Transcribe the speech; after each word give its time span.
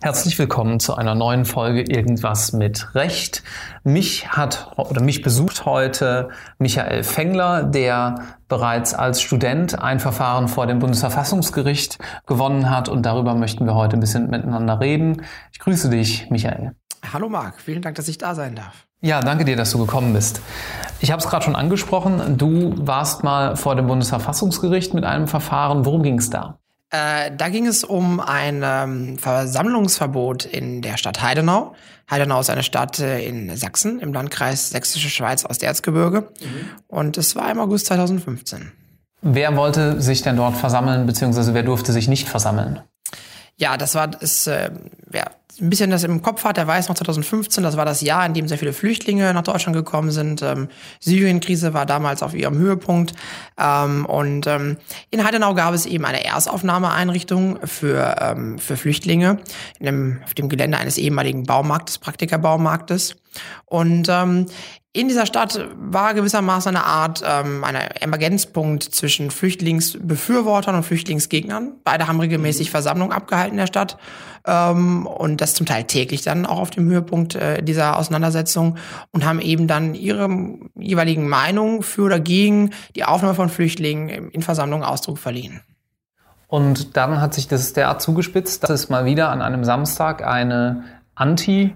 Herzlich 0.00 0.38
willkommen 0.38 0.78
zu 0.78 0.94
einer 0.94 1.16
neuen 1.16 1.44
Folge 1.44 1.82
Irgendwas 1.82 2.52
mit 2.52 2.94
Recht. 2.94 3.42
Mich 3.82 4.28
hat 4.28 4.72
oder 4.76 5.02
mich 5.02 5.22
besucht 5.22 5.64
heute 5.64 6.28
Michael 6.58 7.02
Fengler, 7.02 7.64
der 7.64 8.20
bereits 8.46 8.94
als 8.94 9.20
Student 9.20 9.82
ein 9.82 9.98
Verfahren 9.98 10.46
vor 10.46 10.68
dem 10.68 10.78
Bundesverfassungsgericht 10.78 11.98
gewonnen 12.26 12.70
hat 12.70 12.88
und 12.88 13.04
darüber 13.04 13.34
möchten 13.34 13.66
wir 13.66 13.74
heute 13.74 13.96
ein 13.96 14.00
bisschen 14.00 14.30
miteinander 14.30 14.78
reden. 14.78 15.22
Ich 15.52 15.58
grüße 15.58 15.90
dich, 15.90 16.30
Michael. 16.30 16.76
Hallo 17.12 17.28
Marc, 17.28 17.60
vielen 17.60 17.82
Dank, 17.82 17.96
dass 17.96 18.06
ich 18.06 18.18
da 18.18 18.34
sein 18.34 18.54
darf. 18.54 18.86
Ja, 19.00 19.20
danke 19.20 19.44
dir, 19.44 19.56
dass 19.56 19.72
du 19.72 19.78
gekommen 19.78 20.12
bist. 20.12 20.40
Ich 21.00 21.10
habe 21.10 21.20
es 21.20 21.28
gerade 21.28 21.44
schon 21.44 21.56
angesprochen, 21.56 22.38
du 22.38 22.74
warst 22.76 23.22
mal 23.22 23.56
vor 23.56 23.76
dem 23.76 23.86
Bundesverfassungsgericht 23.86 24.94
mit 24.94 25.04
einem 25.04 25.28
Verfahren. 25.28 25.84
Worum 25.84 26.02
ging 26.02 26.18
es 26.18 26.30
da? 26.30 26.58
Äh, 26.90 27.32
da 27.36 27.48
ging 27.48 27.66
es 27.66 27.84
um 27.84 28.20
ein 28.20 28.62
ähm, 28.64 29.18
Versammlungsverbot 29.18 30.44
in 30.44 30.82
der 30.82 30.96
Stadt 30.96 31.20
Heidenau. 31.20 31.74
Heidenau 32.10 32.40
ist 32.40 32.48
eine 32.48 32.62
Stadt 32.62 33.00
äh, 33.00 33.26
in 33.26 33.54
Sachsen, 33.56 33.98
im 33.98 34.12
Landkreis 34.12 34.70
Sächsische 34.70 35.10
Schweiz 35.10 35.44
aus 35.44 35.58
der 35.58 35.68
Erzgebirge. 35.68 36.20
Mhm. 36.20 36.68
Und 36.86 37.18
es 37.18 37.34
war 37.34 37.50
im 37.50 37.58
August 37.58 37.86
2015. 37.86 38.72
Wer 39.22 39.56
wollte 39.56 40.00
sich 40.00 40.22
denn 40.22 40.36
dort 40.36 40.56
versammeln, 40.56 41.06
beziehungsweise 41.06 41.54
wer 41.54 41.64
durfte 41.64 41.92
sich 41.92 42.06
nicht 42.06 42.28
versammeln? 42.28 42.80
Ja, 43.56 43.76
das 43.76 43.94
war, 43.94 44.10
ist, 44.22 44.46
äh, 44.46 44.70
wer 45.06 45.32
ein 45.60 45.70
bisschen 45.70 45.90
das 45.90 46.04
im 46.04 46.22
Kopf 46.22 46.44
hat, 46.44 46.56
der 46.56 46.66
weiß 46.66 46.88
noch 46.88 46.96
2015, 46.96 47.62
das 47.62 47.76
war 47.76 47.84
das 47.84 48.00
Jahr, 48.00 48.26
in 48.26 48.34
dem 48.34 48.48
sehr 48.48 48.58
viele 48.58 48.72
Flüchtlinge 48.72 49.32
nach 49.32 49.42
Deutschland 49.42 49.76
gekommen 49.76 50.10
sind. 50.10 50.42
Ähm, 50.42 50.68
Syrien-Krise 51.00 51.74
war 51.74 51.86
damals 51.86 52.22
auf 52.22 52.34
ihrem 52.34 52.58
Höhepunkt. 52.58 53.14
Ähm, 53.58 54.06
und 54.06 54.46
ähm, 54.46 54.76
in 55.10 55.24
Heidenau 55.24 55.54
gab 55.54 55.74
es 55.74 55.86
eben 55.86 56.04
eine 56.04 56.24
Erstaufnahmeeinrichtung 56.24 57.58
für, 57.64 58.16
ähm, 58.20 58.58
für 58.58 58.76
Flüchtlinge 58.76 59.38
in 59.78 59.86
dem, 59.86 60.20
auf 60.24 60.34
dem 60.34 60.48
Gelände 60.48 60.78
eines 60.78 60.98
ehemaligen 60.98 61.44
Baumarktes, 61.44 61.98
Praktikerbaumarktes. 61.98 63.16
Und 63.64 64.08
ähm, 64.08 64.46
in 64.96 65.08
dieser 65.08 65.26
Stadt 65.26 65.60
war 65.76 66.14
gewissermaßen 66.14 66.74
eine 66.74 66.86
Art 66.86 67.22
ähm, 67.22 67.64
eine 67.64 68.00
Emergenzpunkt 68.00 68.82
zwischen 68.82 69.30
Flüchtlingsbefürwortern 69.30 70.74
und 70.74 70.84
Flüchtlingsgegnern. 70.84 71.74
Beide 71.84 72.08
haben 72.08 72.18
regelmäßig 72.18 72.70
Versammlungen 72.70 73.12
abgehalten 73.12 73.52
in 73.52 73.58
der 73.58 73.66
Stadt 73.66 73.98
ähm, 74.46 75.06
und 75.06 75.42
das 75.42 75.52
zum 75.52 75.66
Teil 75.66 75.84
täglich 75.84 76.22
dann 76.22 76.46
auch 76.46 76.60
auf 76.60 76.70
dem 76.70 76.88
Höhepunkt 76.88 77.34
äh, 77.34 77.62
dieser 77.62 77.98
Auseinandersetzung 77.98 78.78
und 79.12 79.26
haben 79.26 79.40
eben 79.40 79.66
dann 79.66 79.94
ihre 79.94 80.30
jeweiligen 80.74 81.28
Meinungen 81.28 81.82
für 81.82 82.04
oder 82.04 82.18
gegen 82.18 82.70
die 82.94 83.04
Aufnahme 83.04 83.34
von 83.34 83.50
Flüchtlingen 83.50 84.30
in 84.30 84.40
Versammlungen 84.40 84.86
Ausdruck 84.86 85.18
verliehen. 85.18 85.60
Und 86.48 86.96
dann 86.96 87.20
hat 87.20 87.34
sich 87.34 87.48
das 87.48 87.74
derart 87.74 88.00
zugespitzt, 88.00 88.62
dass 88.62 88.70
es 88.70 88.88
mal 88.88 89.04
wieder 89.04 89.28
an 89.28 89.42
einem 89.42 89.62
Samstag 89.64 90.26
eine 90.26 90.84
Anti- 91.14 91.74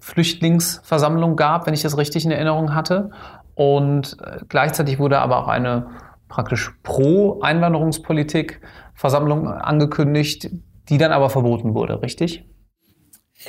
Flüchtlingsversammlung 0.00 1.36
gab, 1.36 1.66
wenn 1.66 1.74
ich 1.74 1.82
das 1.82 1.96
richtig 1.96 2.24
in 2.24 2.30
Erinnerung 2.30 2.74
hatte. 2.74 3.10
Und 3.54 4.16
äh, 4.22 4.38
gleichzeitig 4.48 4.98
wurde 4.98 5.18
aber 5.18 5.38
auch 5.38 5.48
eine 5.48 5.88
praktisch 6.28 6.74
Pro-Einwanderungspolitik 6.82 8.60
Versammlung 8.94 9.48
angekündigt, 9.48 10.50
die 10.88 10.98
dann 10.98 11.12
aber 11.12 11.30
verboten 11.30 11.74
wurde, 11.74 12.02
richtig? 12.02 12.48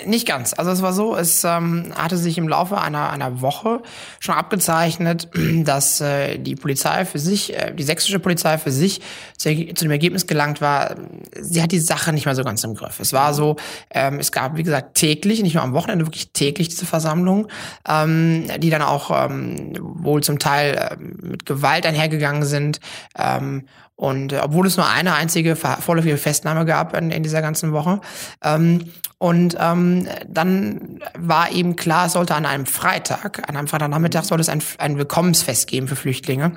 Nicht 0.05 0.27
ganz. 0.27 0.53
Also 0.53 0.71
es 0.71 0.81
war 0.81 0.91
so, 0.91 1.15
es 1.15 1.43
ähm, 1.43 1.93
hatte 1.95 2.17
sich 2.17 2.37
im 2.39 2.47
Laufe 2.47 2.79
einer, 2.79 3.11
einer 3.11 3.41
Woche 3.41 3.81
schon 4.19 4.33
abgezeichnet, 4.33 5.29
dass 5.63 6.01
äh, 6.01 6.39
die 6.39 6.55
Polizei 6.55 7.05
für 7.05 7.19
sich, 7.19 7.53
äh, 7.53 7.73
die 7.73 7.83
sächsische 7.83 8.19
Polizei 8.19 8.57
für 8.57 8.71
sich 8.71 9.01
zu, 9.37 9.49
zu, 9.73 9.85
dem 9.85 9.91
Ergebnis 9.91 10.25
gelangt 10.25 10.61
war, 10.61 10.95
sie 11.39 11.61
hat 11.61 11.71
die 11.71 11.79
Sache 11.79 12.11
nicht 12.11 12.25
mehr 12.25 12.35
so 12.35 12.43
ganz 12.43 12.63
im 12.63 12.73
Griff. 12.73 12.99
Es 12.99 13.13
war 13.13 13.35
so, 13.35 13.57
ähm, 13.91 14.19
es 14.19 14.31
gab, 14.31 14.57
wie 14.57 14.63
gesagt, 14.63 14.95
täglich, 14.95 15.43
nicht 15.43 15.53
nur 15.53 15.63
am 15.63 15.73
Wochenende, 15.73 16.05
wirklich 16.07 16.31
täglich 16.33 16.69
diese 16.69 16.87
Versammlungen, 16.87 17.47
ähm, 17.87 18.47
die 18.57 18.71
dann 18.71 18.81
auch 18.81 19.11
ähm, 19.11 19.73
wohl 19.79 20.23
zum 20.23 20.39
Teil 20.39 20.75
äh, 20.75 20.97
mit 20.97 21.45
Gewalt 21.45 21.85
einhergegangen 21.85 22.43
sind. 22.43 22.79
Ähm, 23.15 23.67
und 24.03 24.33
äh, 24.33 24.41
obwohl 24.43 24.67
es 24.67 24.75
nur 24.75 24.85
eine 24.85 25.13
einzige 25.13 25.55
vorläufige 25.55 26.17
Festnahme 26.17 26.65
gab 26.65 26.93
in, 26.93 27.09
in 27.09 27.23
dieser 27.23 27.41
ganzen 27.41 27.71
Woche. 27.71 28.01
Ähm, 28.43 28.91
und 29.17 29.55
ähm, 29.57 30.09
dann 30.27 30.99
war 31.17 31.53
eben 31.53 31.77
klar, 31.77 32.07
es 32.07 32.11
sollte 32.11 32.35
an 32.35 32.45
einem 32.45 32.65
Freitag, 32.65 33.47
an 33.47 33.55
einem 33.55 33.69
Freitagnachmittag, 33.69 34.25
sollte 34.25 34.41
es 34.41 34.49
ein, 34.49 34.61
ein 34.77 34.97
Willkommensfest 34.97 35.67
geben 35.67 35.87
für 35.87 35.95
Flüchtlinge. 35.95 36.51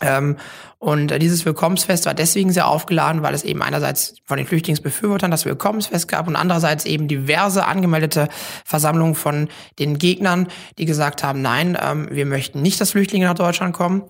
Ähm, 0.00 0.36
und 0.78 1.10
äh, 1.10 1.18
dieses 1.18 1.44
Willkommensfest 1.46 2.04
war 2.06 2.14
deswegen 2.14 2.52
sehr 2.52 2.68
aufgeladen, 2.68 3.22
weil 3.22 3.34
es 3.34 3.44
eben 3.44 3.62
einerseits 3.62 4.16
von 4.24 4.36
den 4.36 4.46
Flüchtlingsbefürwortern 4.46 5.30
das 5.30 5.46
Willkommensfest 5.46 6.06
gab 6.06 6.28
und 6.28 6.36
andererseits 6.36 6.84
eben 6.84 7.08
diverse 7.08 7.64
angemeldete 7.64 8.28
Versammlungen 8.64 9.14
von 9.14 9.48
den 9.78 9.98
Gegnern, 9.98 10.48
die 10.78 10.84
gesagt 10.84 11.22
haben, 11.22 11.40
nein, 11.40 11.78
ähm, 11.80 12.08
wir 12.10 12.26
möchten 12.26 12.60
nicht, 12.60 12.80
dass 12.80 12.90
Flüchtlinge 12.90 13.26
nach 13.26 13.34
Deutschland 13.34 13.74
kommen. 13.74 14.04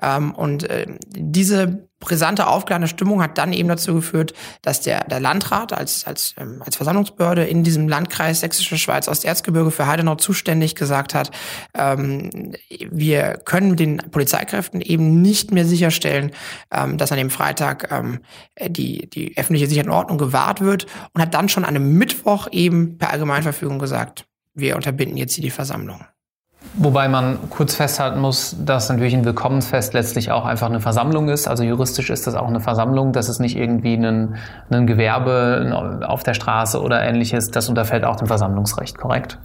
Ähm, 0.00 0.32
und 0.32 0.64
äh, 0.70 0.86
diese 1.08 1.88
brisante, 2.02 2.46
aufgeladene 2.46 2.88
Stimmung 2.88 3.22
hat 3.22 3.38
dann 3.38 3.52
eben 3.52 3.68
dazu 3.68 3.94
geführt, 3.94 4.34
dass 4.60 4.80
der, 4.80 5.04
der 5.04 5.20
Landrat 5.20 5.72
als, 5.72 6.06
als, 6.06 6.34
ähm, 6.36 6.60
als 6.64 6.76
Versammlungsbehörde 6.76 7.44
in 7.44 7.64
diesem 7.64 7.88
Landkreis 7.88 8.40
Sächsische 8.40 8.76
Schweiz 8.76 9.08
Osterzgebirge 9.08 9.70
für 9.70 9.86
Heidenau 9.86 10.16
zuständig 10.16 10.74
gesagt 10.74 11.14
hat, 11.14 11.30
ähm, 11.74 12.52
wir 12.90 13.40
können 13.44 13.76
den 13.76 13.98
Polizeikräften 13.98 14.80
eben 14.80 15.22
nicht 15.22 15.52
mehr 15.52 15.64
sicherstellen, 15.64 16.32
ähm, 16.70 16.98
dass 16.98 17.12
an 17.12 17.18
dem 17.18 17.30
Freitag 17.30 17.90
ähm, 17.90 18.20
die, 18.60 19.08
die 19.08 19.36
öffentliche 19.38 19.68
Sicherheit 19.68 19.86
und 19.86 19.94
Ordnung 19.94 20.18
gewahrt 20.18 20.60
wird 20.60 20.86
und 21.14 21.22
hat 21.22 21.32
dann 21.34 21.48
schon 21.48 21.64
an 21.64 21.76
einem 21.76 21.96
Mittwoch 21.96 22.48
eben 22.50 22.98
per 22.98 23.10
Allgemeinverfügung 23.10 23.78
gesagt, 23.78 24.26
wir 24.54 24.76
unterbinden 24.76 25.16
jetzt 25.16 25.34
hier 25.34 25.44
die 25.44 25.50
Versammlung. 25.50 26.04
Wobei 26.74 27.08
man 27.08 27.38
kurz 27.50 27.74
festhalten 27.74 28.18
muss, 28.18 28.56
dass 28.64 28.88
natürlich 28.88 29.14
ein 29.14 29.26
Willkommensfest 29.26 29.92
letztlich 29.92 30.30
auch 30.30 30.46
einfach 30.46 30.68
eine 30.68 30.80
Versammlung 30.80 31.28
ist. 31.28 31.46
Also 31.46 31.64
juristisch 31.64 32.08
ist 32.08 32.26
das 32.26 32.34
auch 32.34 32.48
eine 32.48 32.60
Versammlung. 32.60 33.12
Das 33.12 33.28
ist 33.28 33.40
nicht 33.40 33.56
irgendwie 33.56 33.94
ein, 33.94 34.36
ein 34.70 34.86
Gewerbe 34.86 36.00
auf 36.06 36.22
der 36.22 36.32
Straße 36.32 36.80
oder 36.80 37.02
ähnliches. 37.02 37.50
Das 37.50 37.68
unterfällt 37.68 38.04
auch 38.04 38.16
dem 38.16 38.26
Versammlungsrecht, 38.26 38.96
korrekt? 38.96 39.38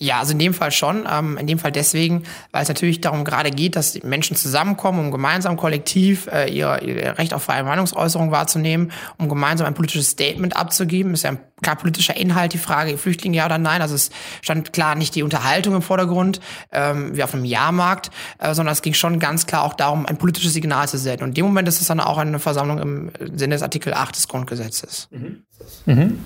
Ja, 0.00 0.20
also 0.20 0.32
in 0.32 0.38
dem 0.38 0.54
Fall 0.54 0.70
schon. 0.70 1.08
Ähm, 1.10 1.36
in 1.38 1.46
dem 1.48 1.58
Fall 1.58 1.72
deswegen, 1.72 2.22
weil 2.52 2.62
es 2.62 2.68
natürlich 2.68 3.00
darum 3.00 3.24
gerade 3.24 3.50
geht, 3.50 3.74
dass 3.74 4.00
Menschen 4.04 4.36
zusammenkommen, 4.36 5.00
um 5.00 5.10
gemeinsam 5.10 5.56
kollektiv 5.56 6.28
äh, 6.32 6.48
ihr, 6.48 6.80
ihr 6.82 7.18
Recht 7.18 7.34
auf 7.34 7.42
freie 7.42 7.64
Meinungsäußerung 7.64 8.30
wahrzunehmen, 8.30 8.92
um 9.18 9.28
gemeinsam 9.28 9.66
ein 9.66 9.74
politisches 9.74 10.10
Statement 10.10 10.56
abzugeben. 10.56 11.14
Ist 11.14 11.24
ja 11.24 11.30
ein 11.30 11.40
klar 11.62 11.74
politischer 11.74 12.16
Inhalt, 12.16 12.52
die 12.52 12.58
Frage, 12.58 12.96
Flüchtlinge 12.96 13.38
ja 13.38 13.46
oder 13.46 13.58
nein. 13.58 13.82
Also 13.82 13.96
es 13.96 14.10
stand 14.40 14.72
klar 14.72 14.94
nicht 14.94 15.16
die 15.16 15.24
Unterhaltung 15.24 15.74
im 15.74 15.82
Vordergrund, 15.82 16.40
ähm, 16.70 17.16
wie 17.16 17.24
auf 17.24 17.34
einem 17.34 17.44
Jahrmarkt, 17.44 18.10
äh, 18.38 18.54
sondern 18.54 18.72
es 18.72 18.82
ging 18.82 18.94
schon 18.94 19.18
ganz 19.18 19.46
klar 19.46 19.64
auch 19.64 19.74
darum, 19.74 20.06
ein 20.06 20.16
politisches 20.16 20.52
Signal 20.52 20.88
zu 20.88 20.96
senden. 20.96 21.24
Und 21.24 21.30
in 21.30 21.34
dem 21.34 21.46
Moment 21.46 21.66
ist 21.66 21.80
es 21.80 21.88
dann 21.88 21.98
auch 21.98 22.18
eine 22.18 22.38
Versammlung 22.38 22.78
im 22.78 23.10
Sinne 23.34 23.56
des 23.56 23.62
Artikel 23.62 23.92
8 23.94 24.14
des 24.14 24.28
Grundgesetzes. 24.28 25.08
Mhm. 25.10 25.42
Mhm. 25.86 26.24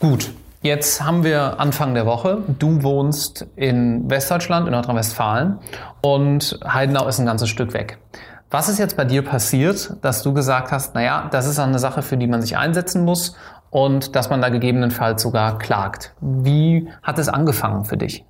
Gut, 0.00 0.30
Jetzt 0.66 1.00
haben 1.00 1.22
wir 1.22 1.60
Anfang 1.60 1.94
der 1.94 2.06
Woche. 2.06 2.42
Du 2.58 2.82
wohnst 2.82 3.46
in 3.54 4.10
Westdeutschland, 4.10 4.66
in 4.66 4.72
Nordrhein-Westfalen 4.72 5.60
und 6.02 6.58
Heidenau 6.66 7.06
ist 7.06 7.20
ein 7.20 7.26
ganzes 7.26 7.48
Stück 7.50 7.72
weg. 7.72 7.98
Was 8.50 8.68
ist 8.68 8.80
jetzt 8.80 8.96
bei 8.96 9.04
dir 9.04 9.22
passiert, 9.22 9.92
dass 10.02 10.24
du 10.24 10.34
gesagt 10.34 10.72
hast, 10.72 10.96
naja, 10.96 11.28
das 11.30 11.46
ist 11.46 11.60
eine 11.60 11.78
Sache, 11.78 12.02
für 12.02 12.16
die 12.16 12.26
man 12.26 12.42
sich 12.42 12.56
einsetzen 12.56 13.04
muss 13.04 13.36
und 13.70 14.16
dass 14.16 14.28
man 14.28 14.42
da 14.42 14.48
gegebenenfalls 14.48 15.22
sogar 15.22 15.58
klagt? 15.58 16.16
Wie 16.20 16.88
hat 17.00 17.20
es 17.20 17.28
angefangen 17.28 17.84
für 17.84 17.96
dich? 17.96 18.24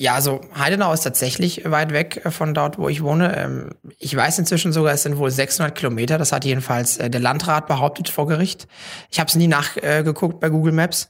Ja, 0.00 0.14
also 0.14 0.40
Heidenau 0.58 0.92
ist 0.92 1.02
tatsächlich 1.02 1.70
weit 1.70 1.92
weg 1.92 2.20
äh, 2.24 2.30
von 2.32 2.52
dort, 2.52 2.78
wo 2.78 2.88
ich 2.88 3.04
wohne. 3.04 3.36
Ähm, 3.38 3.70
ich 3.98 4.14
weiß 4.14 4.40
inzwischen 4.40 4.72
sogar, 4.72 4.92
es 4.92 5.04
sind 5.04 5.18
wohl 5.18 5.30
600 5.30 5.72
Kilometer. 5.72 6.18
Das 6.18 6.32
hat 6.32 6.44
jedenfalls 6.44 6.98
äh, 6.98 7.08
der 7.08 7.20
Landrat 7.20 7.68
behauptet 7.68 8.08
vor 8.08 8.26
Gericht. 8.26 8.66
Ich 9.10 9.20
habe 9.20 9.28
es 9.28 9.36
nie 9.36 9.46
nachgeguckt 9.46 10.40
bei 10.40 10.48
Google 10.48 10.72
Maps. 10.72 11.08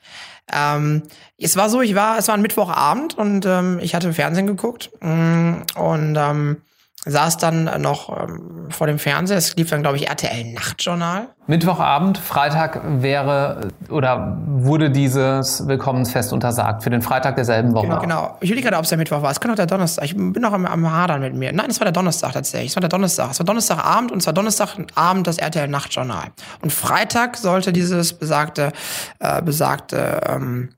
Ähm, 0.52 1.02
es 1.38 1.56
war 1.56 1.70
so, 1.70 1.80
ich 1.80 1.94
war, 1.94 2.18
es 2.18 2.28
war 2.28 2.34
ein 2.34 2.42
Mittwochabend 2.42 3.16
und 3.16 3.46
ähm, 3.46 3.78
ich 3.80 3.94
hatte 3.94 4.12
Fernsehen 4.12 4.46
geguckt 4.46 4.90
mm, 5.00 5.54
und 5.76 6.16
ähm, 6.16 6.58
saß 7.06 7.36
dann 7.36 7.82
noch 7.82 8.08
ähm, 8.08 8.68
vor 8.70 8.86
dem 8.86 8.98
Fernseher. 8.98 9.36
Es 9.36 9.56
lief 9.56 9.70
dann, 9.70 9.82
glaube 9.82 9.96
ich, 9.96 10.08
RTL 10.08 10.52
Nachtjournal. 10.52 11.28
Mittwochabend, 11.46 12.16
Freitag 12.16 12.80
wäre 13.02 13.68
oder 13.90 14.38
wurde 14.46 14.90
dieses 14.90 15.66
Willkommensfest 15.66 16.32
untersagt 16.32 16.82
für 16.82 16.90
den 16.90 17.02
Freitag 17.02 17.36
derselben 17.36 17.74
Woche. 17.74 17.86
Genau, 17.86 18.00
genau. 18.00 18.38
Ich 18.40 18.50
will 18.50 18.62
gerade, 18.62 18.78
ob 18.78 18.84
es 18.84 18.88
der 18.88 18.98
Mittwoch 18.98 19.20
war. 19.20 19.30
Es 19.30 19.40
kann 19.40 19.50
auch 19.50 19.56
der 19.56 19.66
Donnerstag. 19.66 20.04
Ich 20.06 20.16
bin 20.16 20.32
noch 20.32 20.52
am, 20.52 20.64
am 20.64 20.90
Hadern 20.90 21.20
mit 21.20 21.34
mir. 21.34 21.52
Nein, 21.52 21.68
es 21.68 21.80
war 21.80 21.84
der 21.84 21.92
Donnerstag 21.92 22.32
tatsächlich. 22.32 22.70
Es 22.70 22.76
war 22.76 22.80
der 22.80 22.88
Donnerstag. 22.88 23.30
Es 23.30 23.38
war 23.38 23.46
Donnerstagabend 23.46 24.10
und 24.10 24.18
es 24.18 24.26
war 24.26 24.32
Donnerstagabend 24.32 25.26
das 25.26 25.36
RTL 25.38 25.68
Nachtjournal. 25.68 26.28
Und 26.62 26.72
Freitag 26.72 27.36
sollte 27.36 27.72
dieses 27.72 28.14
besagte, 28.14 28.72
äh, 29.18 29.42
besagte, 29.42 30.20
ähm, 30.26 30.70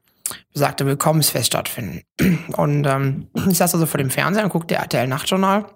besagte 0.52 0.84
Willkommensfest 0.86 1.46
stattfinden. 1.46 2.02
Und 2.56 2.86
ähm, 2.86 3.28
ich 3.48 3.58
saß 3.58 3.74
also 3.74 3.86
vor 3.86 3.98
dem 3.98 4.10
Fernseher 4.10 4.42
und 4.42 4.50
guckte 4.50 4.74
RTL 4.74 5.06
Nachtjournal 5.06 5.66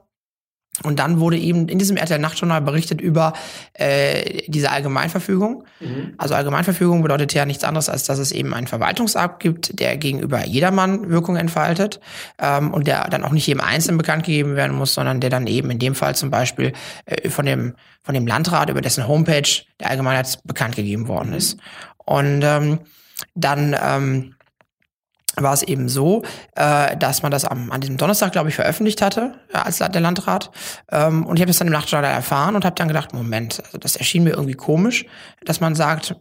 Und 0.82 0.99
dann 0.99 1.20
wurde 1.20 1.37
eben 1.37 1.69
in 1.69 1.78
diesem 1.78 1.96
RTL 1.96 2.19
Nachtjournal 2.19 2.62
berichtet 2.62 3.00
über 3.00 3.34
äh, 3.75 4.43
diese 4.46 4.70
Allgemeinverfügung. 4.70 5.64
Mhm. 5.81 6.14
Also 6.17 6.34
Allgemeinverfügung 6.34 7.02
bedeutet 7.02 7.34
ja 7.34 7.44
nichts 7.44 7.64
anderes, 7.64 7.88
als 7.88 8.05
dass 8.05 8.19
es 8.19 8.32
eben 8.32 8.55
einen 8.55 8.67
Verwaltungsakt 8.67 9.40
gibt, 9.40 9.78
der 9.78 9.96
gegenüber 9.99 10.46
jedermann 10.46 11.11
Wirkung 11.11 11.37
entfaltet 11.37 12.00
ähm, 12.38 12.72
und 12.72 12.87
der 12.87 13.08
dann 13.08 13.25
auch 13.25 13.32
nicht 13.32 13.46
jedem 13.46 13.61
Einzelnen 13.61 13.99
bekannt 13.99 14.25
gegeben 14.25 14.56
werden 14.56 14.75
muss, 14.75 14.94
sondern 14.94 15.20
der 15.20 15.28
dann 15.28 15.46
eben 15.46 15.70
in 15.70 15.78
dem 15.78 15.94
Fall 15.94 16.14
zum 16.14 16.31
Beispiel 16.31 16.72
äh, 17.05 17.28
von, 17.28 17.44
dem, 17.44 17.75
von 18.02 18.14
dem 18.14 18.26
Landrat 18.26 18.70
über 18.70 18.81
dessen 18.81 19.06
Homepage 19.06 19.50
der 19.81 19.90
Allgemeinheit 19.90 20.38
bekannt 20.44 20.76
gegeben 20.76 21.08
worden 21.08 21.34
ist. 21.34 21.58
Und 22.06 22.43
ähm, 22.43 22.78
dann 23.34 23.76
ähm, 23.82 24.34
war 25.37 25.53
es 25.53 25.62
eben 25.62 25.88
so, 25.88 26.23
äh, 26.56 26.97
dass 26.97 27.23
man 27.23 27.31
das 27.31 27.44
am, 27.44 27.71
an 27.71 27.81
diesem 27.81 27.97
Donnerstag, 27.97 28.32
glaube 28.32 28.49
ich, 28.49 28.55
veröffentlicht 28.55 29.00
hatte, 29.03 29.35
als 29.53 29.79
der 29.79 30.00
Landrat. 30.00 30.50
Ähm, 30.91 31.25
und 31.25 31.37
ich 31.37 31.43
habe 31.43 31.50
das 31.50 31.59
dann 31.59 31.69
im 31.69 31.73
Nachtjournal 31.73 32.12
erfahren 32.12 32.56
und 32.56 32.65
habe 32.65 32.75
dann 32.77 32.88
gedacht, 32.88 33.12
Moment, 33.15 33.62
also 33.65 33.79
das 33.79 33.97
erschien 33.97 34.25
mir 34.25 34.31
irgendwie 34.31 34.55
komisch, 34.55 35.06
dass 35.44 35.61
man 35.61 35.75
sagt, 35.75 36.17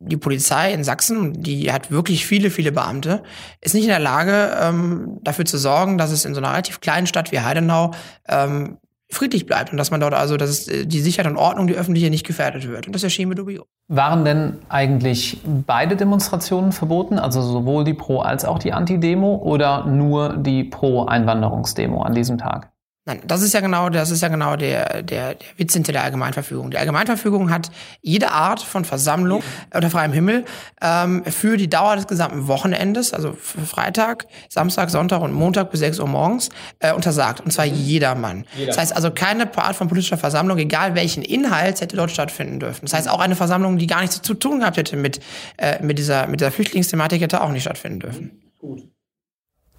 die 0.00 0.16
Polizei 0.16 0.72
in 0.72 0.84
Sachsen, 0.84 1.42
die 1.42 1.72
hat 1.72 1.90
wirklich 1.90 2.26
viele, 2.26 2.50
viele 2.50 2.72
Beamte, 2.72 3.22
ist 3.60 3.74
nicht 3.74 3.84
in 3.84 3.90
der 3.90 4.00
Lage, 4.00 4.56
ähm, 4.60 5.18
dafür 5.22 5.44
zu 5.44 5.58
sorgen, 5.58 5.98
dass 5.98 6.10
es 6.10 6.24
in 6.24 6.34
so 6.34 6.40
einer 6.40 6.50
relativ 6.50 6.80
kleinen 6.80 7.06
Stadt 7.06 7.32
wie 7.32 7.40
Heidenau 7.40 7.92
ähm, 8.28 8.78
friedlich 9.14 9.46
bleibt 9.46 9.72
und 9.72 9.78
dass 9.78 9.90
man 9.90 10.00
dort 10.00 10.14
also, 10.14 10.36
dass 10.36 10.68
äh, 10.68 10.86
die 10.86 11.00
Sicherheit 11.00 11.30
und 11.30 11.36
Ordnung, 11.36 11.66
die 11.66 11.74
öffentliche, 11.74 12.10
nicht 12.10 12.26
gefährdet 12.26 12.68
wird. 12.68 12.86
Und 12.86 12.94
das 12.94 13.02
erschien 13.02 13.28
mir 13.28 13.34
dubios. 13.34 13.64
Waren 13.88 14.24
denn 14.24 14.58
eigentlich 14.68 15.38
beide 15.66 15.96
Demonstrationen 15.96 16.72
verboten, 16.72 17.18
also 17.18 17.42
sowohl 17.42 17.84
die 17.84 17.94
Pro- 17.94 18.20
als 18.20 18.44
auch 18.44 18.58
die 18.58 18.72
Anti-Demo 18.72 19.36
oder 19.36 19.86
nur 19.86 20.36
die 20.36 20.64
Pro-Einwanderungsdemo 20.64 22.02
an 22.02 22.14
diesem 22.14 22.38
Tag? 22.38 22.73
Nein, 23.06 23.20
das 23.26 23.42
ist 23.42 23.52
ja 23.52 23.60
genau, 23.60 23.90
das 23.90 24.10
ist 24.10 24.22
ja 24.22 24.28
genau 24.28 24.56
der, 24.56 25.02
der, 25.02 25.34
der 25.34 25.46
Witz 25.58 25.74
hinter 25.74 25.92
der 25.92 26.04
Allgemeinverfügung. 26.04 26.70
Die 26.70 26.78
Allgemeinverfügung 26.78 27.50
hat 27.50 27.70
jede 28.00 28.30
Art 28.30 28.62
von 28.62 28.86
Versammlung 28.86 29.42
unter 29.74 29.90
freiem 29.90 30.14
Himmel 30.14 30.46
ähm, 30.80 31.22
für 31.26 31.58
die 31.58 31.68
Dauer 31.68 31.96
des 31.96 32.06
gesamten 32.06 32.48
Wochenendes, 32.48 33.12
also 33.12 33.34
Freitag, 33.34 34.26
Samstag, 34.48 34.88
Sonntag 34.88 35.20
und 35.20 35.34
Montag 35.34 35.70
bis 35.70 35.80
6 35.80 36.00
Uhr 36.00 36.08
morgens, 36.08 36.48
äh, 36.78 36.94
untersagt. 36.94 37.42
Und 37.42 37.50
zwar 37.50 37.66
jedermann. 37.66 38.46
Jeder. 38.56 38.68
Das 38.68 38.78
heißt 38.78 38.96
also, 38.96 39.10
keine 39.10 39.54
Art 39.54 39.76
von 39.76 39.88
politischer 39.88 40.16
Versammlung, 40.16 40.56
egal 40.56 40.94
welchen 40.94 41.22
Inhalt, 41.22 41.82
hätte 41.82 41.96
dort 41.96 42.10
stattfinden 42.10 42.58
dürfen. 42.58 42.86
Das 42.86 42.94
heißt, 42.94 43.10
auch 43.10 43.20
eine 43.20 43.36
Versammlung, 43.36 43.76
die 43.76 43.86
gar 43.86 44.00
nichts 44.00 44.22
zu 44.22 44.32
tun 44.32 44.60
gehabt 44.60 44.78
hätte 44.78 44.96
mit, 44.96 45.20
äh, 45.58 45.82
mit, 45.82 45.98
dieser, 45.98 46.26
mit 46.26 46.40
dieser 46.40 46.50
Flüchtlingsthematik, 46.50 47.20
hätte 47.20 47.42
auch 47.42 47.50
nicht 47.50 47.64
stattfinden 47.64 48.00
dürfen. 48.00 48.52
Gut. 48.58 48.93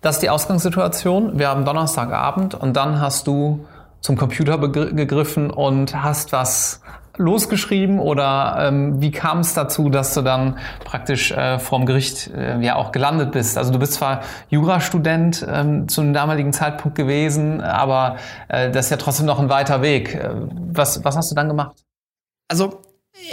Das 0.05 0.17
ist 0.17 0.21
die 0.21 0.29
Ausgangssituation. 0.29 1.39
Wir 1.39 1.49
haben 1.49 1.65
Donnerstagabend 1.65 2.53
und 2.53 2.73
dann 2.73 3.01
hast 3.01 3.25
du 3.25 3.65
zum 4.01 4.15
Computer 4.17 4.59
gegriffen 4.59 5.49
und 5.49 5.99
hast 5.99 6.31
was 6.31 6.83
losgeschrieben 7.17 7.97
oder 7.97 8.55
ähm, 8.59 9.01
wie 9.01 9.09
kam 9.09 9.39
es 9.39 9.55
dazu, 9.55 9.89
dass 9.89 10.13
du 10.13 10.21
dann 10.21 10.59
praktisch 10.83 11.31
äh, 11.31 11.57
vorm 11.57 11.87
Gericht 11.87 12.27
äh, 12.27 12.59
ja 12.59 12.75
auch 12.75 12.91
gelandet 12.91 13.31
bist? 13.31 13.57
Also 13.57 13.73
du 13.73 13.79
bist 13.79 13.93
zwar 13.93 14.21
Jurastudent 14.49 15.43
ähm, 15.49 15.87
zu 15.87 16.01
einem 16.01 16.13
damaligen 16.13 16.53
Zeitpunkt 16.53 16.95
gewesen, 16.95 17.61
aber 17.61 18.17
äh, 18.47 18.69
das 18.69 18.85
ist 18.85 18.91
ja 18.91 18.97
trotzdem 18.97 19.25
noch 19.25 19.39
ein 19.39 19.49
weiter 19.49 19.81
Weg. 19.81 20.13
Äh, 20.13 20.29
was, 20.71 21.03
was 21.03 21.17
hast 21.17 21.31
du 21.31 21.35
dann 21.35 21.47
gemacht? 21.47 21.83
Also 22.47 22.79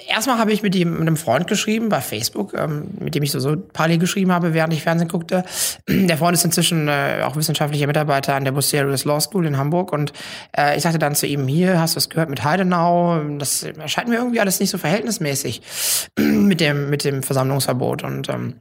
Erstmal 0.09 0.39
habe 0.39 0.53
ich 0.53 0.63
mit, 0.63 0.75
ihm, 0.75 0.93
mit 0.93 1.01
einem 1.01 1.17
Freund 1.17 1.49
geschrieben 1.49 1.89
bei 1.89 2.01
Facebook, 2.01 2.55
ähm, 2.55 2.93
mit 3.01 3.15
dem 3.15 3.23
ich 3.23 3.33
so, 3.33 3.41
so 3.41 3.57
parallel 3.57 3.99
geschrieben 3.99 4.33
habe, 4.33 4.55
während 4.55 4.73
ich 4.73 4.83
Fernsehen 4.83 5.09
guckte. 5.09 5.45
Der 5.89 6.17
Freund 6.17 6.35
ist 6.35 6.45
inzwischen 6.45 6.89
äh, 6.89 7.23
auch 7.25 7.37
wissenschaftlicher 7.37 7.87
Mitarbeiter 7.87 8.35
an 8.35 8.45
der 8.45 8.53
Bucerius 8.53 9.05
Law 9.05 9.21
School 9.21 9.45
in 9.45 9.57
Hamburg 9.59 9.93
und 9.93 10.13
äh, 10.57 10.77
ich 10.77 10.83
sagte 10.83 10.99
dann 10.99 11.15
zu 11.15 11.27
ihm, 11.27 11.49
hier, 11.49 11.81
hast 11.81 11.97
du 11.97 11.99
es 11.99 12.09
gehört 12.09 12.31
mit 12.31 12.45
Heidenau? 12.45 13.21
Das 13.39 13.65
erscheint 13.65 14.09
mir 14.09 14.17
irgendwie 14.17 14.41
alles 14.41 14.61
nicht 14.61 14.71
so 14.71 14.79
verhältnismäßig 14.79 15.61
mit 16.19 16.61
dem, 16.61 16.89
mit 16.89 17.05
dem 17.05 17.23
Versammlungsverbot 17.23 18.05
und 18.05 18.29
ähm, 18.29 18.61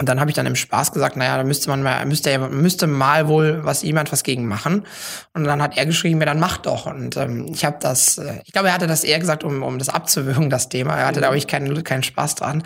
und 0.00 0.08
dann 0.08 0.18
habe 0.18 0.30
ich 0.30 0.34
dann 0.34 0.46
im 0.46 0.56
Spaß 0.56 0.92
gesagt, 0.92 1.16
naja, 1.16 1.36
da 1.36 1.44
müsste 1.44 1.68
man 1.68 1.82
mal, 1.82 2.06
müsste, 2.06 2.38
müsste 2.48 2.86
mal 2.86 3.28
wohl 3.28 3.60
was 3.64 3.82
jemand 3.82 4.10
was 4.12 4.22
gegen 4.22 4.48
machen. 4.48 4.86
Und 5.34 5.44
dann 5.44 5.60
hat 5.60 5.76
er 5.76 5.84
geschrieben, 5.84 6.20
ja, 6.20 6.24
dann 6.24 6.40
mach 6.40 6.56
doch. 6.56 6.86
Und 6.86 7.18
ähm, 7.18 7.48
ich 7.52 7.66
habe 7.66 7.76
das, 7.80 8.16
äh, 8.16 8.40
ich 8.46 8.52
glaube, 8.52 8.68
er 8.68 8.74
hatte 8.74 8.86
das 8.86 9.04
eher 9.04 9.18
gesagt, 9.18 9.44
um, 9.44 9.62
um 9.62 9.78
das 9.78 9.90
abzuwürgen, 9.90 10.48
das 10.48 10.70
Thema. 10.70 10.96
Er 10.96 11.06
hatte, 11.06 11.20
da 11.20 11.34
ich, 11.34 11.46
keinen, 11.46 11.84
keinen 11.84 12.02
Spaß 12.02 12.36
dran. 12.36 12.60
Und 12.60 12.64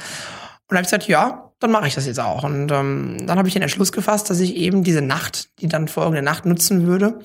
dann 0.69 0.77
habe 0.77 0.83
ich 0.85 0.91
gesagt, 0.91 1.09
ja, 1.09 1.51
dann 1.59 1.73
mache 1.73 1.89
ich 1.89 1.97
das 1.97 2.07
jetzt 2.07 2.21
auch. 2.21 2.45
Und 2.45 2.71
ähm, 2.71 3.27
dann 3.27 3.37
habe 3.37 3.49
ich 3.49 3.55
den 3.55 3.63
Entschluss 3.63 3.91
gefasst, 3.91 4.31
dass 4.31 4.39
ich 4.39 4.55
eben 4.55 4.85
diese 4.85 5.03
Nacht, 5.03 5.49
die 5.59 5.67
dann 5.67 5.89
folgende 5.89 6.23
Nacht 6.23 6.47
nutzen 6.47 6.87
würde, 6.87 7.19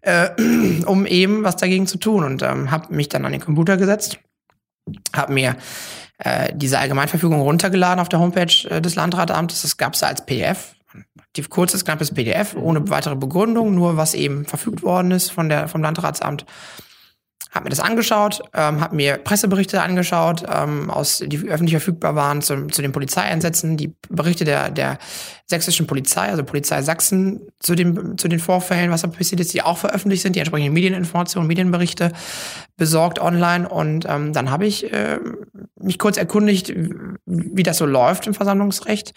äh, 0.00 0.30
um 0.86 1.06
eben 1.06 1.44
was 1.44 1.54
dagegen 1.54 1.86
zu 1.86 1.98
tun. 1.98 2.24
Und 2.24 2.42
ähm, 2.42 2.72
habe 2.72 2.92
mich 2.92 3.08
dann 3.08 3.24
an 3.24 3.30
den 3.30 3.40
Computer 3.40 3.76
gesetzt, 3.76 4.18
habe 5.14 5.32
mir 5.32 5.54
äh, 6.24 6.52
diese 6.54 6.78
Allgemeinverfügung 6.78 7.40
runtergeladen 7.40 8.00
auf 8.00 8.08
der 8.08 8.20
Homepage 8.20 8.68
äh, 8.68 8.80
des 8.80 8.94
Landratsamtes. 8.94 9.62
Das 9.62 9.76
gab 9.76 9.94
es 9.94 10.02
als 10.02 10.24
PDF. 10.24 10.74
Relativ 11.16 11.48
kurzes, 11.48 11.84
knappes 11.84 12.12
PDF, 12.12 12.54
ohne 12.54 12.90
weitere 12.90 13.16
Begründung, 13.16 13.74
nur 13.74 13.96
was 13.96 14.14
eben 14.14 14.44
verfügt 14.44 14.82
worden 14.82 15.10
ist 15.10 15.30
von 15.30 15.48
der, 15.48 15.68
vom 15.68 15.82
Landratsamt 15.82 16.44
habe 17.52 17.64
mir 17.64 17.70
das 17.70 17.80
angeschaut, 17.80 18.40
ähm, 18.54 18.80
habe 18.80 18.96
mir 18.96 19.18
Presseberichte 19.18 19.82
angeschaut, 19.82 20.42
ähm, 20.50 20.90
aus, 20.90 21.22
die 21.24 21.38
öffentlich 21.48 21.74
verfügbar 21.74 22.14
waren 22.14 22.40
zu, 22.40 22.66
zu 22.68 22.80
den 22.80 22.92
Polizeieinsätzen, 22.92 23.76
die 23.76 23.94
Berichte 24.08 24.44
der, 24.44 24.70
der 24.70 24.98
sächsischen 25.44 25.86
Polizei, 25.86 26.28
also 26.28 26.44
Polizei 26.44 26.80
Sachsen, 26.80 27.42
zu, 27.60 27.74
dem, 27.74 28.16
zu 28.16 28.28
den 28.28 28.38
Vorfällen, 28.38 28.90
was 28.90 29.02
da 29.02 29.08
passiert 29.08 29.38
ist, 29.42 29.52
die 29.52 29.60
auch 29.60 29.76
veröffentlicht 29.76 30.22
sind, 30.22 30.34
die 30.34 30.40
entsprechenden 30.40 30.72
Medieninformationen, 30.72 31.46
Medienberichte 31.46 32.12
besorgt 32.78 33.18
online. 33.18 33.68
Und 33.68 34.06
ähm, 34.08 34.32
dann 34.32 34.50
habe 34.50 34.64
ich 34.64 34.90
äh, 34.90 35.18
mich 35.78 35.98
kurz 35.98 36.16
erkundigt, 36.16 36.72
wie 37.26 37.62
das 37.62 37.76
so 37.76 37.84
läuft 37.84 38.26
im 38.26 38.32
Versammlungsrecht, 38.32 39.12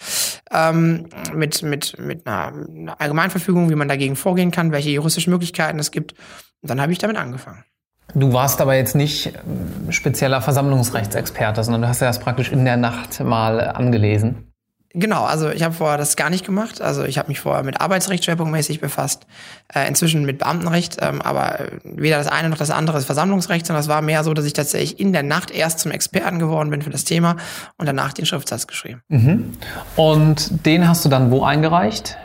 ähm, 0.51 1.07
mit, 1.33 1.63
mit, 1.63 1.97
mit 1.99 2.27
einer, 2.27 2.47
einer 2.47 2.99
Allgemeinverfügung, 2.99 3.69
wie 3.69 3.75
man 3.75 3.87
dagegen 3.87 4.17
vorgehen 4.17 4.51
kann, 4.51 4.73
welche 4.73 4.89
juristischen 4.89 5.31
Möglichkeiten 5.31 5.79
es 5.79 5.91
gibt. 5.91 6.15
Und 6.61 6.69
dann 6.69 6.81
habe 6.81 6.91
ich 6.91 6.97
damit 6.97 7.15
angefangen. 7.15 7.63
Du 8.13 8.33
warst 8.33 8.61
aber 8.61 8.75
jetzt 8.75 8.95
nicht 8.95 9.27
ähm, 9.27 9.91
spezieller 9.91 10.41
Versammlungsrechtsexperte, 10.41 11.63
sondern 11.63 11.81
du 11.81 11.87
hast 11.87 12.01
ja 12.01 12.07
das 12.07 12.19
praktisch 12.19 12.51
in 12.51 12.65
der 12.65 12.77
Nacht 12.77 13.19
mal 13.19 13.59
angelesen. 13.59 14.51
Genau, 14.97 15.25
also 15.25 15.49
ich 15.49 15.61
habe 15.61 15.73
vorher 15.73 15.97
das 15.97 16.15
gar 16.15 16.29
nicht 16.29 16.45
gemacht. 16.45 16.81
Also 16.81 17.03
ich 17.03 17.17
habe 17.17 17.27
mich 17.27 17.41
vorher 17.41 17.63
mit 17.63 17.81
Arbeitsrecht 17.81 18.23
schwerpunktmäßig 18.23 18.79
befasst, 18.79 19.27
äh, 19.73 19.85
inzwischen 19.89 20.23
mit 20.23 20.37
Beamtenrecht, 20.37 20.99
ähm, 21.01 21.21
aber 21.21 21.67
weder 21.83 22.17
das 22.17 22.27
eine 22.27 22.47
noch 22.47 22.57
das 22.57 22.71
andere 22.71 22.97
ist 22.97 23.05
Versammlungsrecht, 23.05 23.65
sondern 23.65 23.81
es 23.81 23.89
war 23.89 24.01
mehr 24.01 24.23
so, 24.23 24.33
dass 24.33 24.45
ich 24.45 24.53
tatsächlich 24.53 24.97
in 24.97 25.11
der 25.11 25.23
Nacht 25.23 25.51
erst 25.51 25.79
zum 25.79 25.91
Experten 25.91 26.39
geworden 26.39 26.69
bin 26.69 26.81
für 26.81 26.91
das 26.91 27.03
Thema 27.03 27.35
und 27.77 27.87
danach 27.87 28.13
den 28.13 28.25
Schriftsatz 28.25 28.67
geschrieben. 28.67 29.01
Mhm. 29.09 29.51
Und 29.97 30.65
den 30.65 30.87
hast 30.87 31.03
du 31.03 31.09
dann 31.09 31.29
wo 31.29 31.43
eingereicht? 31.43 32.15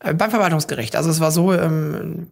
Äh, 0.00 0.14
beim 0.14 0.30
Verwaltungsgericht. 0.30 0.96
Also 0.96 1.10
es 1.10 1.20
war 1.20 1.30
so, 1.30 1.52
ähm, 1.52 2.28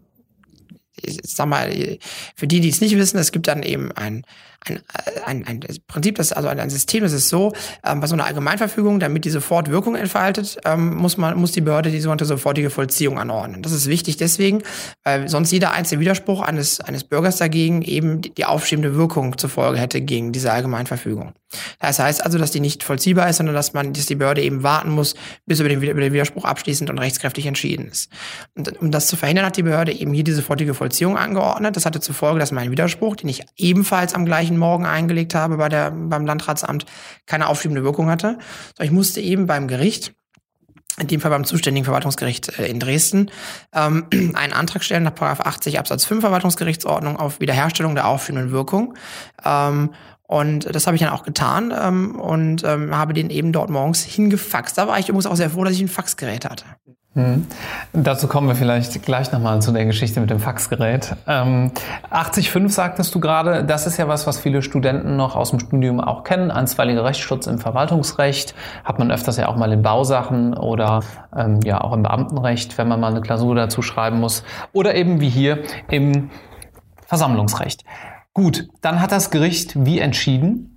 ich 1.07 1.21
sag 1.25 1.47
mal, 1.47 1.99
für 2.35 2.47
die, 2.47 2.61
die 2.61 2.69
es 2.69 2.81
nicht 2.81 2.97
wissen, 2.97 3.19
es 3.19 3.33
gibt 3.33 3.49
dann 3.49 3.63
eben 3.63 3.93
ein, 3.93 4.25
ein, 4.69 4.83
ein, 5.27 5.47
ein 5.47 5.61
Prinzip, 5.87 6.17
das 6.17 6.33
also 6.33 6.49
ein 6.49 6.71
System, 6.71 7.03
das 7.03 7.13
ist 7.13 7.29
so, 7.29 7.53
ähm, 7.85 8.01
bei 8.01 8.07
so 8.07 8.15
einer 8.15 8.25
Allgemeinverfügung, 8.25 9.01
damit 9.01 9.25
die 9.25 9.31
sofort 9.31 9.71
Wirkung 9.71 9.95
entfaltet, 9.97 10.59
ähm, 10.65 10.95
muss 10.97 11.17
man 11.17 11.39
muss 11.39 11.53
die 11.53 11.61
Behörde 11.61 11.91
die 11.91 12.01
sogenannte 12.01 12.25
sofortige 12.25 12.71
Vollziehung 12.71 13.19
anordnen. 13.19 13.63
Das 13.63 13.73
ist 13.73 13.89
wichtig 13.89 14.17
deswegen, 14.17 14.63
weil 15.03 15.29
sonst 15.29 15.51
jeder 15.51 15.73
einzelne 15.73 16.01
Widerspruch 16.01 16.43
eines 16.43 16.81
eines 16.81 17.05
Bürgers 17.05 17.37
dagegen 17.37 17.83
eben 17.83 18.21
die, 18.21 18.35
die 18.35 18.45
aufschiebende 18.45 18.95
Wirkung 18.95 19.39
zur 19.39 19.51
Folge 19.51 19.79
hätte 19.79 20.01
gegen 20.01 20.33
diese 20.33 20.53
Allgemeinverfügung. 20.53 21.33
Das 21.79 21.99
heißt 21.99 22.25
also, 22.25 22.39
dass 22.39 22.51
die 22.51 22.61
nicht 22.61 22.83
vollziehbar 22.83 23.29
ist, 23.29 23.37
sondern 23.37 23.55
dass 23.55 23.73
man, 23.73 23.93
dass 23.93 24.07
die 24.07 24.15
Behörde 24.15 24.43
eben 24.43 24.63
warten 24.63 24.91
muss, 24.91 25.15
bis 25.47 25.61
über 25.61 25.69
den, 25.69 25.83
über 25.83 26.01
den 26.01 26.13
Widerspruch 26.13 26.45
abschließend 26.45 26.91
und 26.91 26.99
rechtskräftig 26.99 27.47
entschieden 27.47 27.89
ist. 27.89 28.11
Und 28.55 28.81
um 28.81 28.91
das 28.91 29.07
zu 29.07 29.17
verhindern, 29.17 29.47
hat 29.47 29.57
die 29.57 29.63
Behörde 29.63 29.93
eben 29.93 30.13
hier 30.13 30.25
diese 30.25 30.39
sofortige 30.39 30.75
Vollziehung 30.75 31.17
angeordnet. 31.17 31.77
Das 31.77 31.87
hatte 31.87 32.01
zur 32.01 32.15
Folge, 32.15 32.41
dass 32.41 32.53
mein 32.53 32.71
Widerspruch, 32.71 33.17
den 33.17 33.29
ich 33.29 33.45
ebenfalls 33.57 34.15
am 34.15 34.25
gleichen 34.25 34.54
Morgen 34.57 34.87
eingelegt 34.87 35.35
habe 35.35 35.57
bei 35.57 35.69
der, 35.69 35.91
beim 35.91 36.27
Landratsamt, 36.27 36.87
keine 37.27 37.49
aufschiebende 37.49 37.85
Wirkung 37.85 38.11
hatte. 38.11 38.39
So, 38.77 38.85
ich 38.85 38.91
musste 38.91 39.21
eben 39.21 39.47
beim 39.47 39.69
Gericht 39.69 40.15
in 41.01 41.09
dem 41.09 41.21
Fall 41.21 41.31
beim 41.31 41.45
zuständigen 41.45 41.85
Verwaltungsgericht 41.85 42.59
äh, 42.59 42.67
in 42.67 42.79
Dresden, 42.79 43.31
ähm, 43.75 44.07
einen 44.35 44.53
Antrag 44.53 44.85
stellen 44.85 45.03
nach 45.03 45.21
80 45.21 45.79
Absatz 45.79 46.05
5 46.05 46.21
Verwaltungsgerichtsordnung 46.21 47.17
auf 47.17 47.41
Wiederherstellung 47.41 47.95
der 47.95 48.07
aufschiebenden 48.07 48.53
Wirkung. 48.53 48.95
Ähm, 49.45 49.91
und 50.27 50.75
das 50.75 50.87
habe 50.87 50.97
ich 50.97 51.03
dann 51.03 51.13
auch 51.13 51.23
getan 51.23 51.75
ähm, 51.77 52.19
und 52.19 52.65
ähm, 52.65 52.97
habe 52.97 53.13
den 53.13 53.31
eben 53.31 53.53
dort 53.53 53.71
morgens 53.71 54.03
hingefaxt. 54.03 54.79
Da 54.79 54.89
war 54.89 54.99
ich 54.99 55.09
übrigens 55.09 55.27
auch 55.27 55.37
sehr 55.37 55.51
froh, 55.51 55.65
dass 55.65 55.75
ich 55.75 55.83
ein 55.83 55.89
Faxgerät 55.89 56.49
hatte. 56.49 56.65
Hm. 57.15 57.47
Dazu 57.93 58.27
kommen 58.27 58.49
wir 58.49 58.57
vielleicht 58.57 59.01
gleich 59.05 59.31
nochmal 59.31 59.63
zu 59.63 59.71
der 59.71 59.85
Geschichte 59.85 60.21
mit 60.21 60.31
dem 60.31 60.41
Faxgerät. 60.41 61.15
Ähm, 61.29 61.71
80.5 62.11 62.71
sagtest 62.71 63.15
du 63.15 63.21
gerade, 63.21 63.65
das 63.65 63.87
ist 63.87 63.99
ja 63.99 64.09
was, 64.09 64.27
was 64.27 64.41
viele 64.41 64.63
Studenten 64.63 65.17
noch 65.17 65.37
aus 65.37 65.51
dem 65.51 65.61
Studium 65.61 66.01
auch 66.01 66.25
kennen. 66.25 66.51
Einstweiliger 66.51 67.05
Rechtsschutz 67.05 67.47
im 67.47 67.59
Verwaltungsrecht 67.59 68.57
hat 68.83 68.99
man 68.99 69.13
öfters 69.13 69.37
ja 69.37 69.49
auch 69.49 69.55
mal 69.55 69.73
in 69.73 69.83
Bausachen 69.83 70.55
oder 70.57 71.03
ähm, 71.37 71.61
ja 71.63 71.81
auch 71.81 71.93
im 71.93 72.03
Beamtenrecht, 72.03 72.77
wenn 72.79 72.89
man 72.89 72.99
mal 72.99 73.13
eine 73.13 73.21
Klausur 73.21 73.55
dazu 73.55 73.81
schreiben 73.81 74.19
muss. 74.19 74.43
Oder 74.73 74.97
eben 74.97 75.21
wie 75.21 75.29
hier 75.29 75.63
im 75.89 76.31
Versammlungsrecht. 77.07 77.85
Gut, 78.33 78.67
dann 78.81 79.01
hat 79.01 79.13
das 79.13 79.31
Gericht 79.31 79.85
wie 79.87 80.01
entschieden? 80.01 80.74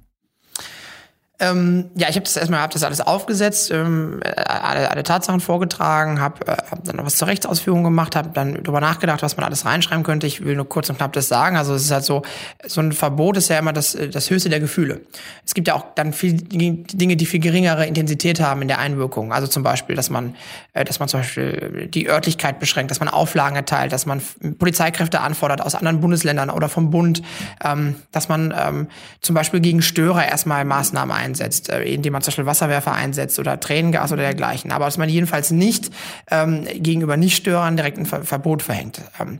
Ähm, 1.40 1.92
ja, 1.96 2.10
ich 2.10 2.16
habe 2.16 2.24
das 2.24 2.36
erstmal 2.36 2.62
hab 2.62 2.72
das 2.72 2.84
alles 2.84 3.00
aufgesetzt, 3.00 3.70
ähm, 3.70 4.20
alle, 4.24 4.90
alle 4.90 5.04
Tatsachen 5.04 5.40
vorgetragen, 5.40 6.20
habe 6.20 6.48
äh, 6.48 6.58
hab 6.72 6.84
dann 6.84 6.96
noch 6.96 7.06
was 7.06 7.18
zur 7.18 7.28
Rechtsausführung 7.28 7.84
gemacht, 7.84 8.16
habe 8.16 8.30
dann 8.34 8.56
darüber 8.64 8.82
nachgedacht, 8.82 9.22
was 9.22 9.38
man 9.38 9.46
alles 9.46 9.64
reinschreiben 9.64 10.04
könnte. 10.04 10.26
Ich 10.26 10.44
will 10.44 10.56
nur 10.56 10.68
kurz 10.68 10.90
und 10.90 10.98
knapp 10.98 11.14
das 11.14 11.28
sagen. 11.28 11.56
Also 11.56 11.76
es 11.76 11.84
ist 11.84 11.92
halt 11.92 12.06
so, 12.06 12.24
so 12.66 12.82
ein 12.82 12.92
Verbot 12.92 13.38
ist 13.38 13.50
ja 13.50 13.60
immer 13.60 13.72
das, 13.72 13.96
das 14.12 14.32
höchste 14.32 14.50
der 14.50 14.60
Gefühle. 14.60 15.02
Es 15.46 15.54
gibt 15.54 15.68
ja 15.68 15.76
auch 15.76 15.86
dann 15.94 16.12
viel 16.12 16.34
Dinge, 16.34 17.16
die 17.18 17.26
viel 17.28 17.40
geringere 17.40 17.86
Intensität 17.86 18.40
haben 18.40 18.64
in 18.64 18.68
der 18.68 18.80
Einwirkung. 18.80 19.32
Also 19.32 19.46
zum 19.46 19.62
Beispiel, 19.62 19.96
dass 19.96 20.10
man, 20.10 20.36
äh, 20.74 20.86
dass 20.86 21.00
man 21.00 21.08
zum 21.08 21.20
Beispiel 21.20 21.88
die 21.94 22.10
Örtlichkeit 22.10 22.60
beschränkt, 22.60 22.90
dass 22.90 23.00
man 23.00 23.10
Auflagen 23.10 23.56
erteilt, 23.56 23.92
dass 23.92 24.08
man 24.08 24.24
Polizeikräfte 24.58 25.22
anfordert 25.22 25.62
aus 25.62 25.76
anderen 25.76 26.00
Bundesländern 26.02 26.50
oder 26.50 26.68
vom 26.68 26.90
Bund, 26.90 27.22
ähm, 27.64 27.94
dass 28.12 28.28
man 28.28 28.56
ähm, 28.58 28.88
zum 29.22 29.36
Beispiel 29.36 29.60
gegen 29.60 29.84
Störer 29.84 30.28
erstmal 30.28 30.66
Maßnahmen 30.66 31.16
ein 31.16 31.27
einsetzt, 31.28 31.70
äh, 31.70 31.84
indem 31.84 32.14
man 32.14 32.22
zum 32.22 32.32
Beispiel 32.32 32.46
Wasserwerfer 32.46 32.94
einsetzt 32.94 33.40
oder 33.40 33.60
Tränengas 33.60 34.12
oder 34.12 34.24
dergleichen. 34.24 34.72
Aber 34.72 34.86
dass 34.86 34.98
man 34.98 35.10
jedenfalls 35.10 35.52
nicht 35.52 35.92
ähm, 36.32 36.66
gegenüber 36.76 37.18
Nichtstörern 37.18 37.76
direkt 37.76 37.98
ein 37.98 38.06
Ver 38.06 38.24
Verbot 38.24 38.62
verhängt. 38.62 39.02
Ähm, 39.20 39.40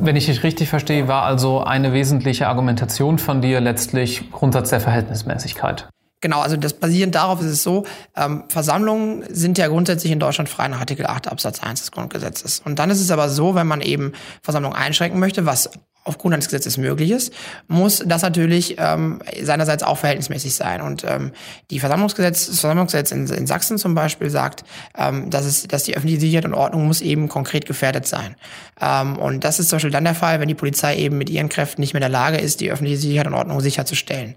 wenn 0.00 0.14
ich 0.14 0.26
dich 0.26 0.44
richtig 0.44 0.68
verstehe, 0.68 1.08
war 1.08 1.24
also 1.24 1.64
eine 1.64 1.92
wesentliche 1.92 2.46
Argumentation 2.46 3.18
von 3.18 3.40
dir 3.40 3.60
letztlich 3.60 4.30
Grundsatz 4.30 4.70
der 4.70 4.80
Verhältnismäßigkeit. 4.80 5.88
Genau, 6.20 6.40
also 6.40 6.56
das 6.56 6.72
basierend 6.72 7.14
darauf 7.14 7.40
ist 7.40 7.46
es 7.46 7.62
so, 7.62 7.84
ähm, 8.16 8.44
Versammlungen 8.48 9.24
sind 9.30 9.56
ja 9.56 9.68
grundsätzlich 9.68 10.10
in 10.10 10.18
Deutschland 10.18 10.48
frei 10.48 10.66
nach 10.66 10.80
Artikel 10.80 11.06
8 11.06 11.28
Absatz 11.28 11.62
1 11.62 11.80
des 11.80 11.92
Grundgesetzes. 11.92 12.60
Und 12.64 12.78
dann 12.80 12.90
ist 12.90 13.00
es 13.00 13.10
aber 13.10 13.28
so, 13.28 13.54
wenn 13.54 13.68
man 13.68 13.80
eben 13.80 14.12
Versammlungen 14.42 14.76
einschränken 14.76 15.20
möchte, 15.20 15.46
was 15.46 15.70
aufgrund 16.08 16.34
eines 16.34 16.46
Gesetzes 16.46 16.78
möglich 16.78 17.10
ist, 17.10 17.32
muss 17.68 18.02
das 18.04 18.22
natürlich 18.22 18.76
ähm, 18.78 19.20
seinerseits 19.42 19.82
auch 19.82 19.98
verhältnismäßig 19.98 20.54
sein. 20.54 20.80
Und 20.80 21.04
ähm, 21.04 21.32
die 21.70 21.80
Versammlungsgesetz, 21.80 22.46
das 22.46 22.60
Versammlungsgesetz 22.60 23.12
in, 23.12 23.26
in 23.26 23.46
Sachsen 23.46 23.78
zum 23.78 23.94
Beispiel 23.94 24.30
sagt, 24.30 24.64
ähm, 24.96 25.28
dass, 25.30 25.44
es, 25.44 25.68
dass 25.68 25.84
die 25.84 25.96
öffentliche 25.96 26.20
Sicherheit 26.20 26.46
und 26.46 26.54
Ordnung 26.54 26.86
muss 26.86 27.02
eben 27.02 27.28
konkret 27.28 27.66
gefährdet 27.66 28.06
sein. 28.06 28.36
Ähm, 28.80 29.18
und 29.18 29.44
das 29.44 29.60
ist 29.60 29.68
zum 29.68 29.76
Beispiel 29.76 29.92
dann 29.92 30.04
der 30.04 30.14
Fall, 30.14 30.40
wenn 30.40 30.48
die 30.48 30.54
Polizei 30.54 30.96
eben 30.96 31.18
mit 31.18 31.28
ihren 31.28 31.50
Kräften 31.50 31.82
nicht 31.82 31.92
mehr 31.92 32.00
in 32.00 32.10
der 32.10 32.20
Lage 32.20 32.38
ist, 32.38 32.60
die 32.60 32.70
öffentliche 32.70 32.98
Sicherheit 32.98 33.26
und 33.26 33.34
Ordnung 33.34 33.60
sicherzustellen. 33.60 34.34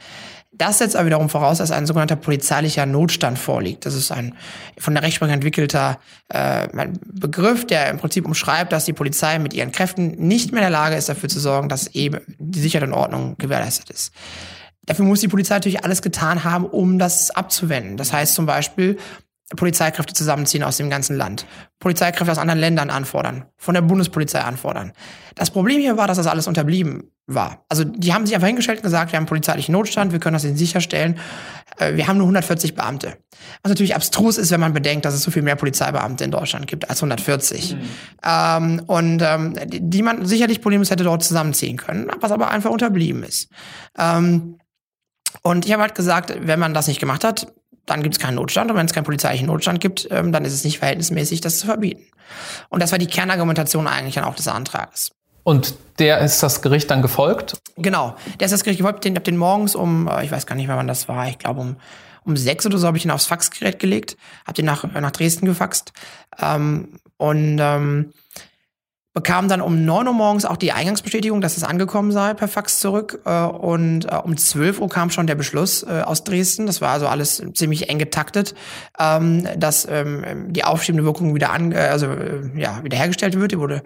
Das 0.62 0.78
setzt 0.78 0.96
aber 0.96 1.08
wiederum 1.08 1.28
voraus, 1.28 1.58
dass 1.58 1.72
ein 1.72 1.88
sogenannter 1.88 2.16
polizeilicher 2.16 2.86
Notstand 2.86 3.40
vorliegt. 3.40 3.88
Das 3.88 3.96
ist 3.96 4.12
ein 4.12 4.36
von 4.78 4.94
der 4.94 5.02
Rechtsprechung 5.02 5.34
entwickelter 5.34 5.98
äh, 6.30 6.68
Begriff, 7.12 7.66
der 7.66 7.90
im 7.90 7.98
Prinzip 7.98 8.28
umschreibt, 8.28 8.72
dass 8.72 8.86
die 8.86 8.94
Polizei 8.94 9.40
mit 9.40 9.56
ihren 9.56 9.72
Kräften 9.72 10.12
nicht 10.28 10.52
mehr 10.52 10.62
in 10.62 10.66
der 10.66 10.70
Lage 10.70 10.96
ist, 10.96 11.10
dafür 11.10 11.30
zu 11.30 11.40
sorgen, 11.40 11.68
dass 11.68 11.88
eben 11.96 12.20
die 12.38 12.60
Sicherheit 12.60 12.88
und 12.88 12.94
Ordnung 12.94 13.40
gewährleistet 13.40 13.90
ist. 13.90 14.14
Dafür 14.86 15.04
muss 15.04 15.22
die 15.22 15.30
Polizei 15.30 15.56
natürlich 15.56 15.84
alles 15.84 16.04
getan 16.04 16.44
haben, 16.44 16.66
um 16.66 17.00
das 17.00 17.32
abzuwenden. 17.32 17.98
Das 17.98 18.14
heißt 18.14 18.36
zum 18.36 18.46
Beispiel, 18.46 19.00
Polizeikräfte 19.56 20.14
zusammenziehen 20.14 20.64
aus 20.64 20.78
dem 20.78 20.90
ganzen 20.90 21.18
Land, 21.18 21.46
Polizeikräfte 21.80 22.32
aus 22.32 22.38
anderen 22.38 22.60
Ländern 22.60 22.90
anfordern, 22.90 23.46
von 23.58 23.74
der 23.74 23.82
Bundespolizei 23.82 24.42
anfordern. 24.42 24.94
Das 25.36 25.52
Problem 25.52 25.80
hier 25.80 25.98
war, 25.98 26.08
dass 26.08 26.18
das 26.18 26.28
alles 26.28 26.48
unterblieben 26.48 27.12
war. 27.28 27.66
Also 27.70 27.84
die 27.84 28.14
haben 28.14 28.26
sich 28.26 28.36
einfach 28.36 28.48
hingestellt 28.48 28.80
und 28.80 28.84
gesagt, 28.84 29.12
wir 29.12 29.18
haben 29.18 29.26
polizeilichen 29.26 29.74
Notstand, 29.74 30.12
wir 30.12 30.20
können 30.20 30.34
das 30.34 30.44
sicherstellen. 30.44 31.20
Äh, 31.78 31.96
wir 31.96 32.08
haben 32.08 32.18
nur 32.18 32.26
140 32.26 32.76
Beamte. 32.76 33.18
Was 33.64 33.70
natürlich 33.70 33.96
abstrus 33.96 34.38
ist, 34.38 34.52
wenn 34.52 34.60
man 34.60 34.74
bedenkt, 34.74 35.06
dass 35.06 35.14
es 35.14 35.24
so 35.24 35.32
viel 35.32 35.42
mehr 35.42 35.56
Polizeibeamte 35.56 36.24
in 36.24 36.32
Deutschland 36.32 36.68
gibt 36.68 36.90
als 36.90 37.00
140. 37.00 37.76
Mhm. 37.76 37.80
Ähm, 38.26 38.82
und 38.88 39.22
ähm, 39.22 39.56
die 39.68 40.02
man 40.02 40.26
sicherlich 40.26 40.62
problemlos 40.62 40.92
hätte 40.92 41.04
dort 41.04 41.24
zusammenziehen 41.24 41.78
können, 41.78 42.10
was 42.20 42.32
aber 42.32 42.52
einfach 42.52 42.72
unterblieben 42.72 43.24
ist. 43.24 43.50
Ähm, 43.98 44.58
und 45.44 45.66
ich 45.66 45.72
habe 45.72 45.82
halt 45.82 45.96
gesagt, 45.96 46.34
wenn 46.42 46.60
man 46.60 46.74
das 46.74 46.88
nicht 46.88 47.00
gemacht 47.00 47.24
hat, 47.24 47.48
dann 47.86 48.04
gibt 48.04 48.16
es 48.16 48.20
keinen 48.20 48.36
Notstand. 48.36 48.72
Und 48.72 48.78
wenn 48.78 48.86
es 48.86 48.94
keinen 48.94 49.04
polizeilichen 49.04 49.48
Notstand 49.48 49.80
gibt, 49.80 50.08
ähm, 50.12 50.32
dann 50.32 50.46
ist 50.46 50.54
es 50.54 50.64
nicht 50.64 50.80
verhältnismäßig, 50.80 51.42
das 51.42 51.60
zu 51.60 51.66
verbieten. 51.66 52.04
Und 52.70 52.82
das 52.82 52.92
war 52.92 53.00
die 53.00 53.08
Kernargumentation 53.08 53.88
eigentlich 53.88 54.16
dann 54.16 54.24
auch 54.24 54.36
des 54.36 54.48
Antrages. 54.48 55.12
Und 55.44 55.76
der 56.00 56.20
ist 56.20 56.44
das 56.44 56.62
Gericht 56.62 56.92
dann 56.92 57.02
gefolgt? 57.02 57.58
Genau, 57.76 58.16
der 58.40 58.46
ist 58.46 58.52
das 58.52 58.64
Gericht 58.64 58.80
gefolgt. 58.80 59.06
Den, 59.06 59.16
hab 59.16 59.24
den 59.24 59.38
morgens 59.38 59.76
um, 59.76 60.08
äh, 60.08 60.24
ich 60.24 60.32
weiß 60.32 60.46
gar 60.46 60.56
nicht 60.56 60.68
mehr, 60.68 60.78
wann 60.78 60.88
das 60.88 61.08
war, 61.08 61.28
ich 61.28 61.40
glaube 61.40 61.62
um, 61.62 61.76
um 62.24 62.38
sechs 62.38 62.66
oder 62.66 62.78
so 62.78 62.86
habe 62.86 62.98
ich 62.98 63.06
ihn 63.06 63.12
aufs 63.12 63.26
Faxgerät 63.26 63.80
gelegt, 63.80 64.18
habe 64.46 64.54
den 64.54 64.66
nach, 64.66 64.84
nach 64.84 65.12
Dresden 65.12 65.48
gefaxt. 65.48 65.94
Ähm, 66.40 67.00
und 67.18 67.58
ähm, 67.60 68.14
bekam 69.14 69.50
dann 69.50 69.60
um 69.60 69.84
neun 69.84 70.08
Uhr 70.08 70.14
morgens 70.14 70.46
auch 70.46 70.56
die 70.56 70.72
Eingangsbestätigung, 70.72 71.42
dass 71.42 71.58
es 71.58 71.64
angekommen 71.64 72.12
sei, 72.12 72.34
per 72.34 72.48
Fax 72.48 72.80
zurück. 72.80 73.20
Äh, 73.26 73.44
und 73.44 74.06
äh, 74.06 74.16
um 74.16 74.38
zwölf 74.38 74.80
Uhr 74.80 74.90
kam 74.90 75.10
schon 75.10 75.28
der 75.28 75.36
Beschluss 75.36 75.84
äh, 75.84 76.02
aus 76.02 76.24
Dresden. 76.24 76.66
Das 76.66 76.80
war 76.82 76.92
also 76.92 77.08
alles 77.08 77.44
ziemlich 77.54 77.90
eng 77.90 78.00
getaktet, 78.00 78.56
ähm, 78.98 79.48
dass 79.58 79.86
ähm, 79.90 80.54
die 80.54 80.64
aufschiebende 80.64 81.04
Wirkung 81.04 81.36
wieder 81.36 81.52
an, 81.52 81.74
also 81.74 82.08
ja, 82.56 82.84
wiederhergestellt 82.84 83.38
wird. 83.38 83.52
Die 83.52 83.60
wurde, 83.60 83.84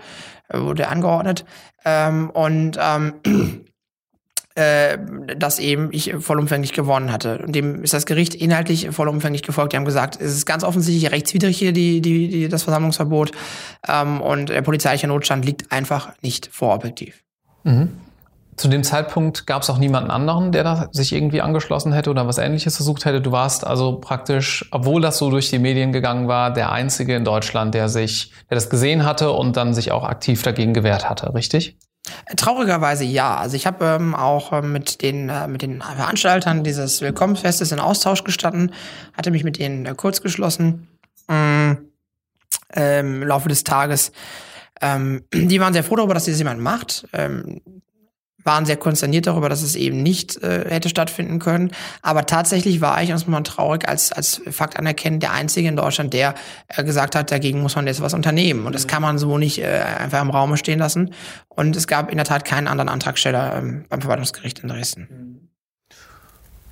wurde 0.51 0.87
angeordnet. 0.87 1.45
Ähm, 1.85 2.29
und 2.29 2.77
äh, 4.55 4.97
dass 5.37 5.59
eben 5.59 5.89
ich 5.91 6.15
vollumfänglich 6.19 6.71
gewonnen 6.71 7.11
hatte. 7.11 7.39
Und 7.39 7.53
dem 7.53 7.83
ist 7.83 7.93
das 7.93 8.05
Gericht 8.05 8.35
inhaltlich 8.35 8.89
vollumfänglich 8.89 9.43
gefolgt. 9.43 9.73
Die 9.73 9.77
haben 9.77 9.85
gesagt, 9.85 10.19
es 10.19 10.33
ist 10.33 10.45
ganz 10.45 10.63
offensichtlich 10.63 11.11
rechtswidrig 11.11 11.57
hier 11.57 11.73
die, 11.73 11.99
die, 11.99 12.29
die, 12.29 12.47
das 12.47 12.63
Versammlungsverbot 12.63 13.31
ähm, 13.87 14.21
und 14.21 14.49
der 14.49 14.61
polizeiliche 14.61 15.07
Notstand 15.07 15.43
liegt 15.43 15.71
einfach 15.73 16.13
nicht 16.21 16.49
vorobjektiv. 16.51 17.21
Mhm. 17.63 17.89
Zu 18.55 18.69
dem 18.69 18.83
Zeitpunkt 18.83 19.45
gab 19.45 19.63
es 19.63 19.69
auch 19.69 19.77
niemanden 19.77 20.09
anderen, 20.09 20.53
der 20.53 20.63
da 20.63 20.87
sich 20.93 21.11
irgendwie 21.11 21.41
angeschlossen 21.41 21.91
hätte 21.91 22.09
oder 22.09 22.25
was 22.25 22.37
Ähnliches 22.37 22.77
versucht 22.77 23.03
hätte. 23.03 23.19
Du 23.19 23.33
warst 23.33 23.67
also 23.67 23.97
praktisch, 23.99 24.65
obwohl 24.71 25.01
das 25.01 25.17
so 25.17 25.29
durch 25.29 25.49
die 25.49 25.59
Medien 25.59 25.91
gegangen 25.91 26.29
war, 26.29 26.53
der 26.53 26.71
einzige 26.71 27.17
in 27.17 27.25
Deutschland, 27.25 27.73
der 27.73 27.89
sich, 27.89 28.31
der 28.49 28.55
das 28.55 28.69
gesehen 28.69 29.03
hatte 29.03 29.31
und 29.31 29.57
dann 29.57 29.73
sich 29.73 29.91
auch 29.91 30.05
aktiv 30.05 30.41
dagegen 30.43 30.73
gewehrt 30.73 31.09
hatte, 31.09 31.33
richtig? 31.33 31.77
Traurigerweise 32.35 33.03
ja. 33.03 33.35
Also 33.37 33.55
ich 33.55 33.65
habe 33.65 33.85
ähm, 33.85 34.15
auch 34.15 34.53
ähm, 34.53 34.71
mit 34.71 35.01
den 35.01 35.29
äh, 35.29 35.47
mit 35.47 35.61
den 35.61 35.81
Veranstaltern 35.81 36.63
dieses 36.63 37.01
Willkommensfestes 37.01 37.71
in 37.71 37.79
Austausch 37.79 38.23
gestanden, 38.23 38.73
hatte 39.15 39.31
mich 39.31 39.43
mit 39.43 39.57
denen 39.57 39.85
äh, 39.85 39.95
kurz 39.95 40.21
geschlossen 40.21 40.87
ähm, 41.29 41.91
im 42.75 43.23
Laufe 43.23 43.49
des 43.49 43.63
Tages. 43.63 44.11
Ähm, 44.81 45.23
die 45.33 45.59
waren 45.59 45.73
sehr 45.73 45.83
froh 45.83 45.95
darüber, 45.95 46.13
dass 46.13 46.25
das 46.25 46.37
jemand 46.37 46.61
macht. 46.61 47.07
Waren 48.45 48.65
sehr 48.65 48.77
konsterniert 48.77 49.27
darüber, 49.27 49.49
dass 49.49 49.61
es 49.61 49.75
eben 49.75 50.01
nicht 50.01 50.41
äh, 50.41 50.69
hätte 50.69 50.87
stattfinden 50.87 51.39
können. 51.39 51.71
Aber 52.01 52.25
tatsächlich 52.25 52.79
war 52.79 53.01
ich, 53.03 53.11
muss 53.11 53.27
man 53.27 53.43
traurig, 53.43 53.89
als, 53.89 54.13
als 54.13 54.41
Fakt 54.49 54.77
anerkennen, 54.77 55.19
der 55.19 55.33
Einzige 55.33 55.67
in 55.67 55.75
Deutschland, 55.75 56.13
der 56.13 56.35
äh, 56.69 56.83
gesagt 56.83 57.15
hat, 57.15 57.31
dagegen 57.31 57.61
muss 57.61 57.75
man 57.75 57.87
jetzt 57.87 58.01
was 58.01 58.13
unternehmen. 58.13 58.65
Und 58.65 58.73
das 58.73 58.87
kann 58.87 59.01
man 59.01 59.17
so 59.17 59.37
nicht 59.37 59.59
äh, 59.59 59.83
einfach 59.99 60.21
im 60.21 60.29
Raum 60.29 60.55
stehen 60.55 60.79
lassen. 60.79 61.13
Und 61.49 61.75
es 61.75 61.87
gab 61.87 62.09
in 62.09 62.17
der 62.17 62.25
Tat 62.25 62.45
keinen 62.45 62.67
anderen 62.67 62.89
Antragsteller 62.89 63.57
ähm, 63.57 63.85
beim 63.89 63.99
Verwaltungsgericht 64.01 64.59
in 64.59 64.69
Dresden. 64.69 65.49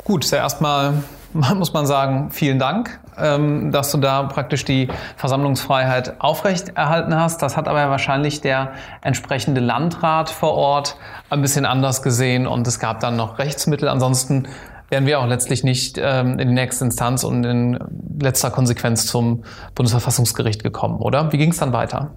Gut, 0.03 0.25
ist 0.25 0.31
ja 0.31 0.39
erstmal, 0.39 1.03
muss 1.33 1.72
man 1.72 1.86
sagen, 1.86 2.29
vielen 2.31 2.60
Dank, 2.60 3.00
ähm, 3.17 3.72
dass 3.72 3.91
du 3.91 3.98
da 3.98 4.24
praktisch 4.24 4.65
die 4.65 4.89
Versammlungsfreiheit 5.15 6.19
aufrechterhalten 6.19 7.15
hast. 7.15 7.41
Das 7.41 7.55
hat 7.55 7.67
aber 7.67 7.89
wahrscheinlich 7.89 8.41
der 8.41 8.74
entsprechende 9.01 9.62
Landrat 9.62 10.29
vor 10.29 10.53
Ort 10.53 10.98
ein 11.29 11.41
bisschen 11.41 11.65
anders 11.65 12.01
gesehen 12.01 12.48
und 12.48 12.67
es 12.67 12.79
gab 12.79 13.00
dann 13.00 13.15
noch 13.15 13.39
Rechtsmittel. 13.39 13.88
Ansonsten 13.88 14.48
wären 14.89 15.05
wir 15.05 15.19
auch 15.19 15.25
letztlich 15.25 15.63
nicht 15.63 15.98
ähm, 15.98 16.38
in 16.38 16.50
die 16.50 16.53
nächste 16.53 16.83
Instanz 16.83 17.24
und 17.24 17.45
in 17.45 17.79
letzter 18.22 18.51
Konsequenz 18.51 19.07
zum 19.07 19.43
Bundesverfassungsgericht 19.74 20.63
gekommen, 20.63 21.00
oder? 21.00 21.31
Wie 21.31 21.38
ging 21.38 21.51
es 21.51 21.57
dann 21.57 21.72
weiter? 21.72 22.15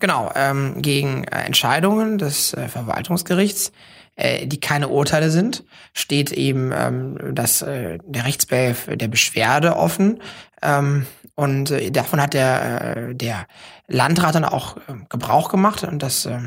Genau, 0.00 0.32
ähm, 0.34 0.82
gegen 0.82 1.24
Entscheidungen 1.24 2.18
des 2.18 2.54
äh, 2.54 2.68
Verwaltungsgerichts 2.68 3.70
äh, 4.16 4.46
die 4.46 4.60
keine 4.60 4.88
Urteile 4.88 5.30
sind, 5.30 5.64
steht 5.94 6.32
eben 6.32 6.72
ähm, 6.74 7.18
das, 7.34 7.62
äh, 7.62 7.98
der 8.04 8.24
Rechtsbehelf 8.24 8.88
der 8.92 9.08
Beschwerde 9.08 9.76
offen. 9.76 10.20
Ähm, 10.62 11.06
und 11.34 11.70
äh, 11.70 11.90
davon 11.90 12.20
hat 12.20 12.34
der, 12.34 12.96
äh, 12.96 13.14
der 13.14 13.46
Landrat 13.88 14.34
dann 14.34 14.44
auch 14.44 14.76
äh, 14.76 14.94
Gebrauch 15.08 15.48
gemacht 15.48 15.84
und 15.84 16.02
das 16.02 16.26
äh, 16.26 16.38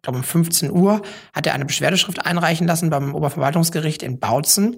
ich 0.00 0.02
glaube 0.02 0.20
um 0.20 0.24
15 0.24 0.70
Uhr 0.70 1.02
hat 1.34 1.46
er 1.46 1.52
eine 1.52 1.66
Beschwerdeschrift 1.66 2.24
einreichen 2.24 2.66
lassen 2.66 2.88
beim 2.88 3.14
Oberverwaltungsgericht 3.14 4.02
in 4.02 4.18
Bautzen. 4.18 4.76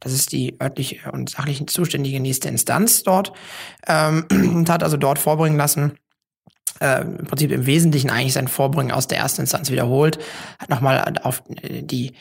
Das 0.00 0.12
ist 0.12 0.32
die 0.32 0.60
örtlich 0.60 1.02
und 1.12 1.30
sachlich 1.30 1.64
zuständige 1.68 2.18
nächste 2.18 2.48
Instanz 2.48 3.04
dort. 3.04 3.32
Ähm, 3.86 4.26
und 4.32 4.68
hat 4.68 4.82
also 4.82 4.96
dort 4.96 5.20
vorbringen 5.20 5.56
lassen, 5.56 5.92
äh, 6.80 7.02
im 7.02 7.26
Prinzip 7.26 7.50
im 7.52 7.66
Wesentlichen 7.66 8.10
eigentlich 8.10 8.34
sein 8.34 8.48
Vorbringen 8.48 8.92
aus 8.92 9.08
der 9.08 9.18
ersten 9.18 9.42
Instanz 9.42 9.70
wiederholt, 9.70 10.18
hat 10.58 10.70
nochmal 10.70 11.14
auf 11.22 11.42
die 11.62 12.12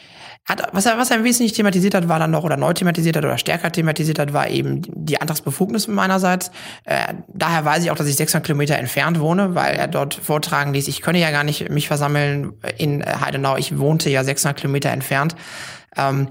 hat, 0.46 0.62
was 0.74 0.86
er, 0.86 0.98
was 0.98 1.10
er 1.10 1.18
im 1.18 1.24
Wesentlichen 1.24 1.56
thematisiert 1.56 1.96
hat, 1.96 2.10
war 2.10 2.20
dann 2.20 2.32
noch, 2.32 2.44
oder 2.44 2.58
neu 2.58 2.74
thematisiert 2.74 3.16
hat, 3.16 3.24
oder 3.24 3.38
stärker 3.38 3.72
thematisiert 3.72 4.20
hat, 4.20 4.34
war 4.34 4.50
eben 4.50 4.82
die 4.86 5.22
Antragsbefugnis 5.22 5.88
meinerseits. 5.88 6.52
Äh, 6.84 7.14
daher 7.30 7.64
weiß 7.64 7.84
ich 7.84 7.92
auch, 7.92 7.96
dass 7.96 8.08
ich 8.08 8.18
600 8.18 8.46
Kilometer 8.46 8.78
entfernt 8.78 9.22
wohne, 9.22 9.56
weil 9.56 9.76
er 9.76 9.88
dort 9.88 10.16
vortragen 10.16 10.74
ließ, 10.74 10.90
ich 10.90 11.02
könne 11.02 11.20
ja 11.20 11.32
gar 11.32 11.46
nicht 11.46 11.70
mich 11.70 11.88
versammeln 11.88 12.54
in 12.78 13.06
Heidenau, 13.06 13.56
ich 13.56 13.80
wohnte 13.80 14.10
ja 14.10 14.26
600 14.26 14.60
Kilometer 14.60 14.90
entfernt. 14.90 15.36
Ähm, 15.96 16.30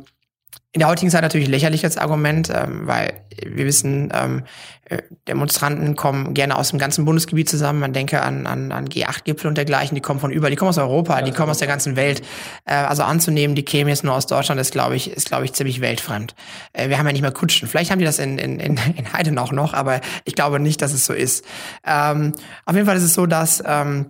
in 0.72 0.78
der 0.78 0.88
heutigen 0.88 1.10
Zeit 1.10 1.20
natürlich 1.20 1.48
lächerlich 1.48 1.84
als 1.84 1.98
Argument, 1.98 2.50
ähm, 2.50 2.86
weil 2.86 3.12
wir 3.44 3.66
wissen, 3.66 4.10
ähm, 4.14 4.44
äh, 4.86 5.02
Demonstranten 5.28 5.96
kommen 5.96 6.32
gerne 6.32 6.56
aus 6.56 6.70
dem 6.70 6.78
ganzen 6.78 7.04
Bundesgebiet 7.04 7.48
zusammen. 7.48 7.78
Man 7.78 7.92
denke 7.92 8.22
an, 8.22 8.46
an, 8.46 8.72
an 8.72 8.88
G8-Gipfel 8.88 9.48
und 9.48 9.58
dergleichen, 9.58 9.94
die 9.94 10.00
kommen 10.00 10.18
von 10.18 10.30
überall, 10.30 10.50
die 10.50 10.56
kommen 10.56 10.70
aus 10.70 10.78
Europa, 10.78 11.20
die 11.20 11.32
kommen 11.32 11.50
aus 11.50 11.58
der 11.58 11.68
ganzen 11.68 11.94
Welt. 11.96 12.22
Äh, 12.64 12.74
also 12.74 13.02
anzunehmen, 13.02 13.54
die 13.54 13.64
kämen 13.64 13.90
jetzt 13.90 14.02
nur 14.02 14.14
aus 14.14 14.26
Deutschland, 14.26 14.60
ist, 14.60 14.72
glaube 14.72 14.96
ich, 14.96 15.10
ist, 15.10 15.28
glaube 15.28 15.44
ich, 15.44 15.52
ziemlich 15.52 15.82
weltfrend. 15.82 16.34
Äh, 16.72 16.88
wir 16.88 16.98
haben 16.98 17.06
ja 17.06 17.12
nicht 17.12 17.22
mehr 17.22 17.32
Kutschen. 17.32 17.68
Vielleicht 17.68 17.90
haben 17.90 17.98
die 17.98 18.06
das 18.06 18.18
in, 18.18 18.38
in, 18.38 18.58
in, 18.58 18.80
in 18.96 19.12
Heiden 19.12 19.38
auch 19.38 19.52
noch, 19.52 19.74
aber 19.74 20.00
ich 20.24 20.34
glaube 20.34 20.58
nicht, 20.58 20.80
dass 20.80 20.94
es 20.94 21.04
so 21.04 21.12
ist. 21.12 21.44
Ähm, 21.86 22.32
auf 22.64 22.74
jeden 22.74 22.86
Fall 22.86 22.96
ist 22.96 23.04
es 23.04 23.12
so, 23.12 23.26
dass 23.26 23.62
ähm, 23.66 24.06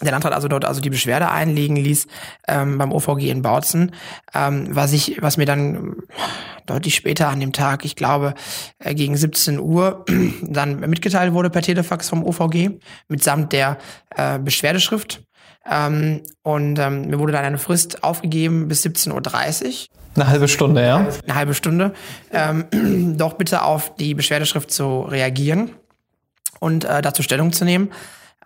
der 0.00 0.12
Landrat 0.12 0.32
also 0.32 0.48
dort 0.48 0.64
also 0.64 0.80
die 0.80 0.90
Beschwerde 0.90 1.30
einlegen 1.30 1.76
ließ 1.76 2.06
ähm, 2.48 2.78
beim 2.78 2.92
OVG 2.92 3.30
in 3.30 3.42
Bautzen, 3.42 3.92
ähm, 4.34 4.68
was 4.70 4.92
ich, 4.92 5.20
was 5.20 5.36
mir 5.36 5.46
dann 5.46 5.96
deutlich 6.66 6.94
später 6.94 7.28
an 7.28 7.40
dem 7.40 7.52
Tag, 7.52 7.84
ich 7.84 7.96
glaube 7.96 8.34
äh, 8.78 8.94
gegen 8.94 9.16
17 9.16 9.58
Uhr, 9.58 10.04
dann 10.42 10.80
mitgeteilt 10.80 11.32
wurde 11.32 11.50
per 11.50 11.62
Telefax 11.62 12.08
vom 12.08 12.24
OVG 12.24 12.78
mitsamt 13.08 13.52
der 13.52 13.78
äh, 14.16 14.38
Beschwerdeschrift. 14.38 15.22
Ähm, 15.68 16.22
und 16.42 16.78
ähm, 16.78 17.08
mir 17.08 17.18
wurde 17.18 17.32
dann 17.32 17.44
eine 17.44 17.58
Frist 17.58 18.02
aufgegeben 18.02 18.68
bis 18.68 18.84
17.30 18.84 19.66
Uhr. 19.66 19.86
Eine 20.16 20.26
halbe 20.26 20.48
Stunde, 20.48 20.82
ja? 20.82 21.06
Eine 21.24 21.34
halbe 21.34 21.54
Stunde. 21.54 21.92
Ähm, 22.32 23.16
doch 23.18 23.34
bitte 23.34 23.62
auf 23.62 23.94
die 23.96 24.14
Beschwerdeschrift 24.14 24.70
zu 24.70 25.02
reagieren 25.02 25.72
und 26.58 26.84
äh, 26.84 27.02
dazu 27.02 27.22
Stellung 27.22 27.52
zu 27.52 27.64
nehmen. 27.64 27.90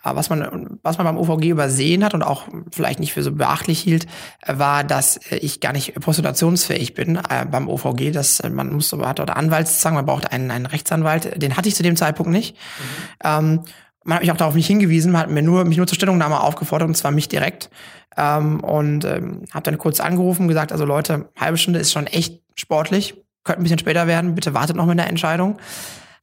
Aber 0.05 0.19
was 0.19 0.29
man, 0.29 0.79
was 0.83 0.99
man 0.99 1.07
beim 1.07 1.17
OVG 1.17 1.49
übersehen 1.49 2.05
hat 2.05 2.13
und 2.13 2.23
auch 2.23 2.47
vielleicht 2.71 3.01
nicht 3.01 3.15
für 3.15 3.23
so 3.23 3.33
beachtlich 3.33 3.81
hielt, 3.81 4.07
war, 4.47 4.85
dass 4.85 5.19
ich 5.31 5.61
gar 5.61 5.73
nicht 5.73 5.99
postulationsfähig 5.99 6.93
bin 6.93 7.17
äh, 7.17 7.47
beim 7.51 7.69
OVG. 7.69 8.13
Dass 8.13 8.43
man 8.49 8.73
muss, 8.75 8.93
hat 8.93 9.19
dort 9.19 9.31
Anwaltszwang, 9.31 9.95
man 9.95 10.05
braucht 10.05 10.31
einen, 10.31 10.51
einen 10.51 10.67
Rechtsanwalt. 10.67 11.43
Den 11.43 11.57
hatte 11.57 11.69
ich 11.69 11.75
zu 11.75 11.83
dem 11.83 11.97
Zeitpunkt 11.97 12.31
nicht. 12.31 12.55
Mhm. 12.55 12.85
Ähm, 13.25 13.61
man 14.05 14.17
hat 14.17 14.23
mich 14.23 14.31
auch 14.31 14.37
darauf 14.37 14.55
nicht 14.55 14.67
hingewiesen, 14.67 15.11
man 15.11 15.23
hat 15.23 15.31
mir 15.31 15.41
nur, 15.41 15.65
mich 15.65 15.79
nur 15.79 15.87
zur 15.87 15.97
Stellungnahme 15.97 16.41
aufgefordert, 16.41 16.87
und 16.87 16.95
zwar 16.95 17.11
mich 17.11 17.29
direkt. 17.29 17.71
Ähm, 18.19 18.61
und 18.61 19.07
ähm, 19.07 19.45
habe 19.53 19.63
dann 19.63 19.79
kurz 19.79 20.01
angerufen 20.01 20.43
und 20.43 20.49
gesagt, 20.49 20.71
also 20.71 20.85
Leute, 20.85 21.31
halbe 21.35 21.57
Stunde 21.57 21.81
ist 21.81 21.93
schon 21.93 22.07
echt 22.07 22.43
sportlich, 22.55 23.15
könnte 23.43 23.61
ein 23.61 23.63
bisschen 23.63 23.79
später 23.79 24.07
werden, 24.07 24.35
bitte 24.35 24.53
wartet 24.53 24.77
noch 24.77 24.85
mit 24.85 24.99
der 24.99 25.09
Entscheidung. 25.09 25.57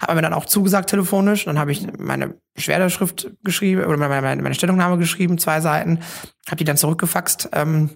Hat 0.01 0.15
mir 0.15 0.21
dann 0.21 0.33
auch 0.33 0.45
zugesagt 0.45 0.89
telefonisch. 0.89 1.45
Dann 1.45 1.59
habe 1.59 1.71
ich 1.71 1.85
meine 1.97 2.35
Beschwerdeschrift 2.55 3.31
geschrieben 3.43 3.83
oder 3.83 3.97
meine, 3.97 4.21
meine, 4.21 4.41
meine 4.41 4.55
Stellungnahme 4.55 4.97
geschrieben, 4.97 5.37
zwei 5.37 5.61
Seiten, 5.61 5.99
habe 6.47 6.57
die 6.57 6.63
dann 6.63 6.77
zurückgefaxt 6.77 7.49
ähm, 7.53 7.91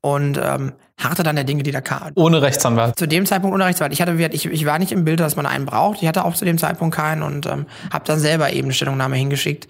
und 0.00 0.40
ähm, 0.42 0.72
harte 0.98 1.22
dann 1.22 1.36
der 1.36 1.44
Dinge, 1.44 1.62
die 1.62 1.70
da 1.70 1.80
kamen. 1.80 2.12
Ohne 2.14 2.42
Rechtsanwalt. 2.42 2.98
Zu 2.98 3.06
dem 3.06 3.26
Zeitpunkt 3.26 3.54
ohne 3.54 3.64
Rechtsanwalt. 3.64 3.92
Ich 3.92 4.02
hatte, 4.02 4.12
ich, 4.12 4.46
ich 4.46 4.66
war 4.66 4.78
nicht 4.78 4.92
im 4.92 5.04
Bild, 5.04 5.20
dass 5.20 5.36
man 5.36 5.46
einen 5.46 5.66
braucht. 5.66 6.02
Ich 6.02 6.08
hatte 6.08 6.24
auch 6.24 6.34
zu 6.34 6.44
dem 6.44 6.58
Zeitpunkt 6.58 6.94
keinen 6.94 7.22
und 7.22 7.46
ähm, 7.46 7.66
habe 7.92 8.04
dann 8.04 8.18
selber 8.18 8.52
eben 8.52 8.66
eine 8.66 8.74
Stellungnahme 8.74 9.16
hingeschickt 9.16 9.68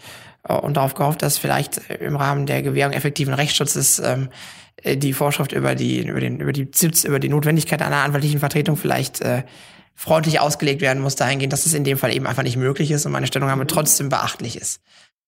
äh, 0.48 0.54
und 0.54 0.76
darauf 0.76 0.94
gehofft, 0.94 1.22
dass 1.22 1.38
vielleicht 1.38 1.78
im 2.00 2.16
Rahmen 2.16 2.46
der 2.46 2.62
Gewährung 2.62 2.92
effektiven 2.92 3.34
Rechtsschutzes 3.34 3.98
ähm, 4.00 4.28
äh, 4.82 4.96
die 4.96 5.12
Vorschrift 5.12 5.52
über 5.52 5.74
die 5.74 6.06
über 6.06 6.20
den 6.20 6.40
über 6.40 6.52
die 6.52 6.68
über 7.04 7.18
die 7.18 7.28
Notwendigkeit 7.28 7.82
einer 7.82 7.98
anwaltlichen 7.98 8.40
Vertretung 8.40 8.76
vielleicht 8.76 9.20
äh, 9.20 9.42
freundlich 10.00 10.40
ausgelegt 10.40 10.80
werden 10.80 11.02
muss 11.02 11.14
dahingehend, 11.14 11.52
dass 11.52 11.66
es 11.66 11.74
in 11.74 11.84
dem 11.84 11.98
Fall 11.98 12.14
eben 12.14 12.26
einfach 12.26 12.42
nicht 12.42 12.56
möglich 12.56 12.90
ist 12.90 13.04
und 13.04 13.12
meine 13.12 13.26
Stellungnahme 13.26 13.66
trotzdem 13.66 14.08
beachtlich 14.08 14.56
ist. 14.56 14.80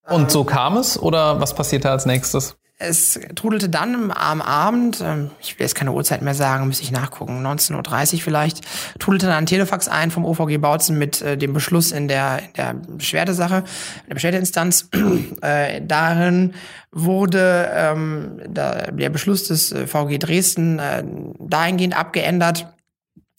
Und 0.09 0.31
so 0.31 0.45
kam 0.45 0.79
es 0.79 0.99
oder 0.99 1.43
was 1.43 1.55
passierte 1.55 1.91
als 1.91 2.07
nächstes? 2.07 2.57
Es 2.79 3.21
trudelte 3.35 3.69
dann 3.69 4.11
am 4.11 4.41
Abend, 4.41 5.03
ähm, 5.03 5.31
ich 5.41 5.59
will 5.59 5.65
jetzt 5.65 5.75
keine 5.75 5.93
Uhrzeit 5.93 6.23
mehr 6.23 6.35
sagen, 6.35 6.67
müsste 6.67 6.85
ich 6.85 6.91
nachgucken, 6.91 7.47
19.30 7.47 8.15
Uhr 8.15 8.21
vielleicht, 8.23 8.63
trudelte 8.99 9.27
dann 9.27 9.37
ein 9.37 9.47
Telefax 9.47 9.89
ein 9.89 10.11
vom 10.11 10.25
OVG 10.25 10.57
Bautzen 10.57 10.97
mit 10.97 11.21
äh, 11.21 11.37
dem 11.37 11.53
Beschluss 11.53 11.93
in 11.93 12.09
der, 12.09 12.39
in 12.39 12.53
der 12.57 12.75
Beschwerdesache, 12.75 13.57
in 13.57 14.09
der 14.09 14.15
Beschwerdeinstanz. 14.15 14.89
äh, 15.43 15.83
darin 15.83 16.55
wurde 16.91 17.71
ähm, 17.75 18.41
da, 18.49 18.91
der 18.91 19.11
Beschluss 19.11 19.49
des 19.49 19.71
äh, 19.71 19.87
VG 19.87 20.17
Dresden 20.19 20.79
äh, 20.79 21.05
dahingehend 21.41 21.95
abgeändert, 21.95 22.73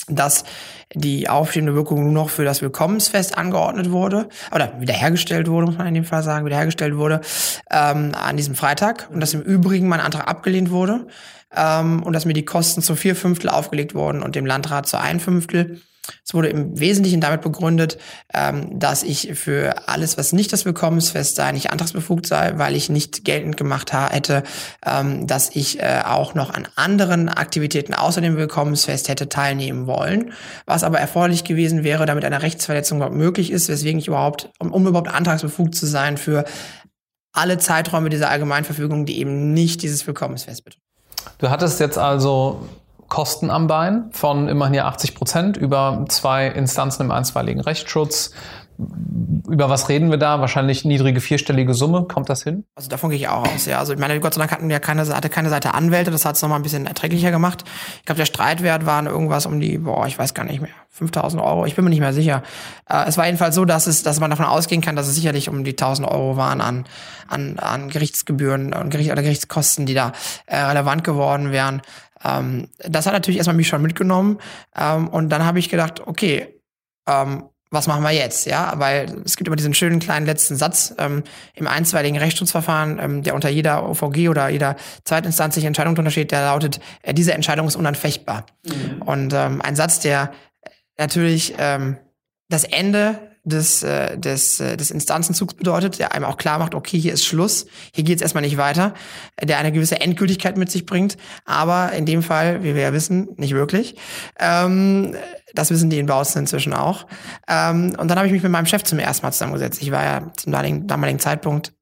dass 0.07 0.43
die 0.93 1.29
aufstehende 1.29 1.75
Wirkung 1.75 2.03
nur 2.03 2.11
noch 2.11 2.29
für 2.29 2.45
das 2.45 2.61
Willkommensfest 2.61 3.37
angeordnet 3.37 3.91
wurde, 3.91 4.29
oder 4.53 4.73
wiederhergestellt 4.79 5.47
wurde, 5.47 5.67
muss 5.67 5.77
man 5.77 5.87
in 5.87 5.93
dem 5.93 6.05
Fall 6.05 6.23
sagen, 6.23 6.45
wiederhergestellt 6.45 6.95
wurde, 6.95 7.21
ähm, 7.71 8.11
an 8.13 8.37
diesem 8.37 8.55
Freitag 8.55 9.09
und 9.11 9.19
dass 9.19 9.33
im 9.33 9.41
Übrigen 9.41 9.87
mein 9.87 9.99
Antrag 9.99 10.27
abgelehnt 10.27 10.71
wurde 10.71 11.07
ähm, 11.55 12.03
und 12.03 12.13
dass 12.13 12.25
mir 12.25 12.33
die 12.33 12.45
Kosten 12.45 12.81
zu 12.81 12.95
vier 12.95 13.15
Fünftel 13.15 13.49
aufgelegt 13.49 13.95
wurden 13.95 14.23
und 14.23 14.35
dem 14.35 14.45
Landrat 14.45 14.87
zu 14.87 14.99
ein 14.99 15.19
Fünftel. 15.19 15.81
Es 16.25 16.33
wurde 16.33 16.49
im 16.49 16.77
Wesentlichen 16.79 17.21
damit 17.21 17.41
begründet, 17.41 17.97
ähm, 18.33 18.77
dass 18.77 19.03
ich 19.03 19.35
für 19.35 19.87
alles, 19.87 20.17
was 20.17 20.33
nicht 20.33 20.51
das 20.51 20.65
Willkommensfest 20.65 21.35
sei, 21.35 21.51
nicht 21.53 21.71
antragsbefugt 21.71 22.25
sei, 22.25 22.57
weil 22.57 22.75
ich 22.75 22.89
nicht 22.89 23.23
geltend 23.23 23.55
gemacht 23.55 23.93
hätte, 23.93 24.43
ähm, 24.85 25.27
dass 25.27 25.49
ich 25.55 25.79
äh, 25.79 26.01
auch 26.05 26.35
noch 26.35 26.53
an 26.53 26.67
anderen 26.75 27.29
Aktivitäten 27.29 27.93
außer 27.93 28.19
dem 28.19 28.35
Willkommensfest 28.35 29.07
hätte 29.07 29.29
teilnehmen 29.29 29.87
wollen, 29.87 30.33
was 30.65 30.83
aber 30.83 30.99
erforderlich 30.99 31.45
gewesen 31.45 31.83
wäre, 31.83 32.05
damit 32.05 32.25
eine 32.25 32.41
Rechtsverletzung 32.41 32.97
überhaupt 32.97 33.15
möglich 33.15 33.51
ist, 33.51 33.69
weswegen 33.69 33.99
ich 33.99 34.07
überhaupt, 34.07 34.49
um, 34.59 34.73
um 34.73 34.85
überhaupt 34.85 35.09
antragsbefugt 35.09 35.75
zu 35.75 35.85
sein 35.85 36.17
für 36.17 36.43
alle 37.31 37.57
Zeiträume 37.57 38.09
dieser 38.09 38.29
Allgemeinverfügung, 38.29 39.05
die 39.05 39.19
eben 39.19 39.53
nicht 39.53 39.81
dieses 39.81 40.05
Willkommensfest 40.05 40.65
betreffen. 40.65 40.83
Du 41.37 41.49
hattest 41.49 41.79
jetzt 41.79 41.97
also 41.97 42.67
Kosten 43.13 43.51
am 43.51 43.67
Bein 43.67 44.09
von 44.09 44.47
immerhin 44.47 44.73
ja 44.73 44.85
80 44.85 45.13
Prozent 45.13 45.55
über 45.55 46.03
zwei 46.09 46.47
Instanzen 46.47 47.03
im 47.03 47.11
einstweiligen 47.11 47.61
Rechtsschutz. 47.61 48.31
Über 49.47 49.69
was 49.69 49.87
reden 49.87 50.09
wir 50.09 50.17
da? 50.17 50.39
Wahrscheinlich 50.39 50.83
niedrige 50.83 51.21
vierstellige 51.21 51.75
Summe. 51.75 52.05
Kommt 52.11 52.31
das 52.31 52.41
hin? 52.41 52.65
Also 52.73 52.89
davon 52.89 53.11
gehe 53.11 53.19
ich 53.19 53.27
auch 53.27 53.47
aus, 53.47 53.67
ja. 53.67 53.77
Also 53.77 53.93
ich 53.93 53.99
meine, 53.99 54.19
Gott 54.19 54.33
sei 54.33 54.39
Dank 54.39 54.51
hatten 54.51 54.67
wir 54.67 54.79
keine, 54.79 55.05
hatte 55.05 55.29
keine 55.29 55.49
Seite 55.49 55.75
Anwälte, 55.75 56.09
das 56.09 56.25
hat 56.25 56.37
es 56.37 56.41
nochmal 56.41 56.57
ein 56.57 56.63
bisschen 56.63 56.87
erträglicher 56.87 57.29
gemacht. 57.29 57.63
Ich 57.99 58.05
glaube, 58.05 58.17
der 58.17 58.25
Streitwert 58.25 58.87
waren 58.87 59.05
irgendwas 59.05 59.45
um 59.45 59.59
die, 59.59 59.77
boah, 59.77 60.07
ich 60.07 60.17
weiß 60.17 60.33
gar 60.33 60.45
nicht 60.45 60.61
mehr, 60.61 60.71
5000 60.89 61.39
Euro, 61.39 61.67
ich 61.67 61.75
bin 61.75 61.83
mir 61.83 61.91
nicht 61.91 61.99
mehr 61.99 62.13
sicher. 62.13 62.41
Äh, 62.89 63.03
es 63.05 63.19
war 63.19 63.27
jedenfalls 63.27 63.53
so, 63.53 63.63
dass 63.63 63.85
es, 63.85 64.01
dass 64.01 64.19
man 64.19 64.31
davon 64.31 64.47
ausgehen 64.47 64.81
kann, 64.81 64.95
dass 64.95 65.07
es 65.07 65.13
sicherlich 65.13 65.49
um 65.49 65.63
die 65.63 65.73
1000 65.73 66.07
Euro 66.07 66.35
waren 66.35 66.61
an, 66.61 66.85
an, 67.27 67.59
an 67.59 67.89
Gerichtsgebühren 67.89 68.73
und 68.73 68.89
Gericht, 68.89 69.11
oder 69.11 69.21
Gerichtskosten, 69.21 69.85
die 69.85 69.93
da 69.93 70.13
äh, 70.47 70.57
relevant 70.57 71.03
geworden 71.03 71.51
wären. 71.51 71.83
Ähm, 72.23 72.69
das 72.77 73.05
hat 73.05 73.13
natürlich 73.13 73.37
erstmal 73.37 73.55
mich 73.55 73.67
schon 73.67 73.81
mitgenommen. 73.81 74.39
Ähm, 74.75 75.07
und 75.07 75.29
dann 75.29 75.45
habe 75.45 75.59
ich 75.59 75.69
gedacht, 75.69 76.01
okay, 76.05 76.59
ähm, 77.07 77.43
was 77.73 77.87
machen 77.87 78.03
wir 78.03 78.11
jetzt? 78.11 78.45
Ja, 78.45 78.73
weil 78.77 79.21
es 79.25 79.35
gibt 79.35 79.47
immer 79.47 79.55
diesen 79.55 79.73
schönen 79.73 79.99
kleinen 79.99 80.25
letzten 80.25 80.55
Satz 80.55 80.93
ähm, 80.99 81.23
im 81.55 81.67
einstweiligen 81.67 82.19
Rechtsschutzverfahren, 82.19 82.99
ähm, 82.99 83.23
der 83.23 83.33
unter 83.33 83.49
jeder 83.49 83.89
OVG 83.89 84.29
oder 84.29 84.49
jeder 84.49 84.75
zweitinstanzlichen 85.03 85.67
Entscheidung 85.67 85.95
drunter 85.95 86.11
steht, 86.11 86.31
der 86.31 86.41
lautet, 86.41 86.79
äh, 87.01 87.13
diese 87.13 87.33
Entscheidung 87.33 87.67
ist 87.67 87.75
unanfechtbar. 87.75 88.45
Mhm. 88.65 89.01
Und 89.01 89.33
ähm, 89.33 89.61
ein 89.61 89.75
Satz, 89.75 89.99
der 89.99 90.31
natürlich 90.97 91.55
ähm, 91.57 91.97
das 92.49 92.63
Ende 92.63 93.32
des, 93.43 93.83
äh, 93.83 94.17
des, 94.17 94.59
äh, 94.59 94.77
des 94.77 94.89
Instanzenzugs 94.91 95.53
bedeutet, 95.53 95.99
der 95.99 96.13
einem 96.13 96.25
auch 96.25 96.37
klar 96.37 96.59
macht, 96.59 96.75
okay, 96.75 96.99
hier 96.99 97.13
ist 97.13 97.25
Schluss, 97.25 97.65
hier 97.93 98.03
geht 98.03 98.17
es 98.17 98.21
erstmal 98.21 98.43
nicht 98.43 98.57
weiter, 98.57 98.93
der 99.41 99.57
eine 99.57 99.71
gewisse 99.71 99.99
Endgültigkeit 99.99 100.57
mit 100.57 100.71
sich 100.71 100.85
bringt, 100.85 101.17
aber 101.45 101.91
in 101.91 102.05
dem 102.05 102.23
Fall, 102.23 102.63
wie 102.63 102.73
wir 102.75 102.81
ja 102.81 102.93
wissen, 102.93 103.29
nicht 103.35 103.53
wirklich. 103.53 103.95
Ähm, 104.39 105.15
das 105.53 105.69
wissen 105.71 105.89
die 105.89 105.99
in 105.99 106.05
Bautzen 106.05 106.39
inzwischen 106.39 106.73
auch. 106.73 107.05
Ähm, 107.47 107.95
und 107.97 108.07
dann 108.07 108.17
habe 108.17 108.27
ich 108.27 108.33
mich 108.33 108.43
mit 108.43 108.51
meinem 108.51 108.65
Chef 108.65 108.83
zum 108.83 108.99
ersten 108.99 109.25
Mal 109.25 109.31
zusammengesetzt. 109.31 109.81
Ich 109.81 109.91
war 109.91 110.03
ja 110.03 110.33
zum 110.35 110.51
damaligen, 110.51 110.87
damaligen 110.87 111.19
Zeitpunkt 111.19 111.73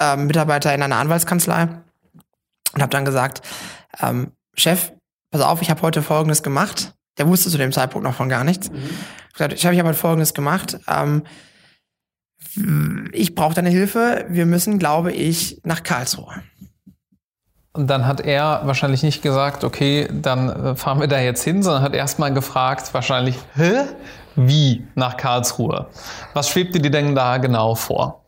ähm, 0.00 0.26
Mitarbeiter 0.26 0.74
in 0.74 0.82
einer 0.82 0.96
Anwaltskanzlei 0.96 1.68
und 2.74 2.82
habe 2.82 2.90
dann 2.90 3.04
gesagt, 3.04 3.42
ähm, 4.00 4.32
Chef, 4.54 4.92
pass 5.30 5.40
auf, 5.40 5.62
ich 5.62 5.70
habe 5.70 5.82
heute 5.82 6.02
Folgendes 6.02 6.42
gemacht. 6.42 6.94
Der 7.18 7.26
wusste 7.26 7.50
zu 7.50 7.58
dem 7.58 7.72
Zeitpunkt 7.72 8.06
noch 8.06 8.14
von 8.14 8.28
gar 8.28 8.44
nichts. 8.44 8.70
Mhm 8.70 8.90
ich 9.48 9.64
habe 9.64 9.74
ich 9.74 9.82
halt 9.82 9.96
Folgendes 9.96 10.34
gemacht. 10.34 10.78
Ähm, 10.88 11.22
ich 13.12 13.34
brauche 13.34 13.54
deine 13.54 13.70
Hilfe. 13.70 14.26
Wir 14.28 14.46
müssen, 14.46 14.78
glaube 14.78 15.12
ich, 15.12 15.60
nach 15.64 15.82
Karlsruhe. 15.82 16.42
Und 17.72 17.86
dann 17.86 18.06
hat 18.06 18.20
er 18.20 18.62
wahrscheinlich 18.64 19.02
nicht 19.04 19.22
gesagt, 19.22 19.62
okay, 19.62 20.08
dann 20.10 20.48
äh, 20.48 20.76
fahren 20.76 20.98
wir 21.00 21.06
da 21.06 21.20
jetzt 21.20 21.44
hin, 21.44 21.62
sondern 21.62 21.82
hat 21.82 21.94
erstmal 21.94 22.34
gefragt, 22.34 22.92
wahrscheinlich, 22.92 23.36
hä? 23.54 23.84
Wie 24.34 24.86
nach 24.94 25.16
Karlsruhe? 25.16 25.88
Was 26.34 26.48
schwebte 26.48 26.80
dir 26.80 26.90
denn 26.90 27.14
da 27.14 27.38
genau 27.38 27.74
vor? 27.74 28.19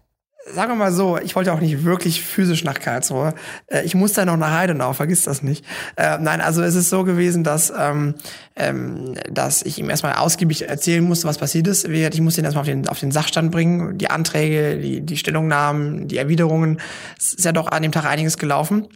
Sagen 0.50 0.72
wir 0.72 0.76
mal 0.76 0.92
so, 0.92 1.18
ich 1.18 1.36
wollte 1.36 1.52
auch 1.52 1.60
nicht 1.60 1.84
wirklich 1.84 2.22
physisch 2.22 2.64
nach 2.64 2.78
Karlsruhe. 2.78 3.34
Äh, 3.66 3.82
ich 3.82 3.94
musste 3.94 4.24
noch 4.26 4.36
nach 4.36 4.52
Heidenau, 4.52 4.92
vergiss 4.92 5.24
das 5.24 5.42
nicht. 5.42 5.64
Äh, 5.96 6.18
nein, 6.18 6.40
also 6.40 6.62
es 6.62 6.74
ist 6.74 6.90
so 6.90 7.04
gewesen, 7.04 7.44
dass, 7.44 7.72
ähm, 7.76 8.14
ähm, 8.56 9.14
dass 9.30 9.62
ich 9.62 9.78
ihm 9.78 9.90
erstmal 9.90 10.14
ausgiebig 10.14 10.68
erzählen 10.68 11.04
musste, 11.04 11.28
was 11.28 11.38
passiert 11.38 11.66
ist. 11.66 11.86
Ich 11.86 12.20
musste 12.20 12.40
ihn 12.40 12.44
erstmal 12.44 12.62
auf 12.62 12.68
den, 12.68 12.88
auf 12.88 13.00
den 13.00 13.12
Sachstand 13.12 13.50
bringen, 13.50 13.98
die 13.98 14.10
Anträge, 14.10 14.78
die, 14.78 15.00
die 15.00 15.16
Stellungnahmen, 15.16 16.08
die 16.08 16.18
Erwiderungen. 16.18 16.80
Es 17.18 17.34
ist 17.34 17.44
ja 17.44 17.52
doch 17.52 17.68
an 17.68 17.82
dem 17.82 17.92
Tag 17.92 18.04
einiges 18.04 18.38
gelaufen. 18.38 18.88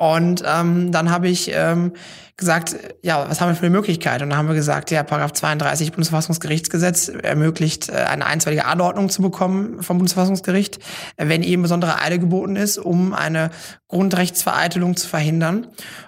Und 0.00 0.42
ähm, 0.46 0.92
dann 0.92 1.10
habe 1.10 1.28
ich 1.28 1.50
ähm, 1.52 1.92
gesagt, 2.38 2.74
ja, 3.02 3.28
was 3.28 3.38
haben 3.42 3.50
wir 3.50 3.54
für 3.54 3.66
eine 3.66 3.76
Möglichkeit? 3.76 4.22
Und 4.22 4.30
dann 4.30 4.38
haben 4.38 4.48
wir 4.48 4.54
gesagt, 4.54 4.90
ja, 4.90 5.02
Paragraph 5.02 5.34
32 5.34 5.92
Bundesverfassungsgerichtsgesetz 5.92 7.08
ermöglicht, 7.08 7.90
äh, 7.90 7.96
eine 7.96 8.24
einstweilige 8.24 8.64
Anordnung 8.64 9.10
zu 9.10 9.20
bekommen 9.20 9.82
vom 9.82 9.98
Bundesverfassungsgericht, 9.98 10.78
wenn 11.18 11.42
eben 11.42 11.60
besondere 11.60 12.00
Eile 12.00 12.18
geboten 12.18 12.56
ist, 12.56 12.78
um 12.78 13.12
eine 13.12 13.50
Grundrechtsvereitelung 13.88 14.96
zu 14.96 15.06
verhindern. 15.06 15.66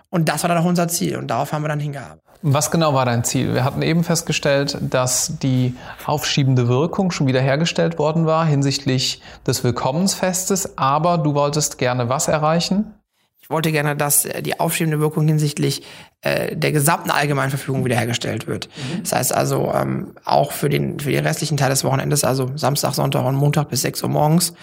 Und 0.08 0.30
das 0.30 0.42
war 0.42 0.48
dann 0.48 0.56
auch 0.56 0.64
unser 0.64 0.88
Ziel. 0.88 1.18
Und 1.18 1.28
darauf 1.28 1.52
haben 1.52 1.62
wir 1.62 1.68
dann 1.68 1.80
hingearbeitet. 1.80 2.22
Was 2.40 2.70
genau 2.70 2.94
war 2.94 3.04
dein 3.04 3.24
Ziel? 3.24 3.52
Wir 3.52 3.62
hatten 3.62 3.82
eben 3.82 4.04
festgestellt, 4.04 4.78
dass 4.80 5.38
die 5.40 5.76
aufschiebende 6.06 6.66
Wirkung 6.66 7.10
schon 7.10 7.26
wieder 7.26 7.42
hergestellt 7.42 7.98
worden 7.98 8.24
war 8.24 8.46
hinsichtlich 8.46 9.20
des 9.46 9.62
Willkommensfestes, 9.64 10.78
aber 10.78 11.18
du 11.18 11.34
wolltest 11.34 11.76
gerne 11.76 12.08
was 12.08 12.28
erreichen? 12.28 12.94
Ich 13.42 13.50
wollte 13.50 13.72
gerne, 13.72 13.96
dass 13.96 14.24
äh, 14.24 14.40
die 14.40 14.60
aufschiebende 14.60 15.00
Wirkung 15.00 15.26
hinsichtlich 15.26 15.82
äh, 16.22 16.56
der 16.56 16.72
gesamten 16.72 17.10
Allgemeinverfügung 17.10 17.84
wiederhergestellt 17.84 18.46
wird. 18.46 18.68
Mhm. 18.68 19.02
Das 19.02 19.12
heißt 19.12 19.34
also 19.34 19.72
ähm, 19.74 20.14
auch 20.24 20.52
für 20.52 20.68
den, 20.68 21.00
für 21.00 21.10
den 21.10 21.26
restlichen 21.26 21.56
Teil 21.56 21.70
des 21.70 21.82
Wochenendes, 21.82 22.22
also 22.24 22.52
Samstag, 22.54 22.94
Sonntag 22.94 23.24
und 23.24 23.34
Montag 23.34 23.68
bis 23.68 23.82
6 23.82 24.04
Uhr 24.04 24.08
morgens. 24.08 24.54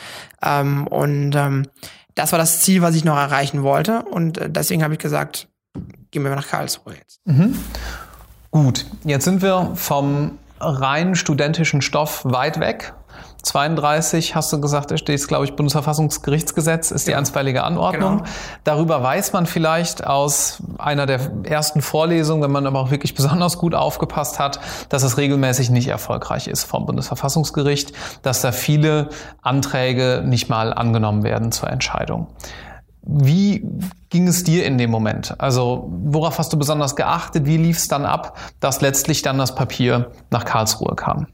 Ähm, 0.41 0.87
und 0.87 1.35
ähm, 1.35 1.67
das 2.15 2.31
war 2.31 2.39
das 2.39 2.61
Ziel, 2.61 2.81
was 2.81 2.95
ich 2.95 3.03
noch 3.03 3.17
erreichen 3.17 3.63
wollte. 3.63 4.03
Und 4.03 4.37
äh, 4.37 4.49
deswegen 4.49 4.83
habe 4.83 4.93
ich 4.93 4.99
gesagt, 4.99 5.49
gehen 6.11 6.23
wir 6.23 6.33
nach 6.33 6.47
Karlsruhe 6.47 6.95
jetzt. 6.95 7.19
Mhm. 7.25 7.59
Gut, 8.51 8.85
jetzt 9.03 9.25
sind 9.25 9.41
wir 9.41 9.73
vom 9.75 10.39
rein 10.59 11.15
studentischen 11.15 11.81
Stoff 11.81 12.21
weit 12.23 12.59
weg 12.59 12.93
32 13.43 14.35
hast 14.35 14.51
du 14.51 14.59
gesagt, 14.59 14.91
da 14.91 14.97
steht, 14.97 15.25
glaube 15.27 15.45
ich, 15.45 15.55
Bundesverfassungsgerichtsgesetz 15.55 16.91
ist 16.91 17.07
die 17.07 17.11
ja. 17.11 17.17
einstweilige 17.17 17.63
Anordnung. 17.63 18.17
Genau. 18.17 18.29
Darüber 18.63 19.01
weiß 19.01 19.33
man 19.33 19.45
vielleicht 19.45 20.05
aus 20.05 20.61
einer 20.77 21.05
der 21.05 21.19
ersten 21.43 21.81
Vorlesungen, 21.81 22.43
wenn 22.43 22.51
man 22.51 22.67
aber 22.67 22.79
auch 22.79 22.91
wirklich 22.91 23.15
besonders 23.15 23.57
gut 23.57 23.75
aufgepasst 23.75 24.39
hat, 24.39 24.59
dass 24.89 25.03
es 25.03 25.17
regelmäßig 25.17 25.69
nicht 25.69 25.87
erfolgreich 25.87 26.47
ist 26.47 26.65
vom 26.65 26.85
Bundesverfassungsgericht, 26.85 27.93
dass 28.23 28.41
da 28.41 28.51
viele 28.51 29.09
Anträge 29.41 30.23
nicht 30.25 30.49
mal 30.49 30.73
angenommen 30.73 31.23
werden 31.23 31.51
zur 31.51 31.69
Entscheidung. 31.69 32.27
Wie 33.01 33.65
ging 34.09 34.27
es 34.27 34.43
dir 34.43 34.65
in 34.65 34.77
dem 34.77 34.91
Moment? 34.91 35.39
Also 35.39 35.89
worauf 35.89 36.37
hast 36.37 36.51
du 36.51 36.59
besonders 36.59 36.95
geachtet? 36.95 37.45
Wie 37.45 37.57
lief 37.57 37.77
es 37.77 37.87
dann 37.87 38.05
ab, 38.05 38.37
dass 38.59 38.81
letztlich 38.81 39.21
dann 39.21 39.37
das 39.37 39.55
Papier 39.55 40.11
nach 40.29 40.43
Karlsruhe 40.43 40.95
kam? 40.95 41.27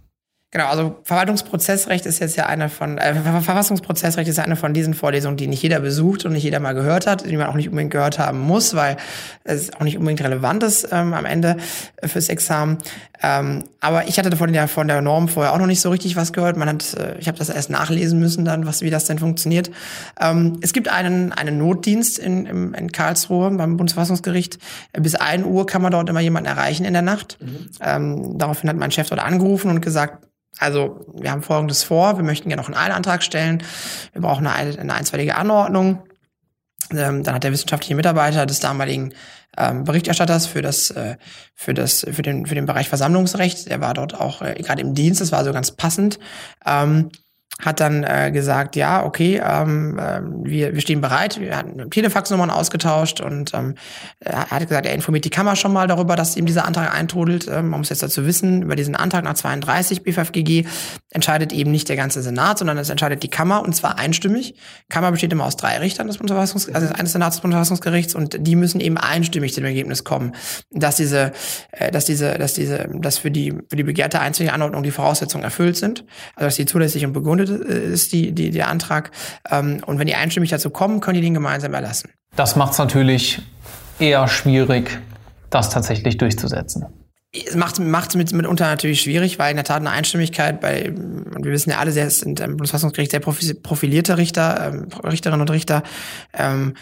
Genau, 0.56 0.68
also 0.68 0.96
Verwaltungsprozessrecht 1.04 2.06
ist 2.06 2.20
jetzt 2.20 2.38
ja 2.38 2.46
eine 2.46 2.70
von, 2.70 2.98
äh, 2.98 3.14
Verfassungsprozessrecht 3.14 4.30
ist 4.30 4.38
ja 4.38 4.46
eine 4.46 4.56
von 4.56 4.74
diesen 4.74 4.94
Vorlesungen, 4.94 5.36
die 5.36 5.48
nicht 5.48 5.62
jeder 5.62 5.82
besucht 5.82 6.24
und 6.24 6.32
nicht 6.32 6.44
jeder 6.44 6.62
mal 6.62 6.72
gehört 6.72 7.08
hat, 7.08 7.30
die 7.30 7.36
man 7.36 7.48
auch 7.48 7.56
nicht 7.56 7.68
unbedingt 7.68 7.92
gehört 7.92 8.20
haben 8.20 8.40
muss, 8.40 8.74
weil 8.74 8.96
es 9.44 9.74
auch 9.74 9.82
nicht 9.82 9.98
unbedingt 9.98 10.24
relevant 10.24 10.64
ist 10.64 10.88
ähm, 10.94 11.14
am 11.14 11.26
Ende 11.26 11.58
fürs 12.02 12.30
Examen. 12.30 12.78
Ähm, 13.22 13.66
aber 13.82 14.08
ich 14.08 14.18
hatte 14.18 14.34
von 14.38 14.54
der, 14.54 14.70
von 14.70 14.88
der 14.88 15.02
Norm 15.02 15.28
vorher 15.28 15.52
auch 15.52 15.58
noch 15.58 15.66
nicht 15.66 15.82
so 15.82 15.90
richtig 15.90 16.16
was 16.16 16.32
gehört. 16.32 16.56
Man 16.56 16.70
hat, 16.70 16.94
äh, 16.94 17.18
ich 17.20 17.28
habe 17.28 17.38
das 17.38 17.50
erst 17.50 17.70
nachlesen 17.70 18.18
müssen 18.22 18.46
dann, 18.46 18.66
was, 18.66 18.82
wie 18.82 18.90
das 18.90 19.04
denn 19.04 19.20
funktioniert. 19.20 19.70
Ähm, 20.22 20.60
es 20.62 20.72
gibt 20.72 20.88
einen, 20.88 21.34
einen 21.34 21.58
Notdienst 21.58 22.18
in, 22.18 22.46
in, 22.46 22.74
in 22.74 22.92
Karlsruhe 22.94 23.52
beim 23.52 23.76
Bundesverfassungsgericht. 23.76 24.58
Bis 24.94 25.16
ein 25.16 25.44
Uhr 25.44 25.66
kann 25.66 25.82
man 25.82 25.92
dort 25.92 26.10
immer 26.10 26.22
jemanden 26.22 26.48
erreichen 26.48 26.86
in 26.86 26.94
der 26.94 27.02
Nacht. 27.02 27.40
Mhm. 27.42 27.70
Ähm, 27.82 28.38
daraufhin 28.38 28.70
hat 28.70 28.78
mein 28.78 28.92
Chef 28.92 29.10
dort 29.10 29.22
angerufen 29.22 29.70
und 29.70 29.82
gesagt, 29.82 30.26
also 30.60 31.06
wir 31.14 31.32
haben 31.32 31.44
Folgendes 31.44 31.84
vor, 31.84 32.18
wir 32.18 32.24
möchten 32.24 32.50
gerne 32.50 32.62
noch 32.62 32.70
einen 32.70 32.78
Eilantrag 32.78 33.24
stellen, 33.24 33.64
wir 34.14 34.22
brauchen 34.22 34.48
eine, 34.48 34.80
eine 34.80 34.94
einstweilige 34.94 35.36
Anordnung. 35.36 36.04
Ähm, 36.92 37.24
dann 37.24 37.36
hat 37.36 37.44
der 37.44 37.52
wissenschaftliche 37.52 37.96
Mitarbeiter 37.96 38.46
des 38.46 38.60
damaligen 38.60 39.14
ähm, 39.58 39.84
Berichterstatters 39.84 40.46
für 40.46 40.62
das, 40.62 40.92
äh, 40.92 41.18
für 41.56 41.74
das, 41.74 42.06
für 42.10 42.22
den, 42.22 42.46
für 42.46 42.56
den 42.56 42.66
Bereich 42.66 42.90
Versammlungsrecht, 42.90 43.70
der 43.70 43.82
war 43.82 43.94
dort 43.94 44.14
auch 44.14 44.42
äh, 44.42 44.54
gerade 44.56 44.82
im 44.82 44.94
Dienst, 44.94 45.22
das 45.22 45.32
war 45.32 45.44
so 45.44 45.54
ganz 45.54 45.72
passend, 45.72 46.20
ähm, 46.66 47.12
hat 47.62 47.80
dann 47.80 48.04
äh, 48.04 48.32
gesagt, 48.32 48.76
ja, 48.76 49.04
okay, 49.06 49.42
ähm, 49.44 49.98
äh, 49.98 50.22
wir, 50.44 50.74
wir 50.74 50.82
stehen 50.82 51.02
bereit. 51.02 51.40
Wir 51.40 51.58
hatten 51.58 51.90
Telefaxnummern 51.90 52.50
ausgetauscht 52.50 53.22
und 53.22 53.54
ähm, 53.54 53.76
er 54.20 54.50
hat 54.50 54.68
gesagt, 54.68 54.86
er 54.86 54.94
informiert 54.94 55.26
die 55.26 55.30
Kammer 55.30 55.56
schon 55.56 55.72
mal 55.72 55.88
darüber, 55.88 56.16
dass 56.16 56.36
ihm 56.36 56.46
dieser 56.46 56.66
Antrag 56.66 56.94
eintrudelt. 56.94 57.48
Ähm, 57.48 57.70
man 57.70 57.80
muss 57.80 57.90
jetzt 57.90 58.04
dazu 58.04 58.26
wissen, 58.26 58.64
über 58.64 58.76
diesen 58.76 58.96
Antrag 58.96 59.24
nach 59.24 59.36
32 59.36 60.04
BFFGG 60.04 60.66
entscheidet 61.12 61.54
eben 61.54 61.72
nicht 61.72 61.88
der 61.88 61.96
ganze 61.96 62.22
Senat, 62.22 62.58
sondern 62.60 62.78
es 62.78 62.90
entscheidet 62.90 63.24
die 63.24 63.30
Kammer 63.30 63.64
und 63.64 63.74
zwar 63.74 63.98
einstimmig. 63.98 64.56
Kammer 64.90 65.12
besteht 65.12 65.32
immer 65.32 65.46
aus 65.46 65.56
drei 65.56 65.78
Richtern 65.78 66.08
des 66.08 66.18
Bundesverfassungs 66.18 66.70
also 66.70 66.94
eines 66.94 67.14
Senats 67.14 67.38
des 67.38 67.42
Bundesverfassungsgerichts 67.42 68.16
und 68.16 68.46
die 68.46 68.56
müssen 68.56 68.82
eben 68.82 68.98
einstimmig 68.98 69.54
zu 69.54 69.62
dem 69.62 69.68
Ergebnis 69.68 70.04
kommen, 70.04 70.34
dass 70.72 70.98
diese, 70.98 71.32
äh, 71.72 71.92
dass 71.92 72.04
diese, 72.06 72.38
dass 72.38 72.54
diese, 72.54 72.90
dass 72.96 73.18
für 73.18 73.32
die 73.32 73.54
für 73.70 73.78
die 73.78 73.84
begehrte 73.84 74.20
einzige 74.20 74.52
Anordnung 74.52 74.84
die 74.84 74.92
Voraussetzungen 74.92 75.44
erfüllt 75.44 75.78
sind, 75.78 76.06
also 76.36 76.48
dass 76.48 76.56
die 76.56 76.66
zulässig 76.66 77.06
und 77.06 77.14
begründet 77.14 77.45
äh, 77.50 77.94
ist 77.94 78.14
die, 78.14 78.32
die, 78.32 78.52
der 78.52 78.70
Antrag. 78.70 79.12
Ähm, 79.50 79.82
und 79.86 80.00
wenn 80.00 80.08
die 80.08 80.16
einstimmig 80.16 80.50
dazu 80.50 80.70
kommen, 80.70 81.00
können 81.00 81.16
die 81.16 81.22
den 81.22 81.34
gemeinsam 81.34 81.74
erlassen. 81.74 82.10
Das 82.36 82.56
macht 82.56 82.74
es 82.74 82.80
natürlich 82.80 83.42
eher 84.00 84.28
schwierig, 84.28 85.00
das 85.50 85.70
tatsächlich 85.70 86.18
durchzusetzen. 86.18 86.86
Es 87.32 87.56
macht 87.56 87.80
es 87.80 88.16
mit, 88.16 88.32
mitunter 88.32 88.66
natürlich 88.66 89.02
schwierig, 89.02 89.40
weil 89.40 89.52
in 89.52 89.58
der 89.58 89.66
Tat 89.66 89.82
eine 89.82 89.90
Einstimmigkeit 89.90 90.62
bei, 90.62 90.90
und 90.90 91.44
wir 91.44 91.52
wissen 91.52 91.70
ja 91.70 91.80
alle, 91.80 91.92
es 91.92 92.20
sind 92.20 92.40
im 92.40 92.52
Bundesverfassungsgericht 92.52 93.12
sehr 93.12 93.20
profilierte 93.20 94.18
Richter, 94.18 94.72
ähm, 94.74 94.88
Richterinnen 95.04 95.42
und 95.42 95.52
Richter, 95.52 95.84
ähm, 96.34 96.76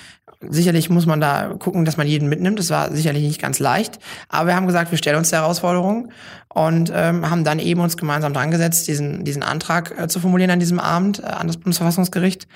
Sicherlich 0.49 0.89
muss 0.89 1.05
man 1.05 1.21
da 1.21 1.53
gucken, 1.59 1.85
dass 1.85 1.97
man 1.97 2.07
jeden 2.07 2.29
mitnimmt. 2.29 2.59
Das 2.59 2.69
war 2.69 2.91
sicherlich 2.91 3.23
nicht 3.23 3.41
ganz 3.41 3.59
leicht. 3.59 3.99
Aber 4.29 4.47
wir 4.47 4.55
haben 4.55 4.67
gesagt, 4.67 4.91
wir 4.91 4.97
stellen 4.97 5.17
uns 5.17 5.29
der 5.29 5.41
Herausforderung 5.41 6.11
und 6.49 6.91
ähm, 6.93 7.29
haben 7.29 7.43
dann 7.43 7.59
eben 7.59 7.81
uns 7.81 7.97
gemeinsam 7.97 8.33
dran 8.33 8.51
gesetzt, 8.51 8.87
diesen, 8.87 9.23
diesen 9.23 9.43
Antrag 9.43 9.97
äh, 9.97 10.07
zu 10.07 10.19
formulieren 10.19 10.51
an 10.51 10.59
diesem 10.59 10.79
Abend 10.79 11.19
äh, 11.19 11.27
an 11.27 11.47
das 11.47 11.57
Bundesverfassungsgericht. 11.57 12.47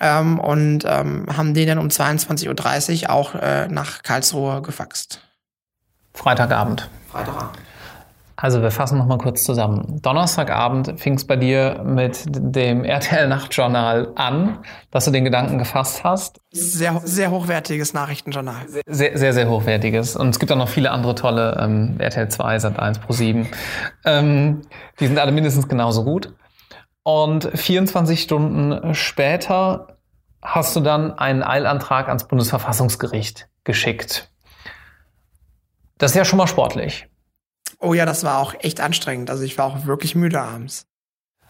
Ähm, 0.00 0.38
und 0.38 0.84
ähm, 0.86 1.26
haben 1.36 1.54
den 1.54 1.68
dann 1.68 1.78
um 1.78 1.88
22.30 1.88 3.04
Uhr 3.04 3.10
auch 3.10 3.34
äh, 3.34 3.68
nach 3.68 4.02
Karlsruhe 4.02 4.62
gefaxt. 4.62 5.20
Freitagabend. 6.14 6.88
Freitagabend. 7.10 7.58
Also 8.42 8.60
wir 8.60 8.72
fassen 8.72 8.98
nochmal 8.98 9.18
kurz 9.18 9.44
zusammen. 9.44 10.00
Donnerstagabend 10.02 10.98
fing 10.98 11.14
es 11.14 11.24
bei 11.24 11.36
dir 11.36 11.80
mit 11.84 12.24
dem 12.26 12.82
RTL 12.82 13.28
Nachtjournal 13.28 14.10
an, 14.16 14.58
dass 14.90 15.04
du 15.04 15.12
den 15.12 15.24
Gedanken 15.24 15.58
gefasst 15.58 16.02
hast. 16.02 16.40
Sehr, 16.50 17.00
sehr 17.04 17.30
hochwertiges 17.30 17.94
Nachrichtenjournal. 17.94 18.66
Sehr, 18.66 19.16
sehr, 19.16 19.32
sehr 19.32 19.48
hochwertiges. 19.48 20.16
Und 20.16 20.30
es 20.30 20.40
gibt 20.40 20.50
auch 20.50 20.56
noch 20.56 20.68
viele 20.68 20.90
andere 20.90 21.14
tolle, 21.14 21.56
ähm, 21.60 21.94
RTL 22.00 22.28
2, 22.28 22.56
Sat1, 22.56 22.98
Pro 22.98 23.12
7. 23.12 23.46
Ähm, 24.04 24.62
die 24.98 25.06
sind 25.06 25.20
alle 25.20 25.30
mindestens 25.30 25.68
genauso 25.68 26.02
gut. 26.02 26.34
Und 27.04 27.48
24 27.54 28.20
Stunden 28.20 28.92
später 28.96 29.98
hast 30.42 30.74
du 30.74 30.80
dann 30.80 31.16
einen 31.16 31.44
Eilantrag 31.44 32.08
ans 32.08 32.26
Bundesverfassungsgericht 32.26 33.48
geschickt. 33.62 34.32
Das 35.98 36.10
ist 36.10 36.16
ja 36.16 36.24
schon 36.24 36.38
mal 36.38 36.48
sportlich. 36.48 37.06
Oh 37.82 37.94
ja, 37.94 38.06
das 38.06 38.24
war 38.24 38.38
auch 38.38 38.54
echt 38.60 38.80
anstrengend. 38.80 39.28
Also 39.28 39.42
ich 39.42 39.58
war 39.58 39.66
auch 39.66 39.86
wirklich 39.86 40.14
müde 40.14 40.40
abends. 40.40 40.86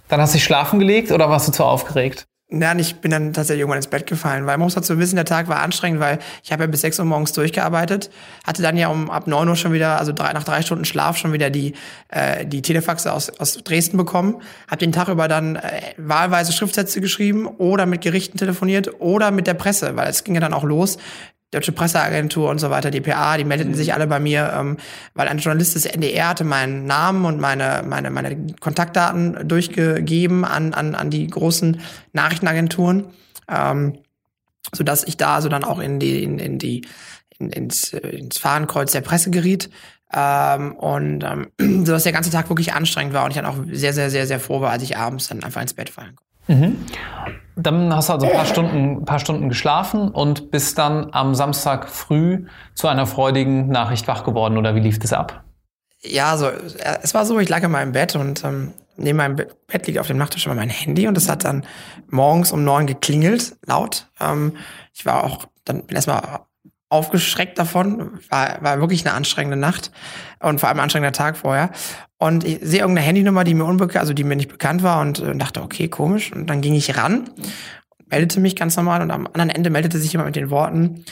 Dann 0.08 0.20
hast 0.20 0.32
du 0.32 0.38
dich 0.38 0.44
schlafen 0.44 0.78
gelegt 0.78 1.12
oder 1.12 1.28
warst 1.28 1.46
du 1.46 1.52
zu 1.52 1.64
aufgeregt? 1.64 2.26
Nein, 2.54 2.78
ich 2.78 2.96
bin 2.96 3.10
dann 3.10 3.32
tatsächlich 3.32 3.60
irgendwann 3.60 3.78
ins 3.78 3.86
Bett 3.86 4.06
gefallen, 4.06 4.44
weil 4.44 4.58
man 4.58 4.66
muss 4.66 4.74
dazu 4.74 4.98
wissen, 4.98 5.16
der 5.16 5.24
Tag 5.24 5.48
war 5.48 5.60
anstrengend, 5.60 6.00
weil 6.00 6.18
ich 6.42 6.52
habe 6.52 6.64
ja 6.64 6.66
bis 6.66 6.82
6 6.82 6.98
Uhr 6.98 7.06
morgens 7.06 7.32
durchgearbeitet, 7.32 8.10
hatte 8.46 8.60
dann 8.60 8.76
ja 8.76 8.88
um 8.88 9.10
ab 9.10 9.26
9 9.26 9.48
Uhr 9.48 9.56
schon 9.56 9.72
wieder, 9.72 9.98
also 9.98 10.12
drei, 10.12 10.34
nach 10.34 10.44
drei 10.44 10.60
Stunden 10.60 10.84
Schlaf 10.84 11.16
schon 11.16 11.32
wieder 11.32 11.48
die, 11.48 11.72
äh, 12.08 12.44
die 12.44 12.60
Telefaxe 12.60 13.10
aus, 13.10 13.30
aus 13.40 13.56
Dresden 13.64 13.96
bekommen, 13.96 14.42
habe 14.66 14.76
den 14.76 14.92
Tag 14.92 15.08
über 15.08 15.28
dann 15.28 15.56
äh, 15.56 15.94
wahlweise 15.96 16.52
Schriftsätze 16.52 17.00
geschrieben 17.00 17.46
oder 17.46 17.86
mit 17.86 18.02
Gerichten 18.02 18.36
telefoniert 18.36 19.00
oder 19.00 19.30
mit 19.30 19.46
der 19.46 19.54
Presse, 19.54 19.96
weil 19.96 20.08
es 20.08 20.22
ging 20.22 20.34
ja 20.34 20.40
dann 20.42 20.52
auch 20.52 20.64
los. 20.64 20.98
Deutsche 21.52 21.72
Presseagentur 21.72 22.48
und 22.48 22.58
so 22.58 22.70
weiter, 22.70 22.90
DPA, 22.90 23.36
die 23.36 23.44
meldeten 23.44 23.74
sich 23.74 23.92
alle 23.92 24.06
bei 24.06 24.18
mir, 24.18 24.52
ähm, 24.58 24.78
weil 25.14 25.28
ein 25.28 25.38
Journalist 25.38 25.74
des 25.74 25.84
NDR 25.84 26.30
hatte 26.30 26.44
meinen 26.44 26.86
Namen 26.86 27.26
und 27.26 27.38
meine, 27.38 27.84
meine, 27.86 28.10
meine 28.10 28.54
Kontaktdaten 28.58 29.46
durchgegeben 29.46 30.46
an, 30.46 30.72
an, 30.72 30.94
an 30.94 31.10
die 31.10 31.26
großen 31.26 31.80
Nachrichtenagenturen, 32.14 33.04
ähm, 33.48 33.98
so 34.74 34.82
dass 34.82 35.04
ich 35.04 35.18
da 35.18 35.42
so 35.42 35.50
dann 35.50 35.62
auch 35.62 35.78
in 35.78 36.00
die, 36.00 36.24
in, 36.24 36.38
in 36.38 36.58
die, 36.58 36.86
in, 37.38 37.50
ins, 37.50 37.92
ins 37.92 38.38
Fahnenkreuz 38.38 38.92
der 38.92 39.02
Presse 39.02 39.30
geriet. 39.30 39.68
Ähm, 40.14 40.74
und 40.76 41.22
ähm, 41.22 41.48
so 41.84 41.92
dass 41.92 42.04
der 42.04 42.12
ganze 42.12 42.30
Tag 42.30 42.48
wirklich 42.48 42.72
anstrengend 42.72 43.12
war 43.12 43.24
und 43.24 43.32
ich 43.32 43.36
dann 43.36 43.46
auch 43.46 43.58
sehr, 43.70 43.92
sehr, 43.92 44.08
sehr, 44.08 44.26
sehr 44.26 44.40
froh 44.40 44.62
war, 44.62 44.70
als 44.70 44.82
ich 44.82 44.96
abends 44.96 45.28
dann 45.28 45.44
einfach 45.44 45.60
ins 45.60 45.74
Bett 45.74 45.90
fallen 45.90 46.16
konnte. 46.16 46.31
Mhm. 46.46 46.84
Dann 47.54 47.94
hast 47.94 48.08
du 48.08 48.14
also 48.14 48.26
ein 48.26 48.32
paar 48.32 48.46
Stunden, 48.46 49.04
paar 49.04 49.18
Stunden 49.18 49.48
geschlafen 49.48 50.08
und 50.08 50.50
bist 50.50 50.78
dann 50.78 51.08
am 51.12 51.34
Samstag 51.34 51.88
früh 51.88 52.46
zu 52.74 52.88
einer 52.88 53.06
freudigen 53.06 53.68
Nachricht 53.68 54.08
wach 54.08 54.24
geworden 54.24 54.56
oder 54.56 54.74
wie 54.74 54.80
lief 54.80 54.98
das 54.98 55.12
ab? 55.12 55.44
Ja, 56.00 56.36
so, 56.36 56.48
es 57.02 57.14
war 57.14 57.26
so, 57.26 57.38
ich 57.38 57.48
lag 57.48 57.62
in 57.62 57.70
meinem 57.70 57.92
Bett 57.92 58.16
und 58.16 58.42
ähm, 58.42 58.72
neben 58.96 59.18
meinem 59.18 59.36
Bett 59.36 59.86
liegt 59.86 59.98
auf 59.98 60.06
dem 60.06 60.16
Nachttisch 60.16 60.46
immer 60.46 60.54
mein 60.54 60.70
Handy 60.70 61.06
und 61.06 61.16
es 61.16 61.28
hat 61.28 61.44
dann 61.44 61.64
morgens 62.08 62.52
um 62.52 62.64
neun 62.64 62.86
geklingelt, 62.86 63.56
laut. 63.66 64.08
Ähm, 64.18 64.56
ich 64.94 65.06
war 65.06 65.24
auch, 65.24 65.46
dann 65.64 65.84
bin 65.84 65.94
erstmal 65.94 66.40
aufgeschreckt 66.92 67.58
davon. 67.58 68.20
War, 68.28 68.62
war 68.62 68.80
wirklich 68.80 69.04
eine 69.06 69.14
anstrengende 69.14 69.56
Nacht 69.56 69.90
und 70.40 70.60
vor 70.60 70.68
allem 70.68 70.78
ein 70.78 70.84
anstrengender 70.84 71.12
Tag 71.12 71.36
vorher. 71.36 71.70
Und 72.18 72.44
ich 72.44 72.58
sehe 72.60 72.80
irgendeine 72.80 73.06
Handynummer, 73.06 73.44
die 73.44 73.54
mir 73.54 73.64
unbekannt, 73.64 74.00
also 74.00 74.12
die 74.12 74.24
mir 74.24 74.36
nicht 74.36 74.50
bekannt 74.50 74.82
war 74.82 75.00
und 75.00 75.18
äh, 75.20 75.34
dachte, 75.34 75.62
okay, 75.62 75.88
komisch. 75.88 76.32
Und 76.32 76.48
dann 76.48 76.60
ging 76.60 76.74
ich 76.74 76.96
ran, 76.96 77.30
meldete 78.06 78.38
mich 78.40 78.54
ganz 78.54 78.76
normal 78.76 79.00
und 79.02 79.10
am 79.10 79.26
anderen 79.26 79.50
Ende 79.50 79.70
meldete 79.70 79.98
sich 79.98 80.12
jemand 80.12 80.28
mit 80.28 80.36
den 80.36 80.50
Worten, 80.50 81.04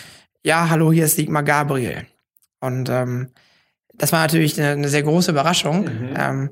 ja, 0.43 0.71
hallo, 0.71 0.93
hier 0.93 1.07
ist 1.07 1.17
Sigmar 1.17 1.43
Gabriel. 1.43 2.07
Und 2.61 2.89
ähm, 2.89 3.31
das 3.95 4.13
war 4.13 4.21
natürlich 4.21 4.59
eine, 4.61 4.73
eine 4.73 4.89
sehr 4.89 5.03
große 5.03 5.31
Überraschung. 5.31 5.85
Mhm. 5.85 6.15
Ähm, 6.17 6.51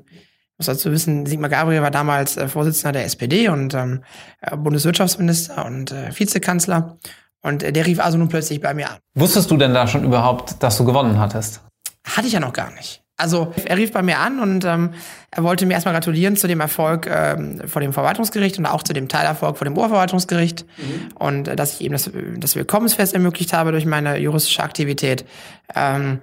muss 0.57 0.67
dazu 0.67 0.91
wissen, 0.91 1.25
Sigmar 1.25 1.49
Gabriel 1.49 1.81
war 1.81 1.91
damals 1.91 2.35
äh, 2.35 2.47
Vorsitzender 2.47 2.91
der 2.91 3.05
SPD 3.05 3.47
und 3.47 3.73
ähm, 3.73 4.03
äh, 4.41 4.57
Bundeswirtschaftsminister 4.57 5.65
und 5.65 5.91
äh, 5.91 6.11
Vizekanzler. 6.17 6.97
Und 7.41 7.63
äh, 7.63 7.71
der 7.71 7.85
rief 7.85 7.99
also 7.99 8.17
nun 8.17 8.29
plötzlich 8.29 8.61
bei 8.61 8.73
mir 8.73 8.89
an. 8.89 8.97
Wusstest 9.15 9.49
du 9.51 9.57
denn 9.57 9.73
da 9.73 9.87
schon 9.87 10.03
überhaupt, 10.03 10.61
dass 10.61 10.77
du 10.77 10.85
gewonnen 10.85 11.19
hattest? 11.19 11.61
Hatte 12.05 12.27
ich 12.27 12.33
ja 12.33 12.39
noch 12.39 12.53
gar 12.53 12.71
nicht. 12.71 13.01
Also 13.19 13.53
er 13.65 13.75
rief 13.75 13.91
bei 13.91 14.01
mir 14.01 14.19
an 14.19 14.39
und 14.39 14.63
ähm, 14.63 14.91
er 15.29 15.43
wollte 15.43 15.65
mir 15.65 15.73
erstmal 15.73 15.93
gratulieren 15.93 16.37
zu 16.37 16.47
dem 16.47 16.61
Erfolg 16.61 17.05
ähm, 17.05 17.61
vor 17.67 17.81
dem 17.81 17.91
Verwaltungsgericht 17.91 18.57
und 18.57 18.65
auch 18.65 18.81
zu 18.81 18.93
dem 18.93 19.09
Teilerfolg 19.09 19.57
vor 19.57 19.65
dem 19.65 19.77
Oberverwaltungsgericht 19.77 20.65
mhm. 20.77 21.09
und 21.15 21.49
äh, 21.49 21.57
dass 21.57 21.73
ich 21.73 21.81
eben 21.81 21.91
das, 21.91 22.09
das 22.37 22.55
Willkommensfest 22.55 23.13
ermöglicht 23.13 23.51
habe 23.51 23.73
durch 23.73 23.85
meine 23.85 24.17
juristische 24.17 24.63
Aktivität. 24.63 25.25
Ähm, 25.75 26.21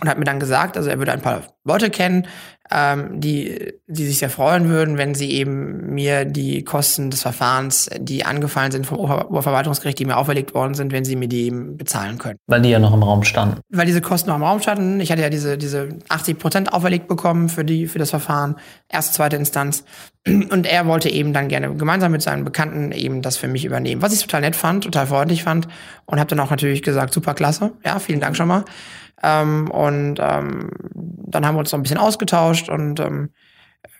und 0.00 0.08
hat 0.08 0.18
mir 0.18 0.24
dann 0.24 0.40
gesagt, 0.40 0.76
also 0.76 0.90
er 0.90 0.98
würde 0.98 1.12
ein 1.12 1.22
paar 1.22 1.42
Leute 1.64 1.90
kennen, 1.90 2.26
ähm, 2.70 3.20
die, 3.20 3.74
die 3.86 4.06
sich 4.06 4.18
sehr 4.18 4.30
freuen 4.30 4.68
würden, 4.68 4.98
wenn 4.98 5.14
sie 5.14 5.30
eben 5.30 5.94
mir 5.94 6.24
die 6.24 6.64
Kosten 6.64 7.10
des 7.10 7.22
Verfahrens, 7.22 7.88
die 7.98 8.24
angefallen 8.24 8.72
sind 8.72 8.86
vom 8.86 8.98
Oberverwaltungsgericht, 8.98 9.98
die 9.98 10.04
mir 10.04 10.16
auferlegt 10.16 10.52
worden 10.54 10.74
sind, 10.74 10.92
wenn 10.92 11.04
sie 11.04 11.16
mir 11.16 11.28
die 11.28 11.46
eben 11.46 11.76
bezahlen 11.76 12.18
können. 12.18 12.38
Weil 12.46 12.62
die 12.62 12.70
ja 12.70 12.78
noch 12.78 12.92
im 12.92 13.02
Raum 13.02 13.22
standen. 13.22 13.60
Weil 13.70 13.86
diese 13.86 14.00
Kosten 14.00 14.30
noch 14.30 14.36
im 14.36 14.42
Raum 14.42 14.60
standen. 14.60 15.00
Ich 15.00 15.10
hatte 15.12 15.22
ja 15.22 15.30
diese, 15.30 15.56
diese 15.56 15.90
80 16.08 16.38
Prozent 16.38 16.72
auferlegt 16.72 17.08
bekommen 17.08 17.48
für 17.48 17.64
die, 17.64 17.86
für 17.86 17.98
das 17.98 18.10
Verfahren. 18.10 18.56
Erste, 18.88 19.14
zweite 19.14 19.36
Instanz. 19.36 19.84
Und 20.26 20.66
er 20.66 20.86
wollte 20.86 21.08
eben 21.08 21.32
dann 21.32 21.48
gerne 21.48 21.72
gemeinsam 21.74 22.10
mit 22.10 22.22
seinen 22.22 22.44
Bekannten 22.44 22.90
eben 22.90 23.22
das 23.22 23.36
für 23.36 23.48
mich 23.48 23.64
übernehmen. 23.64 24.02
Was 24.02 24.12
ich 24.12 24.20
total 24.22 24.40
nett 24.40 24.56
fand, 24.56 24.84
total 24.84 25.06
freundlich 25.06 25.44
fand. 25.44 25.68
Und 26.04 26.18
habe 26.18 26.28
dann 26.28 26.40
auch 26.40 26.50
natürlich 26.50 26.82
gesagt, 26.82 27.14
super 27.14 27.34
klasse. 27.34 27.72
Ja, 27.84 28.00
vielen 28.00 28.20
Dank 28.20 28.36
schon 28.36 28.48
mal. 28.48 28.64
Ähm, 29.22 29.70
und 29.70 30.18
ähm, 30.20 30.70
dann 30.94 31.46
haben 31.46 31.54
wir 31.56 31.60
uns 31.60 31.72
noch 31.72 31.78
ein 31.78 31.82
bisschen 31.82 31.98
ausgetauscht 31.98 32.68
und 32.68 33.00
ähm, 33.00 33.30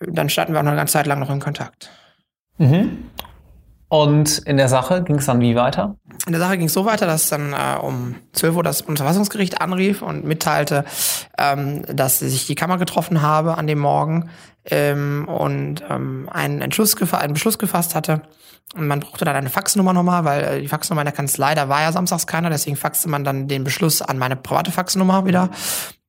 dann 0.00 0.28
standen 0.28 0.52
wir 0.52 0.60
auch 0.60 0.64
noch 0.64 0.72
eine 0.72 0.80
ganze 0.80 0.94
Zeit 0.94 1.06
lang 1.06 1.20
noch 1.20 1.30
in 1.30 1.40
Kontakt. 1.40 1.90
Mhm. 2.58 3.10
Und 3.88 4.38
in 4.38 4.56
der 4.56 4.68
Sache 4.68 5.04
ging 5.04 5.16
es 5.16 5.26
dann 5.26 5.40
wie 5.40 5.54
weiter? 5.54 5.96
In 6.26 6.32
der 6.32 6.40
Sache 6.40 6.58
ging 6.58 6.66
es 6.66 6.72
so 6.72 6.84
weiter, 6.84 7.06
dass 7.06 7.28
dann 7.28 7.52
äh, 7.52 7.78
um 7.80 8.16
12 8.32 8.56
Uhr 8.56 8.62
das 8.64 8.82
Bundesverfassungsgericht 8.82 9.60
anrief 9.60 10.02
und 10.02 10.24
mitteilte, 10.24 10.84
ähm, 11.38 11.82
dass 11.86 12.18
sich 12.18 12.46
die 12.46 12.56
Kammer 12.56 12.78
getroffen 12.78 13.22
habe 13.22 13.56
an 13.56 13.68
dem 13.68 13.78
Morgen 13.78 14.28
ähm, 14.70 15.26
und 15.28 15.82
ähm, 15.88 16.28
einen, 16.32 16.60
Entschluss 16.60 16.96
einen 17.12 17.34
Beschluss 17.34 17.58
gefasst 17.58 17.94
hatte. 17.94 18.22
Und 18.74 18.88
man 18.88 19.00
brauchte 19.00 19.24
dann 19.24 19.36
eine 19.36 19.48
Faxnummer 19.48 19.92
nochmal, 19.92 20.24
weil 20.24 20.44
äh, 20.44 20.60
die 20.60 20.68
Faxnummer 20.68 21.02
in 21.02 21.06
der 21.06 21.14
Kanzlei, 21.14 21.54
da 21.54 21.68
war 21.68 21.82
ja 21.82 21.92
samstags 21.92 22.26
keiner, 22.26 22.50
deswegen 22.50 22.76
faxte 22.76 23.08
man 23.08 23.24
dann 23.24 23.48
den 23.48 23.64
Beschluss 23.64 24.02
an 24.02 24.18
meine 24.18 24.36
private 24.36 24.72
Faxnummer 24.72 25.24
wieder. 25.24 25.50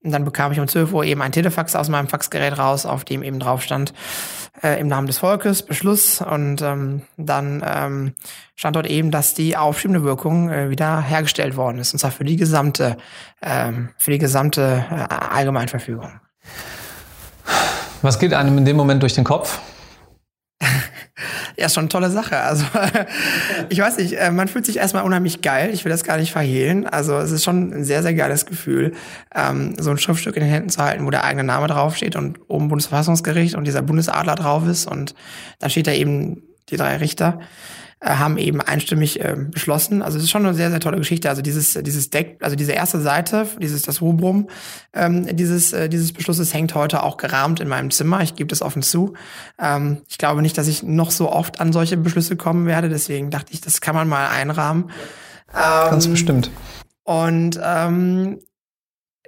Und 0.04 0.12
dann 0.12 0.26
bekam 0.26 0.52
ich 0.52 0.60
um 0.60 0.68
12 0.68 0.94
Uhr 0.94 1.04
eben 1.04 1.22
ein 1.22 1.32
Telefax 1.32 1.76
aus 1.76 1.90
meinem 1.90 2.08
Faxgerät 2.08 2.58
raus, 2.58 2.86
auf 2.86 3.04
dem 3.04 3.24
eben 3.24 3.40
drauf 3.40 3.62
stand, 3.62 3.94
äh, 4.64 4.80
im 4.80 4.88
Namen 4.88 5.08
des 5.08 5.18
Volkes, 5.18 5.64
Beschluss. 5.64 6.22
Und 6.22 6.62
ähm, 6.62 7.02
dann 7.18 7.64
ähm, 7.66 8.14
stand 8.56 8.76
dort 8.76 8.88
eben, 8.88 9.12
dass 9.12 9.34
die 9.34 9.58
aufschiebende 9.58 10.04
Wirkung 10.04 10.50
äh, 10.50 10.70
wieder 10.70 11.02
hergestellt 11.02 11.58
worden 11.58 11.80
ist. 11.80 11.94
Und 11.94 12.00
zwar 12.00 12.12
für 12.12 12.24
die 12.24 12.38
gesamte, 12.38 12.98
ähm, 13.42 13.90
für 13.98 14.12
die 14.12 14.18
gesamte 14.18 14.86
äh, 14.90 15.14
Allgemeinverfügung. 15.14 16.22
Was 18.02 18.20
geht 18.20 18.34
einem 18.34 18.58
in 18.58 18.66
dem 18.66 18.78
Moment 18.78 19.02
durch 19.02 19.14
den 19.14 19.24
Kopf? 19.24 19.60
Ja, 21.60 21.70
schon 21.70 21.82
eine 21.82 21.90
tolle 21.90 22.12
Sache. 22.12 22.38
Also 22.38 22.66
ich 23.70 23.80
weiß 23.80 23.98
nicht, 23.98 24.14
äh, 24.14 24.30
man 24.30 24.48
fühlt 24.48 24.68
sich 24.68 24.78
erstmal 24.78 25.04
unheimlich 25.04 25.42
geil. 25.42 25.72
Ich 25.74 25.84
will 25.84 25.90
das 25.90 26.04
gar 26.04 26.18
nicht 26.18 26.32
verhehlen. 26.32 26.86
Also 26.86 27.18
es 27.18 27.32
ist 27.32 27.44
schon 27.44 27.74
ein 27.74 27.84
sehr, 27.84 28.04
sehr 28.04 28.14
geiles 28.14 28.46
Gefühl, 28.46 28.94
ähm, 29.34 29.74
so 29.80 29.90
ein 29.90 29.98
Schriftstück 29.98 30.36
in 30.38 30.44
den 30.44 30.52
Händen 30.52 30.70
zu 30.70 30.84
halten, 30.84 31.06
wo 31.06 31.10
der 31.10 31.24
eigene 31.24 31.44
Name 31.44 31.66
draufsteht 31.66 32.16
und 32.16 32.40
oben 32.48 32.68
Bundesverfassungsgericht 32.68 33.56
und 33.56 33.66
dieser 33.66 33.82
Bundesadler 33.82 34.36
drauf 34.36 34.68
ist 34.68 34.86
und 34.86 35.16
dann 35.58 35.72
steht 35.72 35.88
da 35.88 35.94
eben 35.94 36.44
die 36.70 36.78
drei 36.78 36.98
Richter. 36.98 37.40
Äh, 38.00 38.12
haben 38.12 38.38
eben 38.38 38.62
einstimmig 38.62 39.22
äh, 39.22 39.36
beschlossen. 39.36 40.04
Also 40.04 40.20
es 40.20 40.26
ist 40.26 40.30
schon 40.30 40.46
eine 40.46 40.54
sehr, 40.54 40.70
sehr 40.70 40.80
tolle 40.80 40.98
Geschichte. 40.98 41.30
Also 41.30 41.42
dieses, 41.42 41.74
dieses 41.74 42.12
Deck, 42.12 42.38
also 42.42 42.56
diese 42.56 42.74
erste 42.74 43.02
Seite, 43.02 43.48
dieses, 43.60 43.82
das 43.82 44.02
Rubrum 44.02 44.50
ähm, 44.94 45.36
dieses, 45.36 45.74
äh, 45.74 45.90
dieses 45.90 46.14
Beschlusses 46.14 46.54
hängt 46.54 46.76
heute 46.76 47.02
auch 47.02 47.18
gerahmt 47.18 47.60
in 47.60 47.68
meinem 47.68 47.90
Zimmer. 47.90 48.22
Ich 48.22 48.36
gebe 48.36 48.50
das 48.50 48.62
offen 48.62 48.84
zu. 48.84 49.16
Ähm, 49.58 50.04
ich 50.08 50.20
glaube 50.20 50.44
nicht, 50.44 50.60
dass 50.60 50.68
ich 50.68 50.84
noch 50.84 51.10
so 51.10 51.32
oft 51.32 51.60
an 51.60 51.74
solche 51.74 51.98
Beschlüsse 51.98 52.36
kommen 52.36 52.68
werde. 52.68 52.88
Deswegen 52.88 53.32
dachte 53.32 53.52
ich, 53.54 53.62
das 53.62 53.82
kann 53.82 53.96
man 53.96 54.08
mal 54.08 54.28
einrahmen. 54.28 54.92
Ähm, 55.52 55.90
Ganz 55.90 56.08
bestimmt. 56.08 56.52
Und 57.04 57.60
ähm, 57.64 58.38